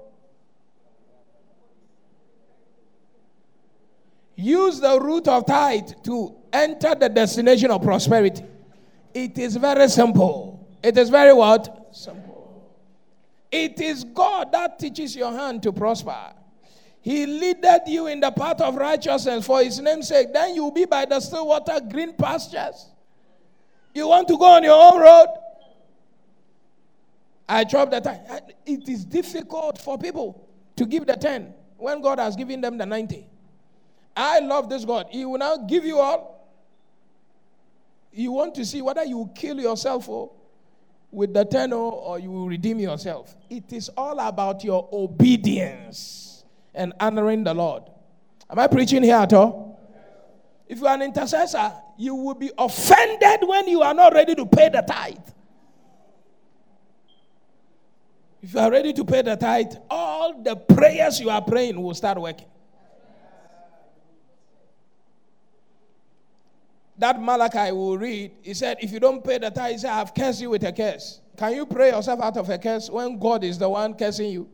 Use 4.37 4.79
the 4.79 5.01
route 5.01 5.27
of 5.27 5.47
tithe 5.47 5.91
to 6.05 6.37
enter 6.53 6.95
the 6.95 7.09
destination 7.09 7.73
of 7.73 7.83
prosperity. 7.83 8.45
It 9.13 9.37
is 9.37 9.57
very 9.57 9.89
simple. 9.89 10.69
It 10.81 10.97
is 10.97 11.11
very 11.11 11.33
what? 11.33 11.89
Simple. 11.91 12.69
It 13.51 13.81
is 13.81 14.05
God 14.05 14.53
that 14.53 14.79
teaches 14.79 15.17
your 15.17 15.33
hand 15.33 15.63
to 15.65 15.73
prosper. 15.73 16.35
He 17.01 17.27
leaded 17.27 17.81
you 17.87 18.07
in 18.07 18.21
the 18.21 18.31
path 18.31 18.61
of 18.61 18.77
righteousness 18.77 19.47
for 19.47 19.63
his 19.63 19.81
name's 19.81 20.09
sake. 20.09 20.33
Then 20.33 20.55
you'll 20.55 20.71
be 20.71 20.85
by 20.85 21.05
the 21.05 21.19
still 21.19 21.49
water, 21.49 21.81
green 21.91 22.13
pastures. 22.13 22.91
You 23.99 24.07
want 24.07 24.29
to 24.29 24.39
go 24.39 24.45
on 24.45 24.63
your 24.63 24.81
own 24.81 25.01
road? 25.01 25.27
I 27.49 27.65
drop 27.65 27.91
the 27.91 28.01
time. 28.01 28.21
It 28.65 28.89
is 28.89 29.05
difficult 29.05 29.77
for 29.77 29.99
people 29.99 30.49
to 30.77 30.87
give 30.87 31.05
the 31.05 31.17
10 31.17 31.53
when 31.77 32.01
God 32.01 32.21
has 32.21 32.37
given 32.37 32.61
them 32.61 32.79
the 32.79 32.87
90. 32.87 33.27
I 34.17 34.39
love 34.39 34.69
this 34.69 34.85
God. 34.85 35.09
He 35.11 35.25
will 35.25 35.39
now 35.39 35.57
give 35.57 35.85
you 35.85 35.99
all. 35.99 36.49
You 38.13 38.31
want 38.31 38.55
to 38.55 38.65
see 38.65 38.83
whether 38.83 39.05
you 39.05 39.29
kill 39.35 39.59
yourself 39.59 40.09
or 40.09 40.31
with 41.11 41.35
the 41.35 41.45
tenor 41.45 41.75
or 41.77 42.21
you 42.21 42.31
will 42.31 42.47
redeem 42.47 42.79
yourself. 42.79 43.35
It 43.51 43.73
is 43.73 43.89
all 43.97 44.21
about 44.21 44.63
your 44.63 44.89
obedience 44.93 46.45
and 46.73 46.93
honoring 47.01 47.43
the 47.43 47.55
Lord. 47.55 47.83
Am 48.49 48.61
I 48.61 48.69
preaching 48.69 49.03
here 49.03 49.17
at 49.17 49.33
all? 49.33 49.81
If 50.69 50.79
you 50.79 50.87
are 50.87 50.95
an 50.95 51.03
intercessor, 51.03 51.73
you 51.99 52.15
will 52.15 52.35
be 52.35 52.51
offended 52.57 53.41
when 53.47 53.67
you 53.67 53.83
are 53.83 53.93
not 53.93 54.15
ready 54.15 54.35
to 54.37 54.47
pay 54.47 54.69
the 54.69 54.81
tithe. 54.83 55.19
If 58.41 58.55
you 58.55 58.61
are 58.61 58.71
ready 58.71 58.93
to 58.93 59.05
pay 59.05 59.23
the 59.23 59.35
tithe, 59.35 59.75
all 59.91 60.41
the 60.41 60.55
prayers 60.55 61.19
you 61.19 61.29
are 61.29 61.43
praying 61.43 61.83
will 61.83 61.95
start 61.95 62.21
working. 62.21 62.47
That 66.99 67.21
Malachi 67.21 67.73
will 67.73 67.99
read, 67.99 68.31
he 68.43 68.55
said, 68.55 68.79
If 68.81 68.93
you 68.93 69.01
don't 69.01 69.23
pay 69.23 69.39
the 69.39 69.51
tithe, 69.51 69.73
he 69.73 69.79
said, 69.79 69.91
I've 69.91 70.15
cursed 70.15 70.41
you 70.41 70.51
with 70.51 70.63
a 70.63 70.73
curse. 70.73 71.21
Can 71.37 71.55
you 71.55 71.67
pray 71.67 71.91
yourself 71.91 72.21
out 72.21 72.37
of 72.37 72.49
a 72.49 72.59
curse 72.59 72.89
when 72.89 73.19
God 73.19 73.43
is 73.43 73.59
the 73.59 73.69
one 73.69 73.95
cursing 73.95 74.31
you? 74.31 74.49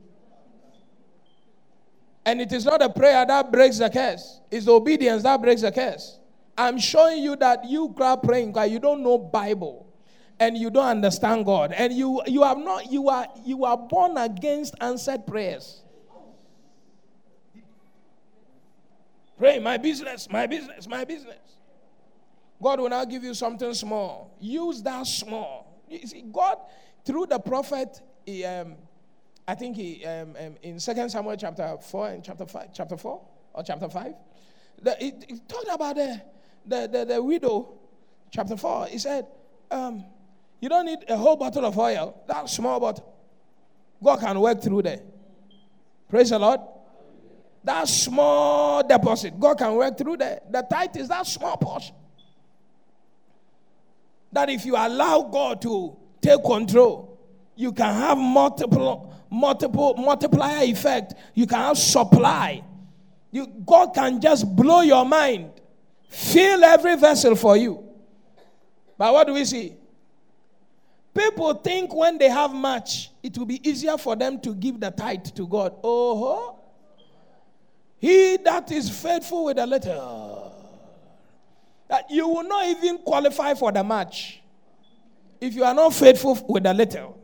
And 2.25 2.41
it 2.41 2.53
is 2.53 2.65
not 2.65 2.81
a 2.81 2.89
prayer 2.89 3.25
that 3.27 3.53
breaks 3.53 3.79
the 3.79 3.91
curse, 3.91 4.41
it's 4.51 4.67
obedience 4.67 5.23
that 5.25 5.43
breaks 5.43 5.61
the 5.61 5.71
curse. 5.73 6.19
I'm 6.57 6.79
showing 6.79 7.23
you 7.23 7.37
that 7.37 7.65
you 7.65 7.95
are 7.99 8.17
praying 8.17 8.53
because 8.53 8.71
you 8.71 8.79
don't 8.79 9.03
know 9.03 9.19
Bible 9.19 9.93
and 10.39 10.57
you 10.57 10.71
don't 10.71 10.87
understand 10.87 11.45
God. 11.45 11.73
And 11.73 11.93
you 11.93 12.23
you 12.27 12.43
have 12.43 12.59
not 12.59 12.91
you 12.91 13.09
are 13.09 13.27
you 13.45 13.65
are 13.65 13.77
born 13.77 14.17
against 14.17 14.75
answered 14.81 15.27
prayers. 15.27 15.83
Pray 19.37 19.59
my 19.59 19.77
business, 19.77 20.29
my 20.31 20.47
business, 20.47 20.87
my 20.87 21.05
business. 21.05 21.39
God 22.63 22.81
will 22.81 22.89
now 22.89 23.05
give 23.05 23.25
you 23.25 23.35
something 23.35 23.75
small. 23.75 24.37
Use 24.41 24.81
that 24.83 25.07
small. 25.07 25.83
You 25.89 26.07
see, 26.07 26.25
God, 26.33 26.59
through 27.05 27.27
the 27.27 27.39
prophet, 27.39 28.01
he, 28.25 28.45
um, 28.45 28.77
I 29.47 29.55
think 29.55 29.77
he 29.77 30.05
um, 30.05 30.35
um, 30.41 30.57
in 30.63 30.81
Second 30.81 31.11
Samuel 31.11 31.37
chapter 31.37 31.77
four 31.83 32.09
and 32.09 32.25
chapter 32.25 32.47
five, 32.47 32.69
chapter 32.73 32.97
four 32.97 33.21
or 33.53 33.63
chapter 33.63 33.89
five, 33.89 34.15
the, 34.81 34.97
he, 34.99 35.13
he, 35.29 35.39
talked 35.49 35.69
about 35.71 35.97
the, 35.97 36.21
the, 36.67 36.89
the, 36.91 37.05
the 37.05 37.23
widow. 37.23 37.69
Chapter 38.31 38.57
four, 38.57 38.87
he 38.87 38.99
said, 38.99 39.27
um, 39.71 40.05
"You 40.61 40.69
don't 40.69 40.87
need 40.87 40.99
a 41.09 41.17
whole 41.17 41.37
bottle 41.37 41.65
of 41.65 41.79
oil. 41.79 42.21
That 42.27 42.49
small 42.49 42.81
bottle, 42.81 43.15
God 44.03 44.21
can 44.21 44.41
work 44.41 44.63
through 44.63 44.83
there." 44.83 45.01
Praise 46.09 46.31
the 46.31 46.39
Lord. 46.39 46.61
That 47.63 47.89
small 47.89 48.87
deposit, 48.87 49.39
God 49.41 49.57
can 49.57 49.75
work 49.75 49.97
through 49.97 50.19
there. 50.19 50.41
The 50.51 50.63
tithe 50.63 50.97
is 50.97 51.09
that 51.09 51.27
small 51.27 51.57
portion 51.57 51.95
that 54.35 54.51
if 54.51 54.67
you 54.67 54.77
allow 54.77 55.23
God 55.23 55.63
to 55.63 55.97
take 56.21 56.43
control, 56.45 57.19
you 57.57 57.73
can 57.73 57.95
have 57.95 58.19
multiple, 58.19 59.15
multiple, 59.31 59.95
multiplier 59.95 60.65
effect. 60.65 61.15
You 61.35 61.47
can 61.47 61.61
have 61.61 61.79
supply. 61.79 62.63
You, 63.31 63.47
God 63.47 63.95
can 63.95 64.21
just 64.21 64.55
blow 64.55 64.83
your 64.83 65.05
mind, 65.05 65.51
fill 66.15 66.65
every 66.65 66.97
vessel 66.97 67.35
for 67.35 67.57
you. 67.57 67.85
But 68.97 69.13
what 69.13 69.27
do 69.27 69.35
we 69.35 69.45
see? 69.45 69.75
People 71.13 71.55
think 71.55 71.95
when 71.95 72.19
they 72.19 72.29
have 72.29 72.53
much, 72.53 73.11
it 73.23 73.37
will 73.37 73.47
be 73.47 73.69
easier 73.69 73.97
for 73.99 74.17
them 74.17 74.41
to 74.41 74.55
give 74.55 74.81
the 74.81 74.91
tithe 74.91 75.27
to 75.35 75.47
God. 75.47 75.75
Oh, 75.83 76.59
he 77.99 78.37
that 78.39 78.71
is 78.71 78.91
faithful 78.91 79.45
with 79.47 79.59
a 79.59 79.67
little 79.67 80.53
that 81.89 82.11
you 82.11 82.27
will 82.27 82.43
not 82.43 82.67
even 82.67 82.99
qualify 82.99 83.55
for 83.55 83.71
the 83.71 83.85
match 83.85 84.41
if 85.41 85.55
you 85.55 85.65
are 85.65 85.75
not 85.75 85.93
faithful 85.93 86.39
with 86.49 86.67
a 86.67 86.75
little. 86.75 87.21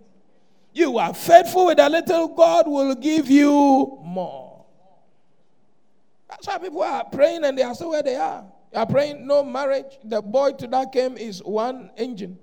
You 0.72 0.98
are 0.98 1.12
faithful 1.12 1.66
with 1.66 1.80
a 1.80 1.88
little, 1.88 2.28
God 2.28 2.68
will 2.68 2.94
give 2.94 3.28
you 3.28 3.98
more. 4.04 4.64
That's 6.28 6.46
why 6.46 6.58
people 6.58 6.82
are 6.82 7.04
praying 7.04 7.44
and 7.44 7.58
they 7.58 7.62
are 7.62 7.74
still 7.74 7.90
where 7.90 8.02
they 8.02 8.14
are. 8.14 8.44
You 8.72 8.78
are 8.78 8.86
praying 8.86 9.26
no 9.26 9.42
marriage. 9.44 9.98
The 10.04 10.22
boy 10.22 10.52
to 10.52 10.66
that 10.68 10.92
came 10.92 11.16
is 11.16 11.42
one 11.42 11.90
engine. 11.96 12.38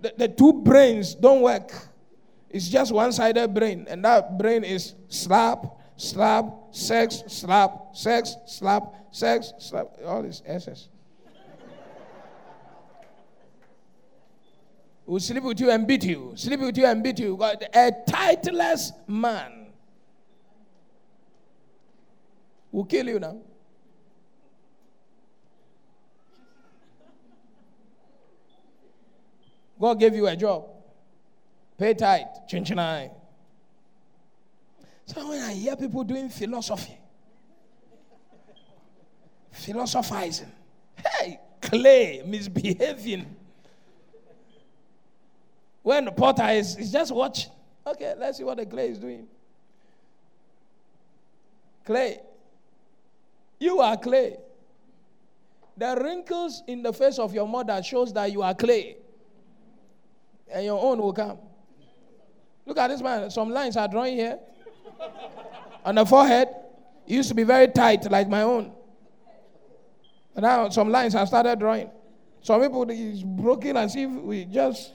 The, 0.00 0.14
the 0.16 0.28
two 0.28 0.52
brains 0.52 1.14
don't 1.14 1.42
work. 1.42 1.72
It's 2.48 2.68
just 2.68 2.92
one 2.92 3.12
sided 3.12 3.52
brain, 3.52 3.86
and 3.88 4.04
that 4.04 4.38
brain 4.38 4.64
is 4.64 4.94
slap, 5.08 5.66
slap, 5.96 6.46
sex, 6.70 7.22
slap, 7.26 7.94
sex, 7.94 8.36
slap, 8.46 8.94
sex, 9.10 9.52
slap, 9.58 9.88
all 10.04 10.22
this 10.22 10.42
SS. 10.46 10.88
will 15.06 15.20
sleep 15.20 15.42
with 15.44 15.60
you 15.60 15.70
and 15.70 15.86
beat 15.86 16.04
you, 16.04 16.32
sleep 16.34 16.60
with 16.60 16.76
you 16.76 16.84
and 16.86 17.02
beat 17.02 17.18
you. 17.18 17.36
God, 17.36 17.64
A 17.72 17.92
titheless 18.08 18.90
man 19.06 19.68
will 22.72 22.84
kill 22.84 23.06
you 23.06 23.20
now. 23.20 23.38
God 29.86 30.00
gave 30.00 30.16
you 30.16 30.26
a 30.26 30.34
job. 30.34 30.64
Pay 31.78 31.94
tithe, 31.94 32.26
chinchinai. 32.50 33.08
So 35.04 35.28
when 35.28 35.40
I 35.40 35.52
hear 35.52 35.76
people 35.76 36.02
doing 36.02 36.28
philosophy, 36.28 36.98
philosophizing, 39.52 40.50
hey, 40.96 41.38
clay, 41.60 42.20
misbehaving. 42.26 43.26
When 45.84 46.06
the 46.06 46.10
potter 46.10 46.48
is, 46.48 46.76
is 46.78 46.90
just 46.90 47.14
watching. 47.14 47.52
Okay, 47.86 48.14
let's 48.18 48.38
see 48.38 48.44
what 48.44 48.56
the 48.56 48.66
clay 48.66 48.88
is 48.88 48.98
doing. 48.98 49.28
Clay. 51.84 52.18
You 53.60 53.78
are 53.78 53.96
clay. 53.96 54.38
The 55.76 55.96
wrinkles 56.02 56.64
in 56.66 56.82
the 56.82 56.92
face 56.92 57.20
of 57.20 57.32
your 57.32 57.46
mother 57.46 57.80
shows 57.84 58.12
that 58.14 58.32
you 58.32 58.42
are 58.42 58.52
clay. 58.52 58.96
And 60.52 60.64
your 60.64 60.82
own 60.82 60.98
will 60.98 61.12
come. 61.12 61.38
Look 62.64 62.78
at 62.78 62.88
this 62.88 63.00
man. 63.00 63.30
Some 63.30 63.50
lines 63.50 63.76
are 63.76 63.88
drawing 63.88 64.16
here 64.16 64.38
on 65.84 65.94
the 65.94 66.04
forehead. 66.04 66.48
It 67.06 67.14
used 67.14 67.28
to 67.28 67.34
be 67.34 67.44
very 67.44 67.68
tight, 67.68 68.10
like 68.10 68.28
my 68.28 68.42
own. 68.42 68.72
And 70.34 70.42
now 70.42 70.68
some 70.68 70.90
lines 70.90 71.14
have 71.14 71.28
started 71.28 71.58
drawing. 71.58 71.90
Some 72.42 72.60
people 72.60 72.88
is 72.90 73.22
broken 73.22 73.76
as 73.76 73.96
if 73.96 74.10
we 74.10 74.44
just. 74.44 74.92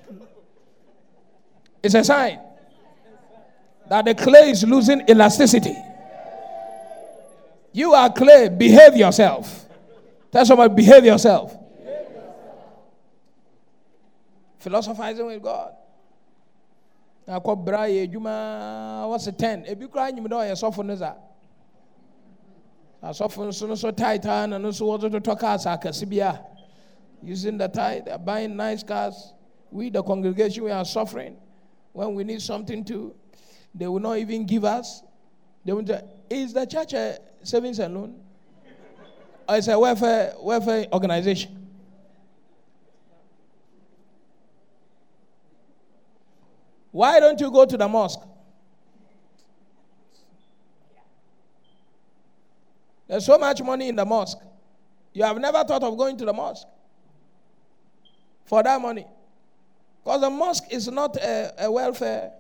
It's 1.84 1.96
a 1.96 2.04
sign 2.04 2.40
that 3.90 4.06
the 4.06 4.16
clay 4.16 4.52
is 4.52 4.64
losing 4.64 5.02
elasticity. 5.10 5.76
You 7.74 7.94
are 7.94 8.12
clay. 8.12 8.50
Behave 8.50 8.96
yourself. 8.96 9.66
Tell 10.32 10.46
somebody, 10.46 10.74
behave 10.74 11.06
yourself. 11.06 11.58
Philosophizing 14.62 15.26
with 15.26 15.42
God. 15.42 15.74
Akɔbra 17.28 17.90
yɛ 17.90 18.08
adwuma 18.08 19.06
wɔse 19.08 19.36
10 19.38 19.66
ebi 19.66 19.88
koraa 19.88 20.12
nyim 20.12 20.26
dɛ 20.28 20.36
ɔyɛ 20.36 20.54
sɔfo 20.54 20.86
no 20.86 20.96
za 20.96 21.16
asɔfo 23.02 23.48
nso 23.48 23.68
no 23.68 23.76
so 23.76 23.92
tithe 23.92 24.26
na 24.26 24.58
no 24.58 24.70
nso 24.70 24.98
totɔ 25.00 25.40
cars 25.40 25.66
akɛse 25.66 26.10
bi 26.10 26.18
a 26.18 26.40
using 27.24 27.58
the 27.58 27.68
tithe 27.68 28.06
they're 28.06 28.18
buying 28.18 28.56
nice 28.56 28.84
cars. 28.84 29.34
We 29.72 29.90
the 29.90 30.04
congregation 30.04 30.64
we 30.66 30.72
are 30.72 30.84
suffering. 30.84 31.38
When 31.94 32.16
we 32.16 32.24
need 32.24 32.42
something 32.42 32.84
to 32.86 33.16
they 33.74 33.88
will 33.88 34.00
not 34.00 34.18
even 34.18 34.46
give 34.46 34.66
us. 34.66 35.02
They 35.64 35.74
will 35.74 35.86
say 35.86 36.04
is 36.30 36.54
the 36.54 36.66
church 36.66 36.94
a 36.94 37.18
savings 37.44 37.80
and 37.80 37.94
loan? 37.96 38.20
Or 39.48 39.60
a 39.66 39.80
welfare 39.80 40.34
welfare 40.40 40.88
organization 40.92 41.61
Why 46.92 47.20
don't 47.20 47.40
you 47.40 47.50
go 47.50 47.66
to 47.66 47.78
the 47.78 47.88
mosque? 47.88 48.20
There's 53.08 53.26
so 53.26 53.38
much 53.38 53.62
money 53.62 53.90
in 53.90 53.96
the 53.96 54.06
mosque. 54.06 54.38
You 55.14 55.24
have 55.24 55.38
never 55.38 55.64
thought 55.64 55.84
of 55.84 55.98
going 55.98 56.18
to 56.18 56.26
the 56.26 56.34
mosque 56.34 56.68
for 58.46 58.64
that 58.64 58.80
money. 58.82 59.06
Because 60.04 60.22
the 60.22 60.30
mosque 60.30 60.66
is 60.70 60.88
not 60.88 61.16
a, 61.18 61.66
a 61.66 61.72
welfare. 61.72 62.32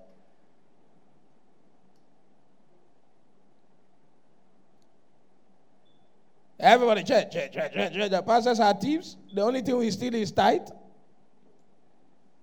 Everybody, 6.59 7.03
church, 7.03 7.33
church, 7.33 7.53
church, 7.53 7.73
church, 7.73 7.93
church. 7.93 8.11
The 8.11 8.21
pastors 8.21 8.59
are 8.59 8.73
thieves. 8.73 9.17
The 9.33 9.41
only 9.41 9.61
thing 9.61 9.77
we 9.77 9.89
steal 9.89 10.13
is 10.13 10.31
tithe. 10.31 10.69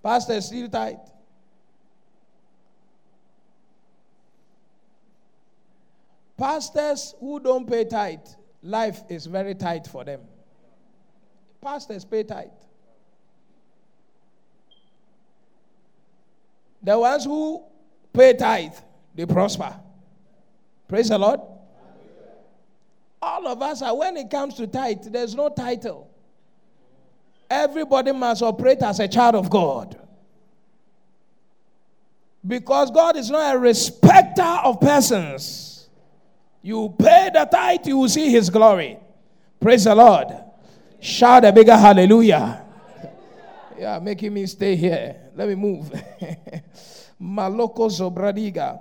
Pastors 0.03 0.47
steal 0.47 0.67
tithe. 0.67 0.97
Pastors 6.39 7.15
who 7.19 7.41
don't 7.41 7.69
pay 7.69 7.83
tithe, 7.83 8.25
life 8.63 9.01
is 9.09 9.25
very 9.25 9.53
tight 9.53 9.85
for 9.85 10.05
them. 10.05 10.21
Pastors 11.61 12.05
pay 12.05 12.23
tithe. 12.23 12.47
The 16.81 16.97
ones 16.97 17.25
who 17.25 17.61
pay 18.13 18.33
tithe, 18.35 18.71
they 19.13 19.25
prosper. 19.25 19.75
Praise 20.87 21.09
the 21.09 21.17
Lord. 21.17 21.41
All 23.21 23.45
of 23.45 23.61
us 23.61 23.81
are, 23.81 23.97
when 23.97 24.15
it 24.15 24.31
comes 24.31 24.53
to 24.55 24.65
tithe, 24.65 25.03
there's 25.07 25.35
no 25.35 25.49
title. 25.49 26.09
Everybody 27.49 28.13
must 28.13 28.41
operate 28.41 28.81
as 28.81 29.01
a 29.01 29.09
child 29.09 29.35
of 29.35 29.49
God. 29.49 29.99
Because 32.47 32.91
God 32.91 33.17
is 33.17 33.29
not 33.29 33.55
a 33.55 33.59
respecter 33.59 34.41
of 34.41 34.79
persons. 34.79 35.78
You 36.61 36.93
pay 36.97 37.29
the 37.33 37.45
tithe, 37.45 37.87
you 37.87 37.97
will 37.97 38.09
see 38.09 38.29
his 38.29 38.49
glory. 38.49 38.97
Praise 39.59 39.85
the 39.85 39.95
Lord. 39.95 40.27
Shout 40.99 41.45
a 41.45 41.51
bigger 41.51 41.75
hallelujah. 41.77 42.65
Yeah, 43.77 43.99
making 43.99 44.33
me 44.33 44.45
stay 44.45 44.75
here. 44.75 45.15
Let 45.35 45.47
me 45.47 45.55
move. 45.55 45.89
Maloko 47.21 47.89
Zobradiga. 47.89 48.79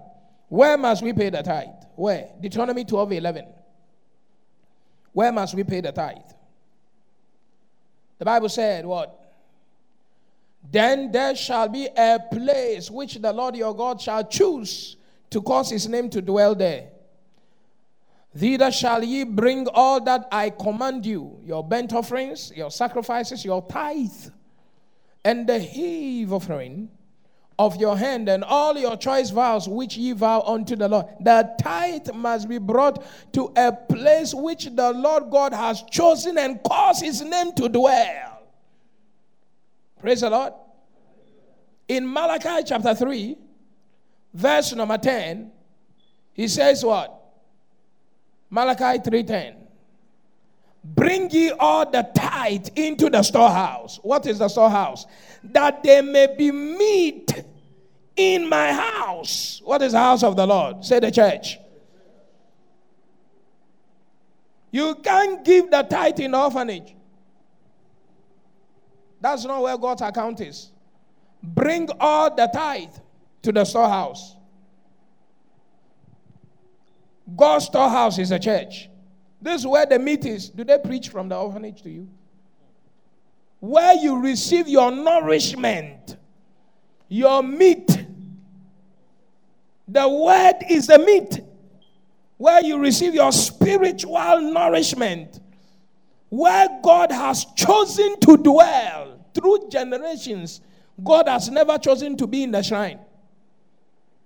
Where 0.49 0.77
must 0.77 1.03
we 1.03 1.13
pay 1.13 1.31
the 1.31 1.43
tithe? 1.43 1.69
Where? 1.95 2.31
Deuteronomy 2.41 2.85
12 2.85 3.13
11. 3.13 3.47
Where 5.13 5.33
must 5.33 5.55
we 5.55 5.63
pay 5.65 5.81
the 5.81 5.93
tithe? 5.93 6.17
The 8.19 8.25
Bible 8.25 8.49
said, 8.49 8.85
What? 8.85 9.15
Then 10.71 11.13
there 11.13 11.35
shall 11.37 11.69
be 11.69 11.89
a 11.97 12.19
place 12.33 12.91
which 12.91 13.15
the 13.17 13.33
Lord 13.33 13.57
your 13.57 13.75
God 13.75 14.01
shall 14.01 14.27
choose 14.27 14.97
to 15.31 15.41
cause 15.41 15.71
his 15.71 15.89
name 15.89 16.11
to 16.11 16.21
dwell 16.21 16.55
there. 16.55 16.89
Thither 18.39 18.71
shall 18.71 19.03
ye 19.03 19.25
bring 19.25 19.67
all 19.75 20.01
that 20.03 20.29
I 20.31 20.51
command 20.51 21.05
you 21.05 21.41
your 21.45 21.65
burnt 21.65 21.93
offerings, 21.93 22.53
your 22.55 22.71
sacrifices, 22.71 23.45
your 23.45 23.67
tithe, 23.67 24.31
and 25.25 25.45
the 25.45 25.59
heave 25.59 26.33
offering 26.33 26.89
of 27.59 27.75
your 27.77 27.99
hand, 27.99 28.29
and 28.29 28.45
all 28.45 28.79
your 28.79 28.97
choice 28.97 29.31
vows 29.31 29.69
which 29.69 29.97
ye 29.97 30.13
vow 30.13 30.43
unto 30.43 30.77
the 30.77 30.89
Lord. 30.89 31.07
The 31.21 31.53
tithe 31.61 32.13
must 32.15 32.49
be 32.49 32.59
brought 32.59 33.05
to 33.33 33.53
a 33.57 33.73
place 33.73 34.33
which 34.33 34.67
the 34.67 34.93
Lord 34.93 35.31
God 35.31 35.53
has 35.53 35.83
chosen 35.91 36.39
and 36.39 36.63
caused 36.63 37.03
his 37.03 37.21
name 37.21 37.53
to 37.55 37.69
dwell. 37.69 38.43
Praise 40.01 40.21
the 40.21 40.31
Lord. 40.31 40.53
In 41.89 42.11
Malachi 42.13 42.63
chapter 42.65 42.95
3, 42.95 43.37
verse 44.33 44.73
number 44.75 44.99
10, 44.99 45.51
he 46.35 46.47
says 46.47 46.85
what? 46.85 47.18
Malachi 48.51 48.99
3:10. 48.99 49.55
Bring 50.83 51.31
ye 51.31 51.51
all 51.51 51.91
the 51.91 52.03
tithe 52.15 52.69
into 52.77 53.11
the 53.11 53.23
storehouse. 53.23 53.99
What 54.03 54.27
is 54.27 54.39
the 54.39 54.49
storehouse? 54.49 55.07
That 55.45 55.83
there 55.83 56.03
may 56.03 56.35
be 56.37 56.51
meat 56.51 57.45
in 58.17 58.49
my 58.49 58.73
house. 58.73 59.61
What 59.65 59.83
is 59.83 59.93
the 59.93 59.99
house 59.99 60.23
of 60.23 60.37
the 60.37 60.47
Lord? 60.47 60.85
Say 60.85 61.01
the 61.01 61.11
church. 61.11 61.59
You 64.71 64.95
can't 64.97 65.45
give 65.45 65.71
the 65.71 65.83
tithe 65.83 66.21
in 66.21 66.35
orphanage. 66.35 66.95
That's 69.21 69.45
not 69.45 69.63
where 69.63 69.77
God's 69.77 70.03
account 70.03 70.41
is. 70.41 70.71
Bring 71.43 71.89
all 72.01 72.35
the 72.35 72.49
tithe 72.53 72.95
to 73.43 73.53
the 73.53 73.65
storehouse. 73.65 74.37
God's 77.37 77.67
storehouse 77.67 78.19
is 78.19 78.31
a 78.31 78.39
church. 78.39 78.89
This 79.41 79.61
is 79.61 79.67
where 79.67 79.87
the 79.87 79.99
meat 79.99 80.25
is. 80.25 80.49
Do 80.51 80.65
they 80.65 80.79
preach 80.79 81.09
from 81.11 81.29
the 81.29 81.37
orphanage 81.37 81.83
to 81.83 81.91
you? 81.91 82.09
Where 83.61 83.95
you 83.95 84.21
receive 84.21 84.69
your 84.69 84.91
nourishment, 84.91 86.17
your 87.09 87.43
meat. 87.43 88.05
The 89.87 90.09
word 90.09 90.65
is 90.69 90.87
the 90.87 90.99
meat. 90.99 91.41
Where 92.37 92.63
you 92.63 92.79
receive 92.79 93.15
your 93.15 93.33
spiritual 93.33 94.41
nourishment 94.41 95.41
where 96.31 96.69
God 96.83 97.11
has 97.11 97.47
chosen 97.57 98.19
to 98.21 98.37
dwell 98.37 99.25
through 99.35 99.69
generations. 99.71 100.61
God 101.03 101.29
has 101.29 101.51
never 101.51 101.79
chosen 101.79 102.17
to 102.17 102.27
be 102.27 102.43
in 102.43 102.51
the 102.51 102.63
shrine, 102.63 102.99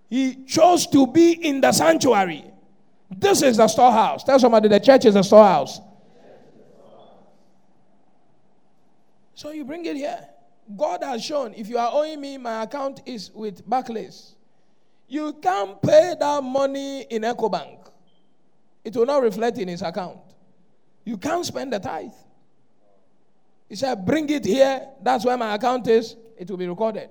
He 0.09 0.45
chose 0.45 0.87
to 0.89 1.07
be 1.07 1.33
in 1.33 1.61
the 1.61 1.73
sanctuary. 1.73 2.45
This 3.19 3.43
is 3.43 3.57
the 3.57 3.69
storehouse. 3.69 4.25
Tell 4.25 4.39
somebody 4.39 4.69
the 4.69 4.81
church 4.81 5.05
is 5.05 5.15
the 5.15 5.23
storehouse. 5.23 5.81
So 9.35 9.51
you 9.51 9.65
bring 9.65 9.85
it 9.87 9.97
here. 9.97 10.29
God 10.77 11.03
has 11.03 11.25
shown 11.25 11.55
if 11.55 11.69
you 11.69 11.79
are 11.79 11.91
owing 11.93 12.21
me, 12.21 12.39
my 12.39 12.63
account 12.63 13.03
is 13.07 13.31
with 13.33 13.69
Barclays. 13.69 14.37
You 15.09 15.35
can't 15.35 15.81
pay 15.83 16.15
that 16.19 16.43
money 16.43 17.03
in 17.03 17.23
EcoBank. 17.23 17.91
It 18.85 18.97
will 18.97 19.07
not 19.07 19.23
reflect 19.23 19.59
in 19.59 19.69
his 19.69 19.83
account. 19.83 20.19
You 21.05 21.17
can't 21.17 21.45
spend 21.45 21.73
the 21.73 21.81
tithe. 21.81 22.13
He 23.69 23.75
said, 23.75 24.07
Bring 24.07 24.29
it 24.31 24.45
here. 24.45 24.87
That's 25.03 25.25
where 25.25 25.37
my 25.37 25.55
account 25.55 25.89
is. 25.89 26.17
It 26.39 26.49
will 26.49 26.57
be 26.57 26.69
recorded. 26.69 27.11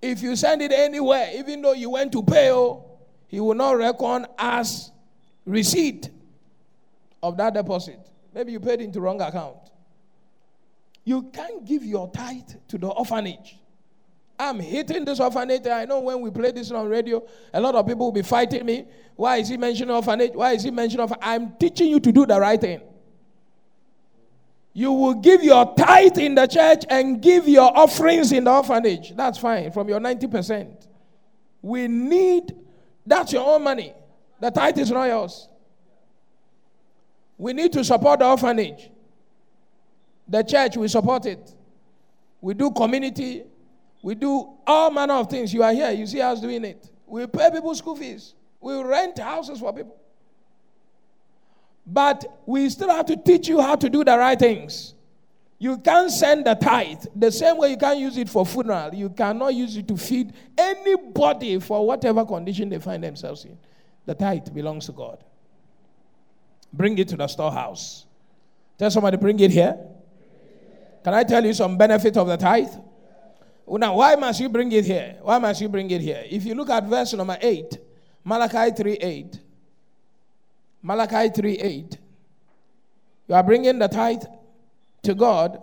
If 0.00 0.22
you 0.22 0.34
send 0.34 0.62
it 0.62 0.72
anywhere, 0.72 1.30
even 1.34 1.62
though 1.62 1.72
you 1.74 1.90
went 1.90 2.10
to 2.12 2.22
pay, 2.22 2.50
oh, 2.50 2.91
he 3.32 3.40
will 3.40 3.54
not 3.54 3.78
reckon 3.78 4.26
as 4.38 4.92
receipt 5.46 6.10
of 7.22 7.38
that 7.38 7.54
deposit. 7.54 7.98
Maybe 8.34 8.52
you 8.52 8.60
paid 8.60 8.82
into 8.82 9.00
wrong 9.00 9.22
account. 9.22 9.56
You 11.04 11.22
can't 11.32 11.64
give 11.64 11.82
your 11.82 12.10
tithe 12.10 12.50
to 12.68 12.76
the 12.76 12.88
orphanage. 12.88 13.56
I'm 14.38 14.60
hitting 14.60 15.06
this 15.06 15.18
orphanage. 15.18 15.66
I 15.66 15.86
know 15.86 16.00
when 16.00 16.20
we 16.20 16.30
play 16.30 16.52
this 16.52 16.70
on 16.72 16.86
radio, 16.88 17.26
a 17.54 17.60
lot 17.60 17.74
of 17.74 17.86
people 17.86 18.06
will 18.06 18.12
be 18.12 18.22
fighting 18.22 18.66
me. 18.66 18.84
Why 19.16 19.38
is 19.38 19.48
he 19.48 19.56
mentioning 19.56 19.94
orphanage? 19.94 20.34
Why 20.34 20.52
is 20.52 20.64
he 20.64 20.70
mentioning 20.70 21.00
orphanage? 21.00 21.24
I'm 21.24 21.56
teaching 21.56 21.88
you 21.88 22.00
to 22.00 22.12
do 22.12 22.26
the 22.26 22.38
right 22.38 22.60
thing. 22.60 22.82
You 24.74 24.92
will 24.92 25.14
give 25.14 25.42
your 25.42 25.74
tithe 25.74 26.18
in 26.18 26.34
the 26.34 26.46
church 26.46 26.84
and 26.90 27.22
give 27.22 27.48
your 27.48 27.74
offerings 27.76 28.30
in 28.30 28.44
the 28.44 28.50
orphanage. 28.50 29.16
That's 29.16 29.38
fine, 29.38 29.72
from 29.72 29.88
your 29.88 30.00
90%. 30.00 30.86
We 31.62 31.88
need, 31.88 32.54
that's 33.06 33.32
your 33.32 33.46
own 33.46 33.62
money. 33.64 33.94
The 34.40 34.50
tithe 34.50 34.78
is 34.78 34.90
not 34.90 35.04
yours. 35.04 35.48
We 37.38 37.52
need 37.52 37.72
to 37.72 37.84
support 37.84 38.20
the 38.20 38.26
orphanage. 38.26 38.90
The 40.28 40.42
church, 40.42 40.76
we 40.76 40.88
support 40.88 41.26
it. 41.26 41.54
We 42.40 42.54
do 42.54 42.70
community 42.70 43.44
we 44.02 44.16
do 44.16 44.54
all 44.66 44.90
manner 44.90 45.14
of 45.14 45.30
things. 45.30 45.54
You 45.54 45.62
are 45.62 45.72
here, 45.72 45.90
you 45.92 46.06
see 46.06 46.20
us 46.20 46.40
doing 46.40 46.64
it. 46.64 46.90
We 47.06 47.26
pay 47.26 47.50
people 47.50 47.74
school 47.74 47.96
fees, 47.96 48.34
we 48.60 48.74
rent 48.82 49.18
houses 49.18 49.60
for 49.60 49.72
people. 49.72 49.96
But 51.86 52.40
we 52.46 52.68
still 52.68 52.90
have 52.90 53.06
to 53.06 53.16
teach 53.16 53.48
you 53.48 53.60
how 53.60 53.76
to 53.76 53.88
do 53.88 54.04
the 54.04 54.16
right 54.16 54.38
things. 54.38 54.94
You 55.62 55.78
can't 55.78 56.10
send 56.10 56.44
the 56.44 56.56
tithe 56.56 57.04
the 57.14 57.30
same 57.30 57.56
way 57.56 57.70
you 57.70 57.76
can't 57.76 57.96
use 57.96 58.16
it 58.16 58.28
for 58.28 58.44
funeral. 58.44 58.92
You 58.92 59.08
cannot 59.10 59.54
use 59.54 59.76
it 59.76 59.86
to 59.86 59.96
feed 59.96 60.32
anybody 60.58 61.60
for 61.60 61.86
whatever 61.86 62.24
condition 62.24 62.68
they 62.68 62.80
find 62.80 63.04
themselves 63.04 63.44
in. 63.44 63.56
The 64.04 64.16
tithe 64.16 64.52
belongs 64.52 64.86
to 64.86 64.92
God. 64.92 65.22
Bring 66.72 66.98
it 66.98 67.06
to 67.10 67.16
the 67.16 67.28
storehouse. 67.28 68.06
Tell 68.76 68.90
somebody, 68.90 69.18
bring 69.18 69.38
it 69.38 69.52
here. 69.52 69.78
Can 71.04 71.14
I 71.14 71.22
tell 71.22 71.46
you 71.46 71.54
some 71.54 71.78
benefit 71.78 72.16
of 72.16 72.26
the 72.26 72.36
tithe? 72.36 72.74
Now, 73.68 73.94
why 73.94 74.16
must 74.16 74.40
you 74.40 74.48
bring 74.48 74.72
it 74.72 74.84
here? 74.84 75.18
Why 75.22 75.38
must 75.38 75.60
you 75.60 75.68
bring 75.68 75.88
it 75.92 76.00
here? 76.00 76.24
If 76.28 76.44
you 76.44 76.56
look 76.56 76.70
at 76.70 76.88
verse 76.88 77.12
number 77.12 77.38
8, 77.40 77.78
Malachi 78.24 78.74
3 78.74 78.92
8, 78.94 79.40
Malachi 80.82 81.28
3 81.28 81.52
8, 81.54 81.98
you 83.28 83.34
are 83.36 83.44
bringing 83.44 83.78
the 83.78 83.86
tithe 83.86 84.24
to 85.02 85.14
God 85.14 85.60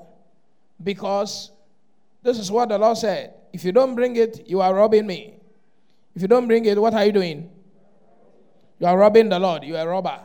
because 0.84 1.52
this 2.24 2.38
is 2.38 2.52
what 2.52 2.70
the 2.70 2.78
Lord 2.78 2.98
said. 2.98 3.34
If 3.54 3.64
you 3.64 3.72
don't 3.72 3.96
bring 3.96 4.16
it, 4.16 4.48
you 4.48 4.62
are 4.62 4.74
robbing 4.74 5.08
me. 5.08 5.40
If 6.16 6.22
you 6.22 6.28
don't 6.28 6.48
bring 6.48 6.66
it, 6.66 6.80
what 6.80 6.94
are 6.94 7.06
you 7.06 7.12
doing? 7.12 7.50
You 8.80 8.88
are 8.88 8.98
robbing 8.98 9.30
the 9.30 9.40
Lord. 9.40 9.64
You 9.64 9.76
are 9.76 9.88
a 9.88 9.90
robber. 9.90 10.20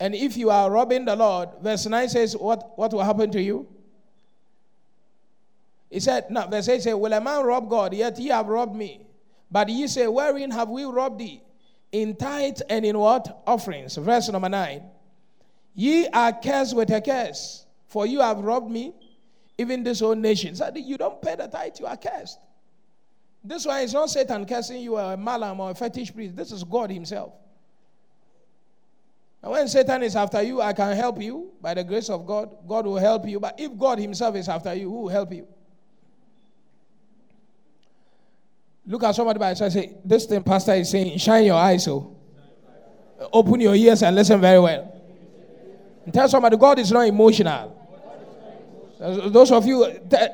And 0.00 0.14
if 0.14 0.36
you 0.36 0.50
are 0.50 0.70
robbing 0.70 1.04
the 1.04 1.16
Lord, 1.16 1.48
verse 1.60 1.86
9 1.86 2.08
says, 2.08 2.36
What, 2.36 2.78
what 2.78 2.92
will 2.92 3.02
happen 3.02 3.30
to 3.32 3.42
you? 3.42 3.66
He 5.90 6.00
said, 6.00 6.30
no, 6.30 6.46
verse 6.46 6.68
8 6.68 6.82
says, 6.82 6.94
Will 6.94 7.12
a 7.12 7.20
man 7.20 7.44
rob 7.44 7.68
God? 7.68 7.94
Yet 7.94 8.18
ye 8.18 8.28
have 8.28 8.46
robbed 8.46 8.76
me. 8.76 9.06
But 9.50 9.68
ye 9.68 9.86
say, 9.86 10.06
Wherein 10.06 10.50
have 10.50 10.68
we 10.68 10.84
robbed 10.84 11.18
thee? 11.18 11.42
In 11.90 12.14
tithe 12.14 12.60
and 12.68 12.84
in 12.84 12.98
what? 12.98 13.42
Offerings. 13.46 13.96
Verse 13.96 14.28
number 14.28 14.48
9. 14.48 14.82
Ye 15.74 16.08
are 16.08 16.32
cursed 16.32 16.74
with 16.74 16.90
a 16.90 17.00
curse, 17.00 17.66
for 17.86 18.06
you 18.06 18.20
have 18.20 18.38
robbed 18.38 18.70
me, 18.70 18.92
even 19.56 19.82
this 19.82 20.00
whole 20.00 20.14
nation. 20.14 20.54
So 20.54 20.70
you 20.74 20.96
don't 20.96 21.20
pay 21.22 21.36
the 21.36 21.46
tithe, 21.46 21.74
you 21.78 21.86
are 21.86 21.96
cursed. 21.96 22.38
This 23.44 23.64
one 23.64 23.82
is 23.82 23.92
not 23.92 24.10
Satan 24.10 24.44
cursing 24.44 24.82
you, 24.82 24.96
a 24.96 25.16
malam 25.16 25.60
or 25.60 25.70
a 25.70 25.74
fetish 25.74 26.14
priest. 26.14 26.36
This 26.36 26.52
is 26.52 26.64
God 26.64 26.90
Himself. 26.90 27.32
And 29.42 29.52
when 29.52 29.68
Satan 29.68 30.02
is 30.02 30.16
after 30.16 30.42
you, 30.42 30.60
I 30.60 30.72
can 30.72 30.96
help 30.96 31.22
you 31.22 31.52
by 31.60 31.74
the 31.74 31.84
grace 31.84 32.10
of 32.10 32.26
God. 32.26 32.56
God 32.66 32.86
will 32.86 32.98
help 32.98 33.26
you. 33.28 33.38
But 33.38 33.58
if 33.58 33.76
God 33.78 33.98
Himself 33.98 34.34
is 34.34 34.48
after 34.48 34.74
you, 34.74 34.90
who 34.90 35.02
will 35.02 35.08
help 35.08 35.32
you? 35.32 35.46
Look 38.88 39.04
at 39.04 39.14
somebody 39.14 39.38
by 39.38 39.50
and 39.50 39.72
say, 39.72 39.96
This 40.04 40.24
thing, 40.24 40.42
Pastor 40.42 40.72
is 40.72 40.90
saying, 40.90 41.18
shine 41.18 41.44
your 41.44 41.56
eyes, 41.56 41.84
so 41.84 42.16
oh. 43.20 43.28
open 43.32 43.60
your 43.60 43.74
ears 43.74 44.02
and 44.02 44.16
listen 44.16 44.40
very 44.40 44.58
well. 44.58 44.97
And 46.08 46.14
tell 46.14 46.26
somebody, 46.26 46.56
God 46.56 46.78
is 46.78 46.90
not 46.90 47.02
emotional. 47.02 47.76
Those 48.98 49.52
of 49.52 49.66
you 49.66 49.84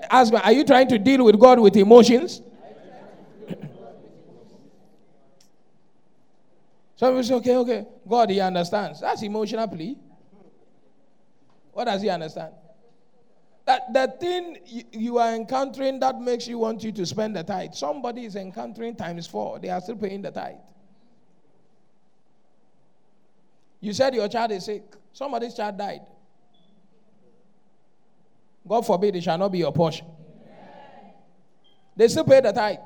ask 0.08 0.32
me, 0.32 0.38
are 0.38 0.52
you 0.52 0.62
trying 0.62 0.86
to 0.86 1.00
deal 1.00 1.24
with 1.24 1.36
God 1.40 1.58
with 1.58 1.76
emotions? 1.76 2.40
Some 6.94 7.10
people 7.10 7.24
say, 7.24 7.34
okay, 7.34 7.56
okay, 7.56 7.84
God, 8.08 8.30
He 8.30 8.38
understands. 8.38 9.00
That's 9.00 9.24
emotional 9.24 9.66
plea. 9.66 9.98
What 11.72 11.86
does 11.86 12.02
He 12.02 12.08
understand? 12.08 12.54
That 13.66 13.92
the 13.92 14.14
thing 14.20 14.58
you 14.92 15.18
are 15.18 15.34
encountering 15.34 15.98
that 15.98 16.20
makes 16.20 16.46
you 16.46 16.58
want 16.58 16.84
you 16.84 16.92
to 16.92 17.04
spend 17.04 17.34
the 17.34 17.42
tithe. 17.42 17.74
Somebody 17.74 18.26
is 18.26 18.36
encountering 18.36 18.94
times 18.94 19.26
four. 19.26 19.58
They 19.58 19.70
are 19.70 19.80
still 19.80 19.96
paying 19.96 20.22
the 20.22 20.30
tithe. 20.30 20.54
You 23.84 23.92
said 23.92 24.14
your 24.14 24.28
child 24.28 24.50
is 24.50 24.64
sick. 24.64 24.82
Somebody's 25.12 25.52
child 25.52 25.76
died. 25.76 26.00
God 28.66 28.86
forbid 28.86 29.14
it 29.14 29.22
shall 29.22 29.36
not 29.36 29.52
be 29.52 29.58
your 29.58 29.72
portion. 29.72 30.06
They 31.94 32.08
still 32.08 32.24
pay 32.24 32.40
the 32.40 32.50
tithe. 32.50 32.78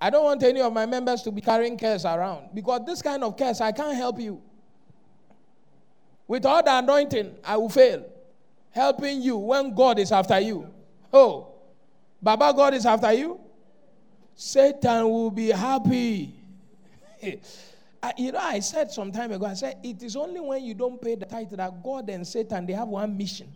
I 0.00 0.10
don't 0.10 0.24
want 0.24 0.42
any 0.42 0.60
of 0.60 0.72
my 0.72 0.84
members 0.84 1.22
to 1.22 1.30
be 1.30 1.42
carrying 1.42 1.76
cares 1.78 2.04
around 2.04 2.48
because 2.52 2.84
this 2.84 3.00
kind 3.00 3.22
of 3.22 3.36
cares, 3.36 3.60
I 3.60 3.70
can't 3.70 3.96
help 3.96 4.18
you. 4.18 4.42
With 6.26 6.44
all 6.44 6.60
the 6.60 6.76
anointing, 6.76 7.36
I 7.44 7.56
will 7.56 7.68
fail. 7.68 8.04
Helping 8.72 9.22
you 9.22 9.36
when 9.36 9.72
God 9.76 10.00
is 10.00 10.10
after 10.10 10.40
you. 10.40 10.68
Oh, 11.12 11.54
Baba 12.20 12.52
God 12.52 12.74
is 12.74 12.84
after 12.84 13.12
you. 13.12 13.40
Satan 14.40 15.02
will 15.10 15.32
be 15.32 15.48
happy. 15.48 16.32
you 17.22 18.30
know, 18.30 18.38
I 18.38 18.60
said 18.60 18.92
some 18.92 19.10
time 19.10 19.32
ago, 19.32 19.46
I 19.46 19.54
said, 19.54 19.78
it 19.82 20.00
is 20.00 20.14
only 20.14 20.38
when 20.38 20.62
you 20.62 20.74
don't 20.74 21.02
pay 21.02 21.16
the 21.16 21.26
tithe 21.26 21.50
that 21.50 21.82
God 21.82 22.08
and 22.08 22.24
Satan, 22.24 22.64
they 22.64 22.72
have 22.72 22.86
one 22.86 23.18
mission. 23.18 23.52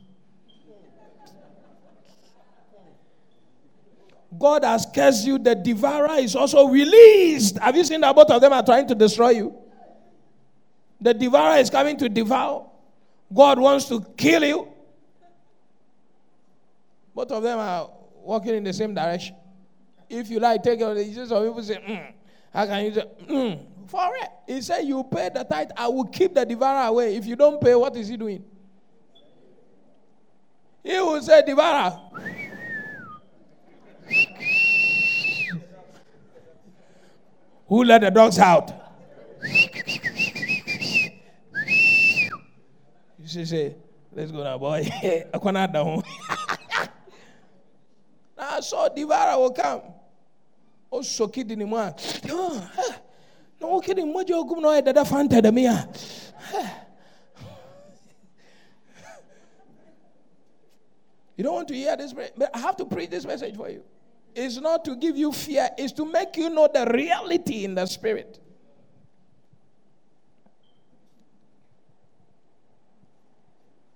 God 4.37 4.65
has 4.65 4.85
cursed 4.93 5.25
you, 5.25 5.39
the 5.39 5.55
devourer 5.55 6.19
is 6.19 6.35
also 6.35 6.67
released. 6.67 7.59
Have 7.59 7.77
you 7.77 7.85
seen 7.85 8.01
that 8.01 8.17
both 8.17 8.31
of 8.33 8.41
them 8.41 8.53
are 8.53 8.65
trying 8.65 8.89
to 8.89 8.95
destroy 8.97 9.31
you? 9.31 9.57
The 11.01 11.15
devourer 11.15 11.59
is 11.59 11.71
coming 11.71 11.97
to 11.99 12.09
devour. 12.09 12.67
God 13.33 13.61
wants 13.61 13.85
to 13.85 14.01
kill 14.17 14.45
you. 14.45 14.67
Both 17.15 17.31
of 17.31 17.41
them 17.45 17.61
are 17.61 17.89
walking 18.25 18.57
in 18.57 18.65
the 18.65 18.73
same 18.73 18.95
direction. 18.95 19.37
If 20.13 20.29
you 20.29 20.41
like, 20.41 20.63
take 20.63 20.79
it. 20.79 21.07
You 21.07 21.15
see 21.15 21.27
some 21.27 21.43
people 21.47 21.63
say, 21.63 21.77
mm, 21.77 22.13
how 22.53 22.67
can 22.67 22.85
you 22.85 22.93
say, 22.93 23.07
mm, 23.27 23.67
for 23.87 24.11
it? 24.17 24.29
He 24.47 24.61
said, 24.61 24.83
You 24.83 25.03
pay 25.05 25.31
the 25.33 25.43
tithe, 25.43 25.71
I 25.75 25.89
will 25.89 26.05
keep 26.05 26.35
the 26.35 26.45
devourer 26.45 26.89
away. 26.89 27.17
If 27.17 27.25
you 27.25 27.35
don't 27.35 27.59
pay, 27.59 27.75
what 27.75 27.97
is 27.97 28.09
he 28.09 28.19
doing? 28.19 28.45
He 30.85 30.93
will 31.01 31.23
say, 31.23 31.43
Devourer. 31.47 31.99
Who 37.69 37.85
let 37.85 38.03
the 38.03 38.11
dogs 38.11 38.39
out? 38.39 38.71
You 43.19 43.47
say, 43.47 43.77
let's 44.13 44.31
go 44.31 44.45
now, 44.45 44.59
boy. 44.59 44.87
I 45.33 45.39
cannot 45.39 45.73
down. 45.73 46.03
Now, 48.37 48.61
so 48.61 48.89
Devourer 48.95 49.39
will 49.39 49.53
come. 49.53 49.81
Oh, 50.93 51.03
so 51.03 51.27
kidding 51.27 51.61
him. 51.61 51.71
No, 51.71 53.81
kidding. 53.81 54.13
What 54.13 54.29
you 54.29 54.45
go 54.45 54.55
no 54.57 54.81
that 54.81 54.95
fanta 54.95 55.43
the 55.43 55.51
mia. 55.51 55.89
You 61.37 61.45
don't 61.45 61.55
want 61.55 61.69
to 61.69 61.75
hear 61.75 61.97
this, 61.97 62.13
but 62.13 62.51
I 62.55 62.59
have 62.59 62.77
to 62.77 62.85
preach 62.85 63.11
this 63.11 63.25
message 63.25 63.57
for 63.57 63.71
you 63.71 63.83
is 64.35 64.61
not 64.61 64.85
to 64.85 64.97
give 64.97 65.17
you 65.17 65.33
fear, 65.33 65.71
is 65.79 65.93
to 65.93 66.05
make 66.05 66.37
you 66.37 66.51
know 66.51 66.69
the 66.73 66.91
reality 66.93 67.65
in 67.65 67.75
the 67.75 67.87
spirit. 67.87 68.39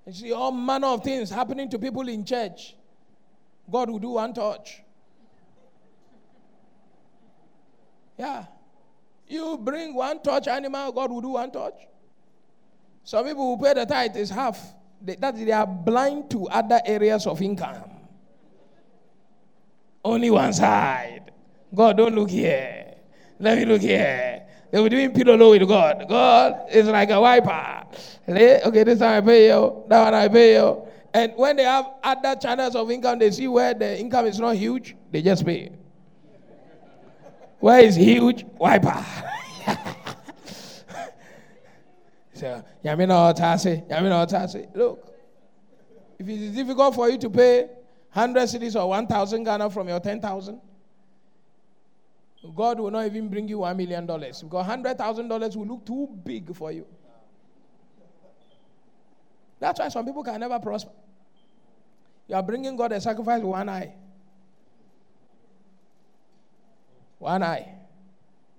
You 0.07 0.13
see 0.13 0.33
all 0.33 0.53
manner 0.53 0.89
of 0.89 1.03
things 1.03 1.31
happening 1.31 1.69
to 1.71 1.79
people 1.79 2.09
in 2.09 2.25
church. 2.25 2.77
God 3.71 3.91
will 3.91 3.99
do 3.99 4.11
one 4.11 4.33
touch. 4.33 4.83
Yeah. 8.19 8.45
You 9.29 9.59
bring 9.59 9.95
one 9.95 10.23
touch 10.23 10.47
animal, 10.49 10.93
God 10.93 11.11
will 11.11 11.21
do 11.21 11.31
one 11.31 11.51
touch. 11.51 11.75
Some 13.05 13.25
people 13.27 13.57
who 13.57 13.63
pay 13.63 13.75
the 13.75 13.85
tithe 13.85 14.17
is 14.17 14.31
half. 14.31 14.75
They, 15.03 15.17
that 15.17 15.37
they 15.37 15.53
are 15.53 15.67
blind 15.67 16.31
to 16.31 16.49
other 16.49 16.81
areas 16.85 17.27
of 17.27 17.43
income. 17.43 17.91
Only 20.05 20.31
one 20.31 20.53
side. 20.53 21.33
God, 21.75 21.97
don't 21.97 22.15
look 22.15 22.31
here. 22.31 22.95
Let 23.39 23.59
me 23.59 23.65
look 23.65 23.83
here. 23.83 24.47
They 24.71 24.81
were 24.81 24.89
doing 24.89 25.13
pillow 25.13 25.51
with 25.51 25.69
God. 25.69 26.07
God 26.09 26.69
is 26.71 26.87
like 26.87 27.11
a 27.11 27.21
wiper. 27.21 27.85
Okay, 28.29 28.85
this 28.85 28.99
time 28.99 29.23
I 29.23 29.27
pay 29.27 29.47
you. 29.49 29.85
That 29.89 30.05
one 30.05 30.15
I 30.15 30.29
pay 30.29 30.55
you. 30.55 30.87
And 31.13 31.33
when 31.37 31.57
they 31.57 31.65
have 31.65 31.87
other 32.03 32.37
channels 32.37 32.75
of 32.75 32.91
income, 32.91 33.19
they 33.19 33.31
see 33.31 33.49
where 33.49 33.75
the 33.75 33.99
income 33.99 34.27
is 34.27 34.39
not 34.39 34.57
huge, 34.57 34.97
they 35.11 35.23
just 35.23 35.47
pay. 35.47 35.73
Where 37.67 37.81
is 37.81 37.97
huge? 37.97 38.45
Wiper. 38.61 38.95
so, 42.33 42.65
Yamina 42.85 43.35
Otase, 43.35 43.89
Yamina 43.89 44.25
Otase. 44.25 44.69
Look, 44.77 45.13
if 46.17 46.29
it 46.29 46.41
is 46.43 46.55
difficult 46.55 46.95
for 46.95 47.11
you 47.11 47.19
to 47.19 47.29
pay 47.29 47.63
100 48.13 48.43
cedis 48.43 48.81
or 48.81 48.89
1,000 48.89 49.43
Ghana 49.43 49.69
from 49.71 49.89
your 49.89 49.99
10,000, 49.99 50.61
God 52.55 52.79
will 52.79 52.93
not 52.93 53.05
even 53.07 53.29
bring 53.29 53.49
you 53.49 53.59
$1 53.59 53.77
million 53.77 54.07
because 54.07 54.45
$100,000 54.45 55.57
will 55.57 55.67
look 55.67 55.85
too 55.85 56.09
big 56.25 56.55
for 56.55 56.71
you. 56.71 56.87
That's 59.59 59.81
why 59.81 59.89
some 59.89 60.07
people 60.07 60.23
can 60.23 60.39
never 60.39 60.61
prosper. 60.61 60.93
You 62.29 62.37
are 62.37 62.45
bringing 62.45 62.77
God 62.77 62.93
a 62.93 63.01
sacrifice 63.01 63.41
with 63.41 63.51
one 63.51 63.69
eye. 63.69 63.93
One 67.27 67.43
eye. 67.43 67.67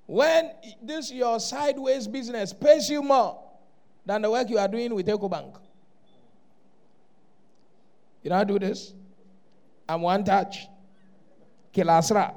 When 0.05 0.51
this 0.83 1.09
your 1.09 1.39
sideways 1.39 2.05
business 2.05 2.51
pays 2.51 2.89
you 2.89 3.01
more 3.01 3.41
than 4.05 4.23
the 4.23 4.29
work 4.29 4.49
you 4.49 4.57
are 4.57 4.67
doing 4.67 4.93
with 4.93 5.07
EcoBank. 5.07 5.55
You 8.23 8.29
don't 8.29 8.45
do 8.45 8.59
this? 8.59 8.93
I'm 9.87 10.01
one 10.01 10.25
touch. 10.25 10.67
Kilasra. 11.73 12.33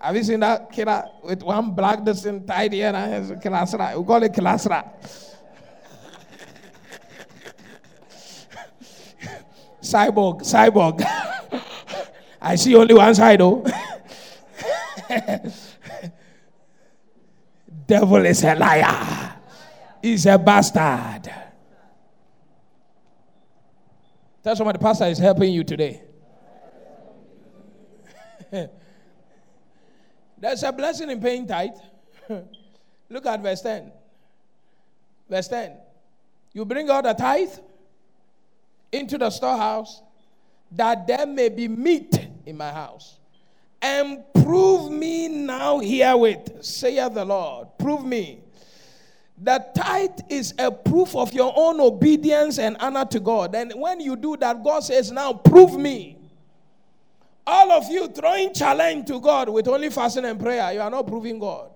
Have 0.00 0.14
you 0.14 0.22
seen 0.22 0.38
that 0.38 0.70
killer 0.70 1.02
with 1.24 1.42
one 1.42 1.72
black 1.72 2.04
distant 2.04 2.46
tied 2.46 2.72
here? 2.72 2.92
Kilasra. 2.92 3.98
We 3.98 4.04
call 4.06 4.22
it 4.22 4.32
Kilasra. 4.32 4.84
cyborg, 9.82 10.42
cyborg. 10.42 11.04
I 12.40 12.54
see 12.54 12.76
only 12.76 12.94
one 12.94 13.12
side 13.12 13.40
though. 13.40 13.66
Devil 17.86 18.26
is 18.26 18.44
a 18.44 18.54
liar. 18.54 19.34
He's 20.02 20.26
a 20.26 20.38
bastard. 20.38 21.32
Tell 24.42 24.54
somebody 24.54 24.78
the 24.78 24.84
pastor 24.84 25.06
is 25.06 25.18
helping 25.18 25.52
you 25.52 25.64
today. 25.64 26.02
There's 30.38 30.62
a 30.62 30.72
blessing 30.72 31.10
in 31.10 31.20
paying 31.20 31.46
tithe. 31.46 31.70
Look 33.08 33.26
at 33.26 33.42
verse 33.42 33.62
10. 33.62 33.90
Verse 35.28 35.48
10. 35.48 35.72
You 36.52 36.64
bring 36.64 36.88
out 36.90 37.04
the 37.04 37.14
tithe 37.14 37.58
into 38.92 39.18
the 39.18 39.30
storehouse 39.30 40.02
that 40.72 41.06
there 41.06 41.26
may 41.26 41.48
be 41.48 41.68
meat 41.68 42.28
in 42.44 42.56
my 42.56 42.70
house. 42.70 43.18
And 43.82 44.24
prove 44.42 44.90
me 44.90 45.28
now 45.28 45.78
herewith, 45.78 46.64
saith 46.64 47.14
the 47.14 47.24
Lord. 47.24 47.68
Prove 47.78 48.04
me 48.04 48.42
the 49.38 49.64
tithe 49.74 50.20
is 50.30 50.54
a 50.58 50.70
proof 50.70 51.14
of 51.14 51.32
your 51.34 51.52
own 51.56 51.80
obedience 51.80 52.58
and 52.58 52.76
honor 52.80 53.04
to 53.06 53.20
God. 53.20 53.54
And 53.54 53.72
when 53.74 54.00
you 54.00 54.16
do 54.16 54.36
that, 54.38 54.64
God 54.64 54.80
says, 54.80 55.12
Now 55.12 55.34
prove 55.34 55.76
me. 55.76 56.16
All 57.46 57.70
of 57.70 57.88
you 57.90 58.08
throwing 58.08 58.52
challenge 58.54 59.06
to 59.08 59.20
God 59.20 59.48
with 59.48 59.68
only 59.68 59.90
fasting 59.90 60.24
and 60.24 60.40
prayer, 60.40 60.72
you 60.72 60.80
are 60.80 60.90
not 60.90 61.06
proving 61.06 61.38
God. 61.38 61.70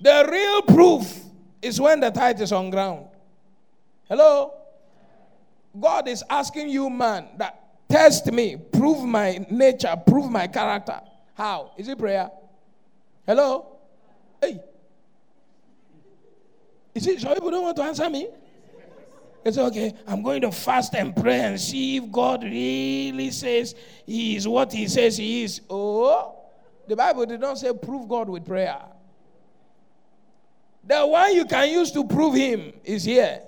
The 0.00 0.28
real 0.30 0.62
proof 0.62 1.24
is 1.62 1.80
when 1.80 2.00
the 2.00 2.10
tithe 2.10 2.40
is 2.40 2.52
on 2.52 2.70
ground. 2.70 3.06
Hello? 4.08 4.54
God 5.78 6.08
is 6.08 6.24
asking 6.28 6.68
you, 6.68 6.90
man, 6.90 7.28
that 7.36 7.59
test 7.90 8.30
me, 8.32 8.56
prove 8.56 9.04
my 9.04 9.44
nature, 9.50 9.94
prove 10.06 10.30
my 10.30 10.46
character. 10.46 11.00
How? 11.34 11.72
Is 11.76 11.88
it 11.88 11.98
prayer? 11.98 12.30
Hello? 13.26 13.78
Hey. 14.40 14.60
Is 16.94 17.06
it 17.06 17.20
some 17.20 17.34
people 17.34 17.50
don't 17.50 17.62
want 17.62 17.76
to 17.76 17.82
answer 17.82 18.08
me? 18.08 18.28
It's 19.44 19.56
okay. 19.56 19.94
I'm 20.06 20.22
going 20.22 20.42
to 20.42 20.52
fast 20.52 20.94
and 20.94 21.16
pray 21.16 21.40
and 21.40 21.58
see 21.58 21.96
if 21.96 22.10
God 22.12 22.44
really 22.44 23.30
says 23.30 23.74
He 24.04 24.36
is 24.36 24.46
what 24.46 24.72
He 24.72 24.86
says 24.86 25.16
He 25.16 25.44
is. 25.44 25.62
Oh, 25.70 26.36
the 26.86 26.96
Bible 26.96 27.24
did 27.24 27.40
not 27.40 27.58
say 27.58 27.72
prove 27.72 28.08
God 28.08 28.28
with 28.28 28.44
prayer. 28.44 28.80
The 30.86 31.06
one 31.06 31.34
you 31.34 31.44
can 31.44 31.70
use 31.70 31.90
to 31.92 32.04
prove 32.04 32.34
Him 32.34 32.72
is 32.84 33.04
here. 33.04 33.40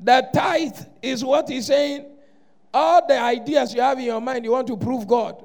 The 0.00 0.28
tithe 0.34 0.78
is 1.00 1.24
what 1.24 1.48
He's 1.48 1.66
saying. 1.66 2.17
All 2.72 3.06
the 3.06 3.18
ideas 3.18 3.74
you 3.74 3.80
have 3.80 3.98
in 3.98 4.04
your 4.04 4.20
mind, 4.20 4.44
you 4.44 4.52
want 4.52 4.66
to 4.68 4.76
prove 4.76 5.06
God. 5.06 5.44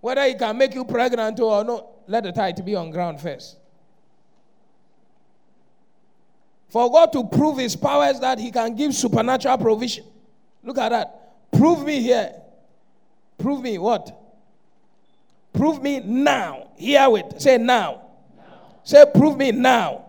Whether 0.00 0.24
He 0.26 0.34
can 0.34 0.56
make 0.56 0.74
you 0.74 0.84
pregnant 0.84 1.38
or 1.40 1.64
not, 1.64 1.86
let 2.06 2.24
the 2.24 2.32
tithe 2.32 2.64
be 2.64 2.74
on 2.74 2.90
ground 2.90 3.20
first. 3.20 3.56
For 6.70 6.90
God 6.90 7.12
to 7.12 7.24
prove 7.24 7.58
his 7.58 7.74
powers 7.74 8.20
that 8.20 8.38
he 8.38 8.50
can 8.50 8.76
give 8.76 8.94
supernatural 8.94 9.58
provision. 9.58 10.04
Look 10.62 10.78
at 10.78 10.90
that. 10.90 11.50
Prove 11.52 11.84
me 11.84 12.00
here. 12.00 12.32
Prove 13.38 13.60
me 13.60 13.76
what? 13.76 14.16
Prove 15.52 15.82
me 15.82 16.00
now. 16.00 16.68
Here 16.76 17.10
with. 17.10 17.40
Say 17.40 17.58
now. 17.58 18.02
now. 18.36 18.44
Say 18.84 19.04
prove 19.12 19.36
me 19.36 19.50
now. 19.50 20.04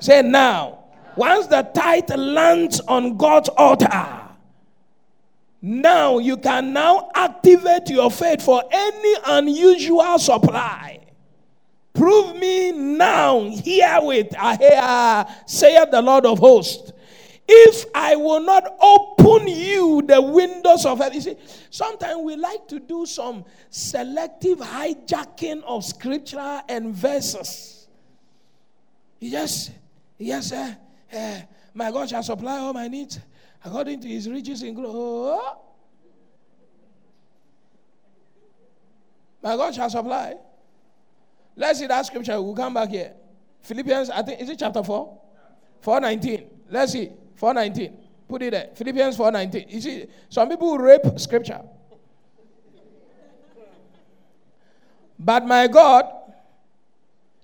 Say 0.00 0.22
now. 0.22 0.78
Once 1.14 1.46
the 1.46 1.62
tithe 1.62 2.10
lands 2.16 2.80
on 2.80 3.16
God's 3.16 3.48
altar, 3.50 4.19
now 5.62 6.18
you 6.18 6.36
can 6.36 6.72
now 6.72 7.10
activate 7.14 7.90
your 7.90 8.10
faith 8.10 8.42
for 8.42 8.62
any 8.70 9.14
unusual 9.26 10.18
supply. 10.18 10.98
Prove 11.92 12.36
me 12.36 12.72
now 12.72 13.50
here 13.50 13.86
herewith, 13.86 14.34
here 14.58 15.26
saith 15.46 15.90
the 15.90 16.00
Lord 16.00 16.24
of 16.24 16.38
hosts. 16.38 16.92
If 17.46 17.84
I 17.94 18.14
will 18.14 18.40
not 18.40 18.76
open 18.80 19.48
you 19.48 20.02
the 20.02 20.22
windows 20.22 20.86
of 20.86 20.98
heaven. 20.98 21.14
You 21.14 21.20
see, 21.20 21.36
sometimes 21.68 22.18
we 22.22 22.36
like 22.36 22.68
to 22.68 22.78
do 22.78 23.04
some 23.06 23.44
selective 23.70 24.58
hijacking 24.58 25.62
of 25.64 25.84
scripture 25.84 26.62
and 26.68 26.94
verses. 26.94 27.88
Yes, 29.18 29.72
yes, 30.16 30.52
uh, 30.52 30.74
uh, 31.12 31.40
my 31.74 31.90
God 31.90 32.08
shall 32.08 32.22
supply 32.22 32.58
all 32.58 32.72
my 32.72 32.86
needs 32.86 33.18
according 33.64 34.00
to 34.00 34.08
his 34.08 34.28
riches 34.28 34.62
in 34.62 34.74
glory. 34.74 34.92
Oh. 34.94 35.58
My 39.42 39.56
God 39.56 39.74
shall 39.74 39.90
supply. 39.90 40.34
Let's 41.56 41.78
see 41.78 41.86
that 41.86 42.06
scripture. 42.06 42.40
We'll 42.40 42.54
come 42.54 42.74
back 42.74 42.90
here. 42.90 43.12
Philippians, 43.62 44.10
I 44.10 44.22
think, 44.22 44.40
is 44.40 44.48
it 44.48 44.58
chapter 44.58 44.82
4? 44.82 45.20
419. 45.80 46.48
Let's 46.70 46.92
see. 46.92 47.10
419. 47.36 47.96
Put 48.28 48.42
it 48.42 48.50
there. 48.52 48.68
Philippians 48.74 49.16
419. 49.16 49.74
You 49.74 49.80
see, 49.80 50.06
some 50.28 50.48
people 50.48 50.78
rape 50.78 51.02
scripture. 51.16 51.60
But 55.18 55.46
my 55.46 55.66
God 55.66 56.06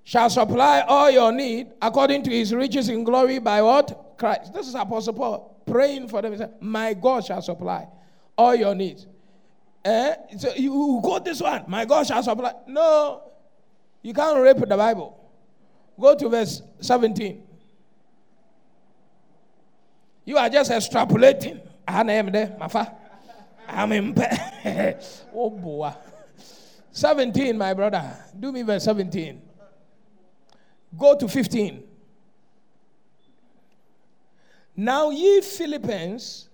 shall 0.03 0.29
supply 0.29 0.81
all 0.87 1.11
your 1.11 1.31
need 1.31 1.67
according 1.81 2.23
to 2.23 2.31
his 2.31 2.55
riches 2.55 2.89
in 2.89 3.03
glory 3.03 3.39
by 3.39 3.61
what? 3.61 4.06
Christ. 4.17 4.53
This 4.53 4.67
is 4.67 4.75
Apostle 4.75 5.13
Paul 5.13 5.61
praying 5.65 6.07
for 6.07 6.21
them. 6.21 6.31
He 6.31 6.37
said, 6.37 6.53
My 6.61 6.93
God 6.93 7.25
shall 7.25 7.41
supply 7.41 7.87
all 8.37 8.55
your 8.55 8.75
needs. 8.75 9.07
Eh? 9.85 10.15
So 10.37 10.53
you 10.55 10.99
got 11.03 11.23
this 11.25 11.41
one. 11.41 11.65
My 11.67 11.85
God 11.85 12.05
shall 12.07 12.21
supply. 12.23 12.53
No, 12.67 13.23
you 14.01 14.13
can't 14.13 14.39
rape 14.39 14.57
the 14.57 14.77
Bible. 14.77 15.17
Go 15.99 16.15
to 16.15 16.29
verse 16.29 16.61
17. 16.79 17.43
You 20.25 20.37
are 20.37 20.49
just 20.49 20.71
extrapolating. 20.71 21.61
I 21.87 22.01
am 22.01 22.31
there, 22.31 22.55
Mafa. 22.59 22.93
I'm 23.67 23.91
in 23.91 24.13
Oh 25.33 25.49
boy. 25.49 25.93
17, 26.91 27.57
my 27.57 27.73
brother. 27.73 28.17
Do 28.37 28.51
me 28.51 28.61
verse 28.63 28.83
17. 28.83 29.41
Go 30.97 31.15
to 31.17 31.27
15. 31.27 31.86
Now 34.77 35.09
ye 35.09 35.41
Philippians 35.41 36.49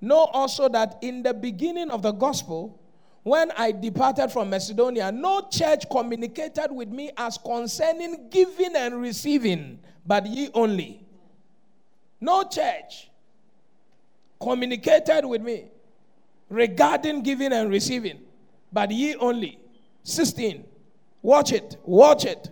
know 0.00 0.26
also 0.32 0.68
that 0.68 0.98
in 1.02 1.24
the 1.24 1.34
beginning 1.34 1.90
of 1.90 2.00
the 2.00 2.12
gospel, 2.12 2.80
when 3.24 3.50
I 3.56 3.72
departed 3.72 4.30
from 4.30 4.50
Macedonia, 4.50 5.10
no 5.10 5.48
church 5.50 5.84
communicated 5.90 6.70
with 6.70 6.90
me 6.90 7.10
as 7.16 7.36
concerning 7.38 8.28
giving 8.30 8.76
and 8.76 9.00
receiving, 9.02 9.80
but 10.06 10.26
ye 10.26 10.48
only. 10.54 11.04
No 12.20 12.44
church 12.44 13.10
communicated 14.40 15.24
with 15.24 15.42
me 15.42 15.64
regarding 16.48 17.22
giving 17.22 17.52
and 17.52 17.68
receiving, 17.68 18.20
but 18.72 18.92
ye 18.92 19.16
only. 19.16 19.58
16. 20.04 20.64
Watch 21.20 21.52
it, 21.52 21.78
watch 21.84 22.24
it. 22.24 22.50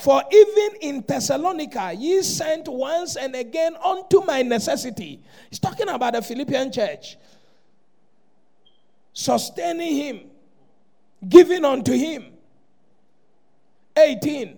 For 0.00 0.22
even 0.32 0.76
in 0.80 1.04
Thessalonica, 1.06 1.92
ye 1.92 2.22
sent 2.22 2.68
once 2.68 3.16
and 3.16 3.36
again 3.36 3.76
unto 3.84 4.24
my 4.24 4.40
necessity. 4.40 5.20
He's 5.50 5.58
talking 5.58 5.88
about 5.88 6.14
the 6.14 6.22
Philippian 6.22 6.72
church 6.72 7.18
sustaining 9.12 9.94
him, 9.94 10.20
giving 11.28 11.66
unto 11.66 11.92
him. 11.92 12.32
18. 13.94 14.56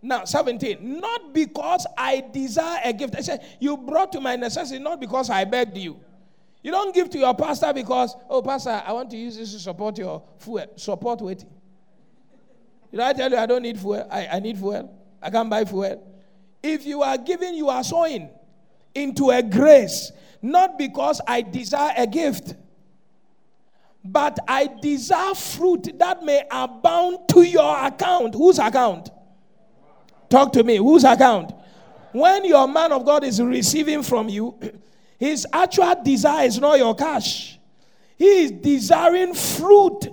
Now, 0.00 0.24
17. 0.24 0.98
Not 0.98 1.34
because 1.34 1.86
I 1.98 2.24
desire 2.32 2.80
a 2.84 2.92
gift. 2.94 3.16
I 3.16 3.20
said, 3.20 3.44
You 3.60 3.76
brought 3.76 4.12
to 4.12 4.20
my 4.20 4.36
necessity, 4.36 4.82
not 4.82 4.98
because 4.98 5.28
I 5.28 5.44
begged 5.44 5.76
you. 5.76 6.00
You 6.62 6.70
don't 6.70 6.94
give 6.94 7.10
to 7.10 7.18
your 7.18 7.34
pastor 7.34 7.74
because, 7.74 8.16
oh, 8.30 8.40
pastor, 8.40 8.82
I 8.86 8.92
want 8.92 9.10
to 9.10 9.18
use 9.18 9.36
this 9.36 9.52
to 9.52 9.58
support 9.58 9.98
your 9.98 10.22
fuel. 10.38 10.64
Support 10.76 11.20
waiting. 11.20 11.50
Did 12.94 13.00
I 13.00 13.12
tell 13.12 13.30
you 13.30 13.36
I 13.36 13.46
don't 13.46 13.62
need 13.62 13.78
fuel? 13.78 14.06
I, 14.10 14.28
I 14.28 14.38
need 14.38 14.56
fuel. 14.56 14.96
I 15.20 15.28
can't 15.28 15.50
buy 15.50 15.64
fuel. 15.64 16.00
If 16.62 16.86
you 16.86 17.02
are 17.02 17.18
giving, 17.18 17.54
you 17.54 17.68
are 17.68 17.82
sowing 17.82 18.30
into 18.94 19.30
a 19.30 19.42
grace, 19.42 20.12
not 20.40 20.78
because 20.78 21.20
I 21.26 21.42
desire 21.42 21.92
a 21.96 22.06
gift 22.06 22.54
but 24.04 24.38
I 24.46 24.68
desire 24.82 25.34
fruit 25.34 25.98
that 25.98 26.22
may 26.22 26.44
abound 26.50 27.20
to 27.30 27.42
your 27.42 27.86
account. 27.86 28.34
Whose 28.34 28.58
account? 28.58 29.08
Talk 30.28 30.52
to 30.52 30.62
me. 30.62 30.76
Whose 30.76 31.04
account? 31.04 31.52
When 32.12 32.44
your 32.44 32.68
man 32.68 32.92
of 32.92 33.06
God 33.06 33.24
is 33.24 33.40
receiving 33.40 34.02
from 34.02 34.28
you, 34.28 34.58
his 35.18 35.46
actual 35.52 35.94
desire 36.04 36.46
is 36.46 36.58
not 36.60 36.78
your 36.78 36.94
cash. 36.94 37.58
He 38.18 38.44
is 38.44 38.50
desiring 38.50 39.32
fruit, 39.32 40.06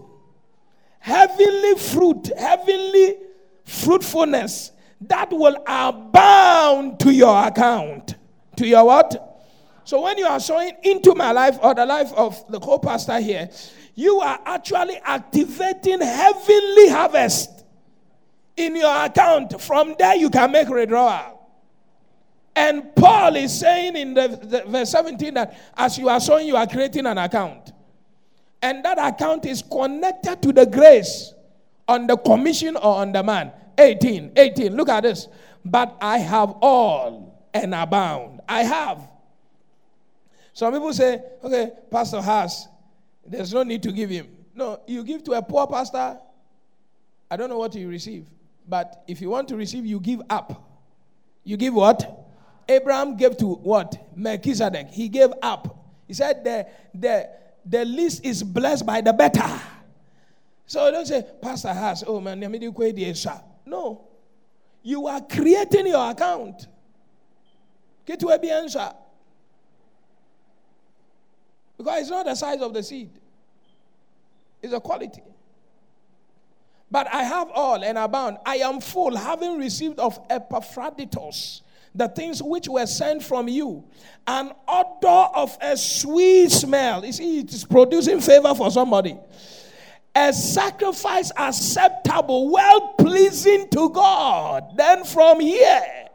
heavenly 1.02 1.76
fruit, 1.76 2.32
heavenly 2.38 3.18
fruitfulness 3.66 4.72
that 5.02 5.32
will 5.32 5.58
abound 5.68 7.00
to 7.02 7.12
your 7.12 7.48
account. 7.48 8.16
To 8.58 8.68
your 8.68 8.86
what? 8.86 9.42
So 9.84 10.02
when 10.02 10.18
you 10.18 10.26
are 10.26 10.40
sowing 10.40 10.74
into 10.84 11.16
my 11.16 11.32
life 11.32 11.58
or 11.62 11.74
the 11.74 11.86
life 11.86 12.14
of 12.14 12.50
the 12.50 12.60
co-pastor 12.60 13.20
here, 13.20 13.50
you 13.96 14.20
are 14.22 14.40
actually 14.46 14.98
activating 15.04 16.02
heavenly 16.02 16.90
harvest 16.90 17.66
in 18.56 18.76
your 18.76 19.06
account. 19.06 19.60
From 19.60 19.96
there, 19.98 20.16
you 20.16 20.30
can 20.30 20.52
make 20.52 20.70
withdrawal. 20.70 21.40
And 22.56 22.96
Paul 22.96 23.36
is 23.38 23.58
saying 23.58 23.96
in 23.96 24.14
the, 24.14 24.28
the, 24.28 24.64
verse 24.68 24.92
17 24.92 25.34
that 25.34 25.58
as 25.76 25.98
you 25.98 26.10
are 26.10 26.20
sowing, 26.20 26.48
you 26.48 26.56
are 26.56 26.68
creating 26.68 27.06
an 27.08 27.18
account. 27.18 27.72
And 28.62 28.86
that 28.86 28.98
account 29.00 29.46
is 29.46 29.62
connected 29.62 30.42
to 30.44 30.54
the 30.54 30.66
grace 30.66 31.34
on 31.88 32.08
the 32.08 32.18
commission 32.18 32.76
or 32.76 32.98
on 32.98 33.12
the 33.12 33.24
man. 33.24 33.52
18, 33.78 34.34
18. 34.36 34.76
Look 34.76 34.90
at 34.90 35.04
this. 35.04 35.28
But 35.66 35.98
I 36.02 36.20
have 36.20 36.52
all 36.62 37.48
and 37.54 37.74
abound. 37.74 38.42
I 38.48 38.64
have. 38.64 39.08
Some 40.54 40.74
people 40.74 40.94
say, 40.94 41.22
okay, 41.44 41.72
Pastor 41.90 42.22
has 42.22 42.68
there's 43.26 43.54
no 43.54 43.64
need 43.64 43.84
to 43.84 43.92
give 43.92 44.10
him. 44.10 44.28
No, 44.54 44.82
you 44.88 45.04
give 45.04 45.24
to 45.26 45.34
a 45.34 45.42
poor 45.42 45.68
pastor, 45.68 46.18
I 47.30 47.38
don't 47.38 47.50
know 47.50 47.58
what 47.58 47.74
you 47.76 47.88
receive. 47.88 48.26
But 48.68 49.04
if 49.08 49.22
you 49.22 49.30
want 49.30 49.48
to 49.50 49.56
receive, 49.56 49.86
you 49.86 50.00
give 50.00 50.22
up. 50.30 50.70
You 51.44 51.58
give 51.58 51.74
what? 51.74 52.28
Abraham 52.68 53.16
gave 53.18 53.38
to 53.38 53.56
what? 53.56 54.10
Melchizedek. 54.16 54.90
He 54.92 55.08
gave 55.08 55.30
up. 55.42 55.78
He 56.08 56.14
said 56.14 56.44
the, 56.44 56.68
the, 56.94 57.30
the 57.66 57.86
least 57.86 58.26
is 58.26 58.44
blessed 58.44 58.86
by 58.86 59.02
the 59.02 59.14
better. 59.14 59.50
So 60.66 60.90
don't 60.92 61.06
say, 61.06 61.26
Pastor 61.42 61.74
has, 61.74 62.04
oh 62.08 62.20
man, 62.20 62.40
no. 63.66 64.08
You 64.84 65.08
are 65.08 65.22
creating 65.22 65.88
your 65.88 66.10
account. 66.10 66.68
Because 71.78 72.02
it's 72.02 72.10
not 72.10 72.26
the 72.26 72.36
size 72.36 72.62
of 72.62 72.74
the 72.74 72.84
seed, 72.84 73.10
it's 74.62 74.72
the 74.72 74.80
quality. 74.80 75.22
But 76.90 77.08
I 77.08 77.24
have 77.24 77.50
all 77.54 77.84
and 77.84 77.98
abound. 77.98 78.38
I 78.46 78.58
am 78.58 78.82
full, 78.82 79.16
having 79.16 79.58
received 79.58 79.98
of 80.00 80.20
Epaphroditus 80.30 81.62
the 81.94 82.08
things 82.08 82.42
which 82.42 82.68
were 82.68 82.86
sent 82.86 83.24
from 83.24 83.48
you, 83.48 83.84
an 84.28 84.52
odor 84.68 85.08
of 85.08 85.58
a 85.62 85.76
sweet 85.76 86.50
smell. 86.52 87.06
You 87.06 87.12
see, 87.12 87.40
it 87.40 87.54
is 87.54 87.66
producing 87.66 88.22
favor 88.22 88.54
for 88.56 88.72
somebody. 88.72 89.18
A 90.16 90.34
sacrifice 90.34 91.32
acceptable, 91.38 92.50
well 92.50 92.96
pleasing 93.00 93.70
to 93.70 93.90
God. 93.90 94.78
Then 94.78 95.04
from 95.04 95.40
here, 95.40 96.10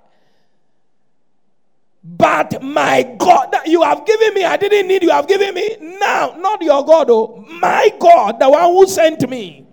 but 2.02 2.62
my 2.62 3.02
God, 3.18 3.50
that 3.52 3.66
you 3.66 3.82
have 3.82 4.06
given 4.06 4.34
me, 4.34 4.44
I 4.44 4.56
didn't 4.56 4.86
need 4.86 5.02
you, 5.02 5.10
have 5.10 5.26
given 5.26 5.54
me. 5.54 5.76
Now, 5.98 6.36
not 6.38 6.62
your 6.62 6.84
God, 6.84 7.10
oh, 7.10 7.44
my 7.60 7.90
God, 7.98 8.38
the 8.38 8.48
one 8.48 8.70
who 8.72 8.86
sent 8.86 9.28
me. 9.28 9.65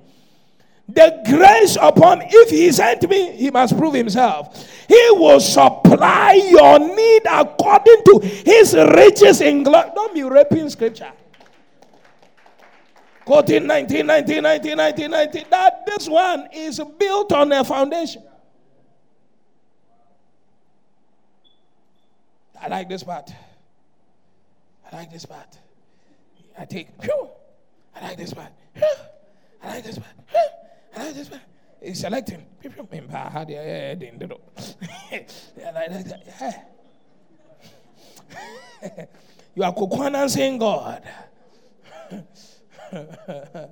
The 0.90 1.22
grace 1.26 1.78
upon, 1.82 2.22
if 2.24 2.50
he 2.50 2.72
sent 2.72 3.10
me, 3.10 3.32
he 3.32 3.50
must 3.50 3.78
prove 3.78 3.94
himself. 3.94 4.68
He 4.88 5.10
will 5.12 5.40
supply 5.40 6.34
your 6.34 6.78
need 6.80 7.22
according 7.30 8.04
to 8.06 8.20
his 8.22 8.76
riches 8.76 9.40
in 9.42 9.64
glory. 9.64 9.90
Don't 9.96 10.14
be 10.14 10.24
raping 10.24 10.70
scripture. 10.70 11.12
Quoting 13.24 13.66
19, 13.66 14.06
19, 14.06 14.44
19, 14.44 14.78
19, 14.78 15.12
19. 15.12 15.46
That 15.50 15.86
this 15.86 16.10
one 16.10 16.50
is 16.52 16.82
built 17.00 17.32
on 17.32 17.52
a 17.54 17.64
foundation. 17.64 18.24
I 22.62 22.68
like 22.68 22.90
this 22.90 23.04
part. 23.04 23.32
I 24.92 24.96
like 24.98 25.12
this 25.12 25.26
part. 25.26 25.58
I 26.60 26.66
take, 26.66 26.90
whew, 27.02 27.30
I 27.96 28.10
like 28.10 28.18
this 28.18 28.34
part. 28.34 28.52
I 29.64 29.68
like 29.68 29.84
this 29.86 29.98
part. 29.98 30.12
I 30.96 31.06
like 31.06 31.16
this 31.16 31.30
part. 31.30 31.42
He's 31.82 32.00
selecting. 32.00 32.46
you 39.56 39.64
are 39.64 39.74
cocoanancing 39.74 40.60
God. 40.60 41.04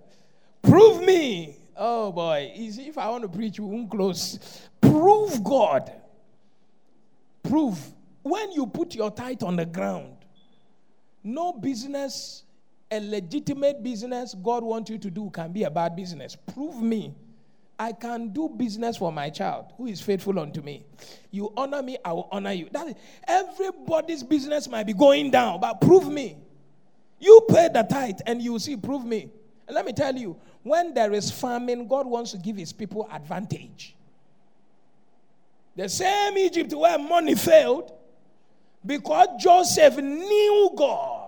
Prove 0.61 1.01
me. 1.03 1.55
Oh 1.77 2.11
boy. 2.11 2.51
Easy. 2.53 2.87
If 2.87 2.97
I 2.97 3.09
want 3.09 3.23
to 3.23 3.29
preach, 3.29 3.59
we 3.59 3.65
won't 3.65 3.89
close. 3.89 4.67
Prove 4.81 5.43
God. 5.43 5.91
Prove 7.43 7.77
when 8.23 8.51
you 8.51 8.67
put 8.67 8.93
your 8.95 9.11
tithe 9.11 9.43
on 9.43 9.55
the 9.55 9.65
ground, 9.65 10.15
no 11.23 11.53
business, 11.53 12.43
a 12.91 12.99
legitimate 12.99 13.81
business 13.81 14.35
God 14.35 14.63
wants 14.63 14.89
you 14.89 14.97
to 14.97 15.09
do 15.09 15.29
can 15.29 15.51
be 15.51 15.63
a 15.63 15.69
bad 15.71 15.95
business. 15.95 16.35
Prove 16.35 16.81
me. 16.81 17.15
I 17.79 17.93
can 17.93 18.29
do 18.29 18.47
business 18.47 18.97
for 18.97 19.11
my 19.11 19.31
child 19.31 19.73
who 19.75 19.87
is 19.87 19.99
faithful 19.99 20.39
unto 20.39 20.61
me. 20.61 20.85
You 21.31 21.51
honor 21.57 21.81
me, 21.81 21.97
I 22.05 22.13
will 22.13 22.27
honor 22.31 22.51
you. 22.51 22.69
That 22.71 22.89
is, 22.89 22.95
everybody's 23.27 24.21
business 24.21 24.69
might 24.69 24.85
be 24.85 24.93
going 24.93 25.31
down, 25.31 25.59
but 25.59 25.81
prove 25.81 26.07
me. 26.07 26.37
You 27.19 27.41
pay 27.49 27.69
the 27.73 27.83
tithe 27.83 28.19
and 28.27 28.41
you 28.41 28.59
see, 28.59 28.75
prove 28.75 29.03
me. 29.05 29.31
And 29.67 29.75
let 29.75 29.85
me 29.85 29.93
tell 29.93 30.15
you, 30.15 30.37
when 30.63 30.93
there 30.93 31.13
is 31.13 31.31
famine, 31.31 31.87
God 31.87 32.05
wants 32.05 32.31
to 32.31 32.37
give 32.37 32.57
his 32.57 32.71
people 32.73 33.09
advantage. 33.11 33.95
The 35.75 35.87
same 35.87 36.37
Egypt 36.37 36.73
where 36.73 36.99
money 36.99 37.35
failed, 37.35 37.91
because 38.85 39.27
Joseph 39.39 39.97
knew 39.97 40.71
God, 40.75 41.20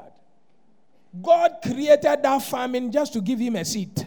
God 1.22 1.57
created 1.61 2.24
that 2.24 2.41
famine 2.41 2.91
just 2.91 3.14
to 3.14 3.22
give 3.22 3.39
him 3.39 3.55
a 3.55 3.66
seat, 3.66 4.05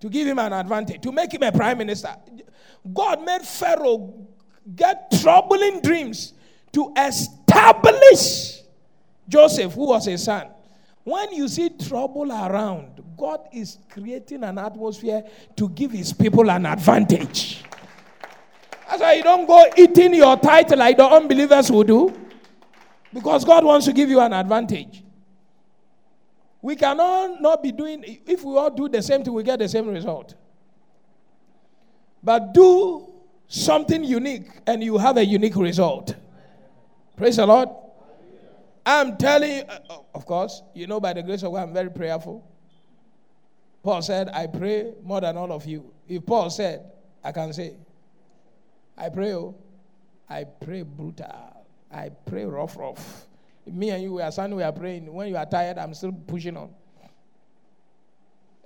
to 0.00 0.08
give 0.08 0.26
him 0.26 0.38
an 0.38 0.52
advantage, 0.52 1.00
to 1.02 1.12
make 1.12 1.32
him 1.32 1.42
a 1.42 1.52
prime 1.52 1.78
minister. 1.78 2.14
God 2.92 3.24
made 3.24 3.42
Pharaoh 3.42 4.26
get 4.74 5.12
troubling 5.22 5.80
dreams 5.80 6.34
to 6.72 6.92
establish 6.96 8.62
Joseph, 9.28 9.72
who 9.74 9.88
was 9.88 10.06
his 10.06 10.24
son. 10.24 10.48
When 11.04 11.32
you 11.32 11.48
see 11.48 11.70
trouble 11.70 12.30
around, 12.30 13.02
God 13.16 13.40
is 13.52 13.78
creating 13.88 14.44
an 14.44 14.58
atmosphere 14.58 15.22
to 15.56 15.68
give 15.70 15.90
his 15.92 16.12
people 16.12 16.50
an 16.50 16.66
advantage. 16.66 17.64
That's 18.88 19.00
why 19.00 19.14
you 19.14 19.22
don't 19.22 19.46
go 19.46 19.66
eating 19.76 20.14
your 20.14 20.36
tithe 20.36 20.72
like 20.72 20.96
the 20.96 21.06
unbelievers 21.06 21.70
will 21.70 21.84
do. 21.84 22.14
Because 23.12 23.44
God 23.44 23.64
wants 23.64 23.86
to 23.86 23.92
give 23.92 24.10
you 24.10 24.20
an 24.20 24.32
advantage. 24.32 25.02
We 26.60 26.76
cannot 26.76 27.40
not 27.40 27.62
be 27.62 27.72
doing, 27.72 28.20
if 28.26 28.42
we 28.42 28.56
all 28.56 28.70
do 28.70 28.88
the 28.88 29.02
same 29.02 29.22
thing, 29.22 29.32
we 29.32 29.42
get 29.42 29.58
the 29.58 29.68
same 29.68 29.88
result. 29.88 30.34
But 32.22 32.52
do 32.52 33.12
something 33.46 34.02
unique 34.02 34.48
and 34.66 34.82
you 34.82 34.98
have 34.98 35.16
a 35.16 35.24
unique 35.24 35.56
result. 35.56 36.14
Praise 37.16 37.36
the 37.36 37.46
Lord. 37.46 37.68
I'm 38.84 39.16
telling 39.16 39.58
you, 39.58 39.62
uh, 39.68 39.98
of 40.14 40.24
course, 40.24 40.62
you 40.74 40.86
know, 40.86 40.98
by 40.98 41.12
the 41.12 41.22
grace 41.22 41.42
of 41.42 41.52
God, 41.52 41.68
I'm 41.68 41.74
very 41.74 41.90
prayerful. 41.90 42.44
Paul 43.82 44.02
said, 44.02 44.28
I 44.30 44.46
pray 44.46 44.94
more 45.02 45.20
than 45.20 45.36
all 45.36 45.52
of 45.52 45.66
you. 45.66 45.92
If 46.08 46.26
Paul 46.26 46.50
said, 46.50 46.90
I 47.22 47.32
can 47.32 47.52
say, 47.52 47.76
I 48.96 49.10
pray, 49.10 49.34
oh, 49.34 49.54
I 50.28 50.44
pray 50.44 50.82
brutal. 50.82 51.64
I 51.92 52.10
pray 52.26 52.44
rough, 52.44 52.76
rough. 52.76 53.27
Me 53.70 53.90
and 53.90 54.02
you, 54.02 54.14
we 54.14 54.22
are 54.22 54.32
standing, 54.32 54.56
we 54.56 54.62
are 54.62 54.72
praying. 54.72 55.12
When 55.12 55.28
you 55.28 55.36
are 55.36 55.46
tired, 55.46 55.78
I'm 55.78 55.94
still 55.94 56.12
pushing 56.12 56.56
on. 56.56 56.70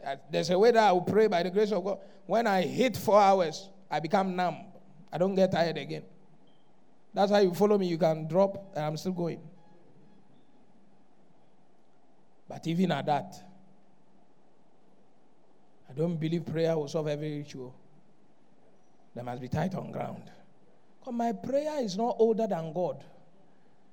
Uh, 0.04 0.16
there's 0.30 0.50
a 0.50 0.58
way 0.58 0.70
that 0.72 0.82
I 0.82 0.92
will 0.92 1.02
pray 1.02 1.28
by 1.28 1.42
the 1.42 1.50
grace 1.50 1.70
of 1.70 1.84
God. 1.84 1.98
When 2.26 2.46
I 2.46 2.62
hit 2.62 2.96
four 2.96 3.20
hours, 3.20 3.68
I 3.90 4.00
become 4.00 4.34
numb. 4.34 4.56
I 5.12 5.18
don't 5.18 5.34
get 5.34 5.52
tired 5.52 5.76
again. 5.76 6.02
That's 7.14 7.30
how 7.30 7.38
you 7.38 7.54
follow 7.54 7.78
me. 7.78 7.86
You 7.86 7.98
can 7.98 8.26
drop, 8.26 8.72
and 8.74 8.84
I'm 8.84 8.96
still 8.96 9.12
going. 9.12 9.40
But 12.48 12.66
even 12.66 12.90
at 12.92 13.06
that, 13.06 13.34
I 15.88 15.92
don't 15.92 16.16
believe 16.16 16.46
prayer 16.46 16.76
will 16.76 16.88
solve 16.88 17.08
every 17.08 17.40
issue. 17.40 17.70
There 19.14 19.22
must 19.22 19.42
be 19.42 19.48
tithe 19.48 19.74
on 19.74 19.92
ground. 19.92 20.30
Because 20.98 21.14
my 21.14 21.32
prayer 21.32 21.82
is 21.82 21.96
not 21.96 22.16
older 22.18 22.46
than 22.46 22.72
God. 22.72 23.04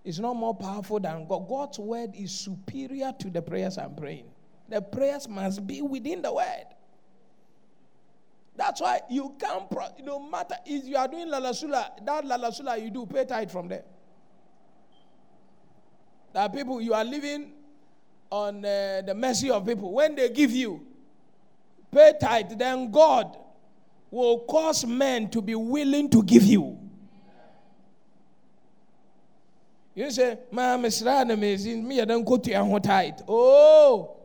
It's 0.04 0.20
not 0.20 0.36
more 0.36 0.56
powerful 0.56 1.00
than 1.00 1.28
God. 1.28 1.48
God's 1.48 1.80
word 1.80 2.12
is 2.16 2.32
superior 2.32 3.14
to 3.20 3.30
the 3.30 3.42
prayers 3.42 3.78
I'm 3.78 3.96
praying. 3.96 4.26
The 4.70 4.82
prayers 4.82 5.28
must 5.28 5.66
be 5.66 5.82
within 5.82 6.22
the 6.22 6.34
word. 6.34 6.66
That's 8.56 8.82
why 8.82 9.02
you 9.10 9.36
can't, 9.40 9.70
pro- 9.70 9.88
no 10.04 10.20
matter 10.20 10.56
if 10.66 10.86
you 10.86 10.98
are 10.98 11.08
doing 11.08 11.28
lalasula, 11.28 12.06
that 12.06 12.26
lalasula 12.26 12.82
you 12.82 12.90
do, 12.90 13.06
pay 13.06 13.26
tithe 13.26 13.52
from 13.52 13.68
there. 13.68 13.84
Are 16.36 16.50
people, 16.50 16.80
you 16.82 16.94
are 16.94 17.04
living 17.04 17.54
on 18.30 18.64
uh, 18.64 19.02
the 19.06 19.16
mercy 19.16 19.50
of 19.50 19.66
people. 19.66 19.92
When 19.92 20.16
they 20.16 20.30
give 20.30 20.52
you, 20.52 20.86
pay 21.92 22.14
tithe, 22.20 22.58
then 22.58 22.92
God 22.92 23.38
will 24.12 24.40
cause 24.40 24.86
men 24.86 25.30
to 25.32 25.42
be 25.42 25.56
willing 25.56 26.10
to 26.10 26.24
give 26.24 26.44
you. 26.44 26.78
You 30.00 30.10
say, 30.12 30.38
Ma, 30.50 30.78
Mr. 30.78 31.30
Amazing, 31.30 31.86
me, 31.86 32.00
I 32.00 32.06
don't 32.06 32.24
go 32.24 32.38
to 32.38 32.50
your 32.50 32.80
tight. 32.80 33.22
Oh. 33.28 34.16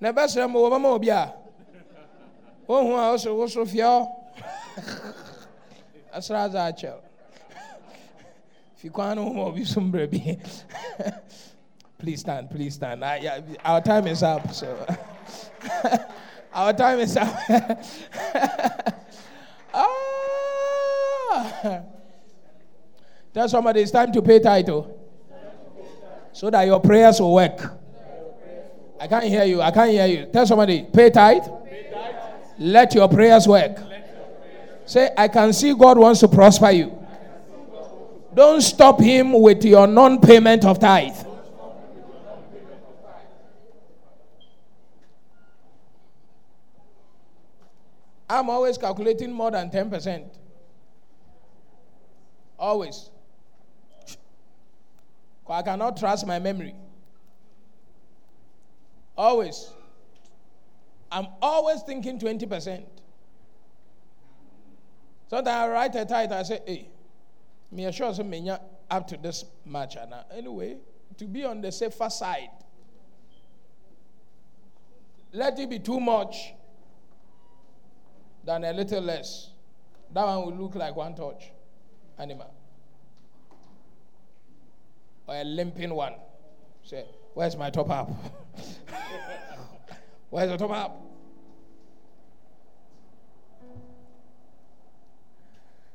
na 0.00 0.10
bɛsrɛ 0.10 0.50
ma 0.50 0.58
wɔbɛma 0.58 0.86
obi 0.96 1.10
a 1.10 1.32
wohu 2.66 2.90
a 2.98 3.12
woso 3.14 3.36
woso 3.38 3.62
fiɛ 3.64 4.04
asra 6.12 6.38
adze 6.48 6.58
akyɛw 6.58 6.98
fi 8.74 8.88
kwan 8.88 9.14
no 9.14 9.22
ho 9.26 9.32
ma 9.32 9.42
obi 9.42 9.64
so 9.64 9.80
mbrɛ 9.80 10.10
bi 10.10 10.36
please 11.98 12.18
stand 12.18 12.50
please 12.50 12.74
stand 12.74 13.04
I, 13.04 13.40
our 13.64 13.80
time 13.80 14.08
is 14.08 14.24
up 14.24 14.52
so 14.52 14.74
Our 16.52 16.72
time 16.74 16.98
is 16.98 17.16
up. 17.16 17.28
ah. 19.72 20.21
Tell 23.34 23.48
somebody 23.48 23.80
it's 23.80 23.90
time 23.90 24.12
to 24.12 24.22
pay 24.22 24.38
tithe. 24.40 24.68
So 26.32 26.50
that 26.50 26.62
your 26.66 26.80
prayers 26.80 27.20
will 27.20 27.34
work. 27.34 27.60
I 29.00 29.06
can't 29.06 29.24
hear 29.24 29.44
you. 29.44 29.60
I 29.60 29.70
can't 29.70 29.90
hear 29.90 30.06
you. 30.06 30.26
Tell 30.26 30.46
somebody, 30.46 30.86
pay 30.92 31.10
tithe. 31.10 31.42
Let 32.58 32.94
your 32.94 33.08
prayers 33.08 33.46
work. 33.48 33.78
Say, 34.86 35.10
I 35.16 35.28
can 35.28 35.52
see 35.52 35.74
God 35.74 35.98
wants 35.98 36.20
to 36.20 36.28
prosper 36.28 36.70
you. 36.70 36.98
Don't 38.34 38.60
stop 38.60 39.00
him 39.00 39.32
with 39.32 39.64
your 39.64 39.86
non 39.86 40.20
payment 40.20 40.64
of 40.64 40.78
tithe. 40.78 41.16
I'm 48.28 48.48
always 48.48 48.78
calculating 48.78 49.30
more 49.30 49.50
than 49.50 49.68
10%. 49.68 50.41
Always. 52.62 53.10
I 55.50 55.62
cannot 55.62 55.96
trust 55.98 56.26
my 56.28 56.38
memory. 56.38 56.76
Always. 59.18 59.68
I'm 61.10 61.26
always 61.42 61.82
thinking 61.82 62.20
20%. 62.20 62.84
Sometimes 65.28 65.48
I 65.48 65.68
write 65.68 65.94
a 65.96 66.04
title, 66.06 66.38
I 66.38 66.42
say, 66.44 66.60
hey, 66.64 66.88
me 67.72 67.84
assure 67.86 68.14
some 68.14 68.30
me 68.30 68.48
up 68.48 69.08
to 69.08 69.16
this 69.16 69.44
much. 69.66 69.96
Uh, 69.96 70.06
anyway, 70.32 70.76
to 71.18 71.24
be 71.24 71.44
on 71.44 71.60
the 71.60 71.72
safer 71.72 72.08
side, 72.08 72.48
let 75.32 75.58
it 75.58 75.68
be 75.68 75.80
too 75.80 75.98
much 75.98 76.54
than 78.44 78.62
a 78.64 78.72
little 78.72 79.02
less. 79.02 79.50
That 80.14 80.24
one 80.24 80.46
will 80.46 80.64
look 80.64 80.76
like 80.76 80.94
one 80.94 81.16
touch 81.16 81.50
animal. 82.18 82.52
Or 85.26 85.36
a 85.36 85.44
limping 85.44 85.94
one. 85.94 86.14
Say, 86.84 87.04
where's 87.34 87.56
my 87.56 87.70
top 87.70 87.90
up? 87.90 88.10
where's 90.30 90.50
the 90.50 90.56
top 90.56 90.70
up? 90.70 91.00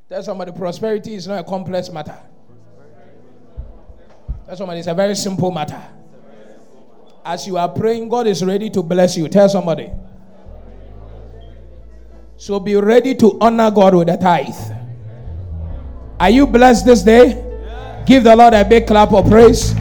Tell 0.09 0.23
somebody 0.23 0.51
prosperity 0.53 1.15
is 1.15 1.27
not 1.27 1.39
a 1.39 1.43
complex 1.43 1.91
matter. 1.91 2.17
Tell 4.45 4.55
somebody 4.55 4.79
it's 4.79 4.87
a 4.87 4.93
very 4.93 5.15
simple 5.15 5.51
matter. 5.51 5.81
As 7.25 7.45
you 7.45 7.57
are 7.57 7.67
praying, 7.67 8.07
God 8.07 8.25
is 8.27 8.43
ready 8.43 8.69
to 8.69 8.81
bless 8.81 9.17
you. 9.17 9.27
Tell 9.27 9.49
somebody. 9.49 9.91
So 12.37 12.57
be 12.59 12.75
ready 12.77 13.15
to 13.15 13.37
honor 13.41 13.69
God 13.69 13.95
with 13.95 14.09
a 14.09 14.15
tithe. 14.15 14.76
Are 16.19 16.29
you 16.31 16.47
blessed 16.47 16.85
this 16.85 17.03
day? 17.03 17.43
Give 18.05 18.23
the 18.23 18.35
Lord 18.35 18.53
a 18.53 18.65
big 18.65 18.87
clap 18.87 19.13
of 19.13 19.29
praise. 19.29 19.75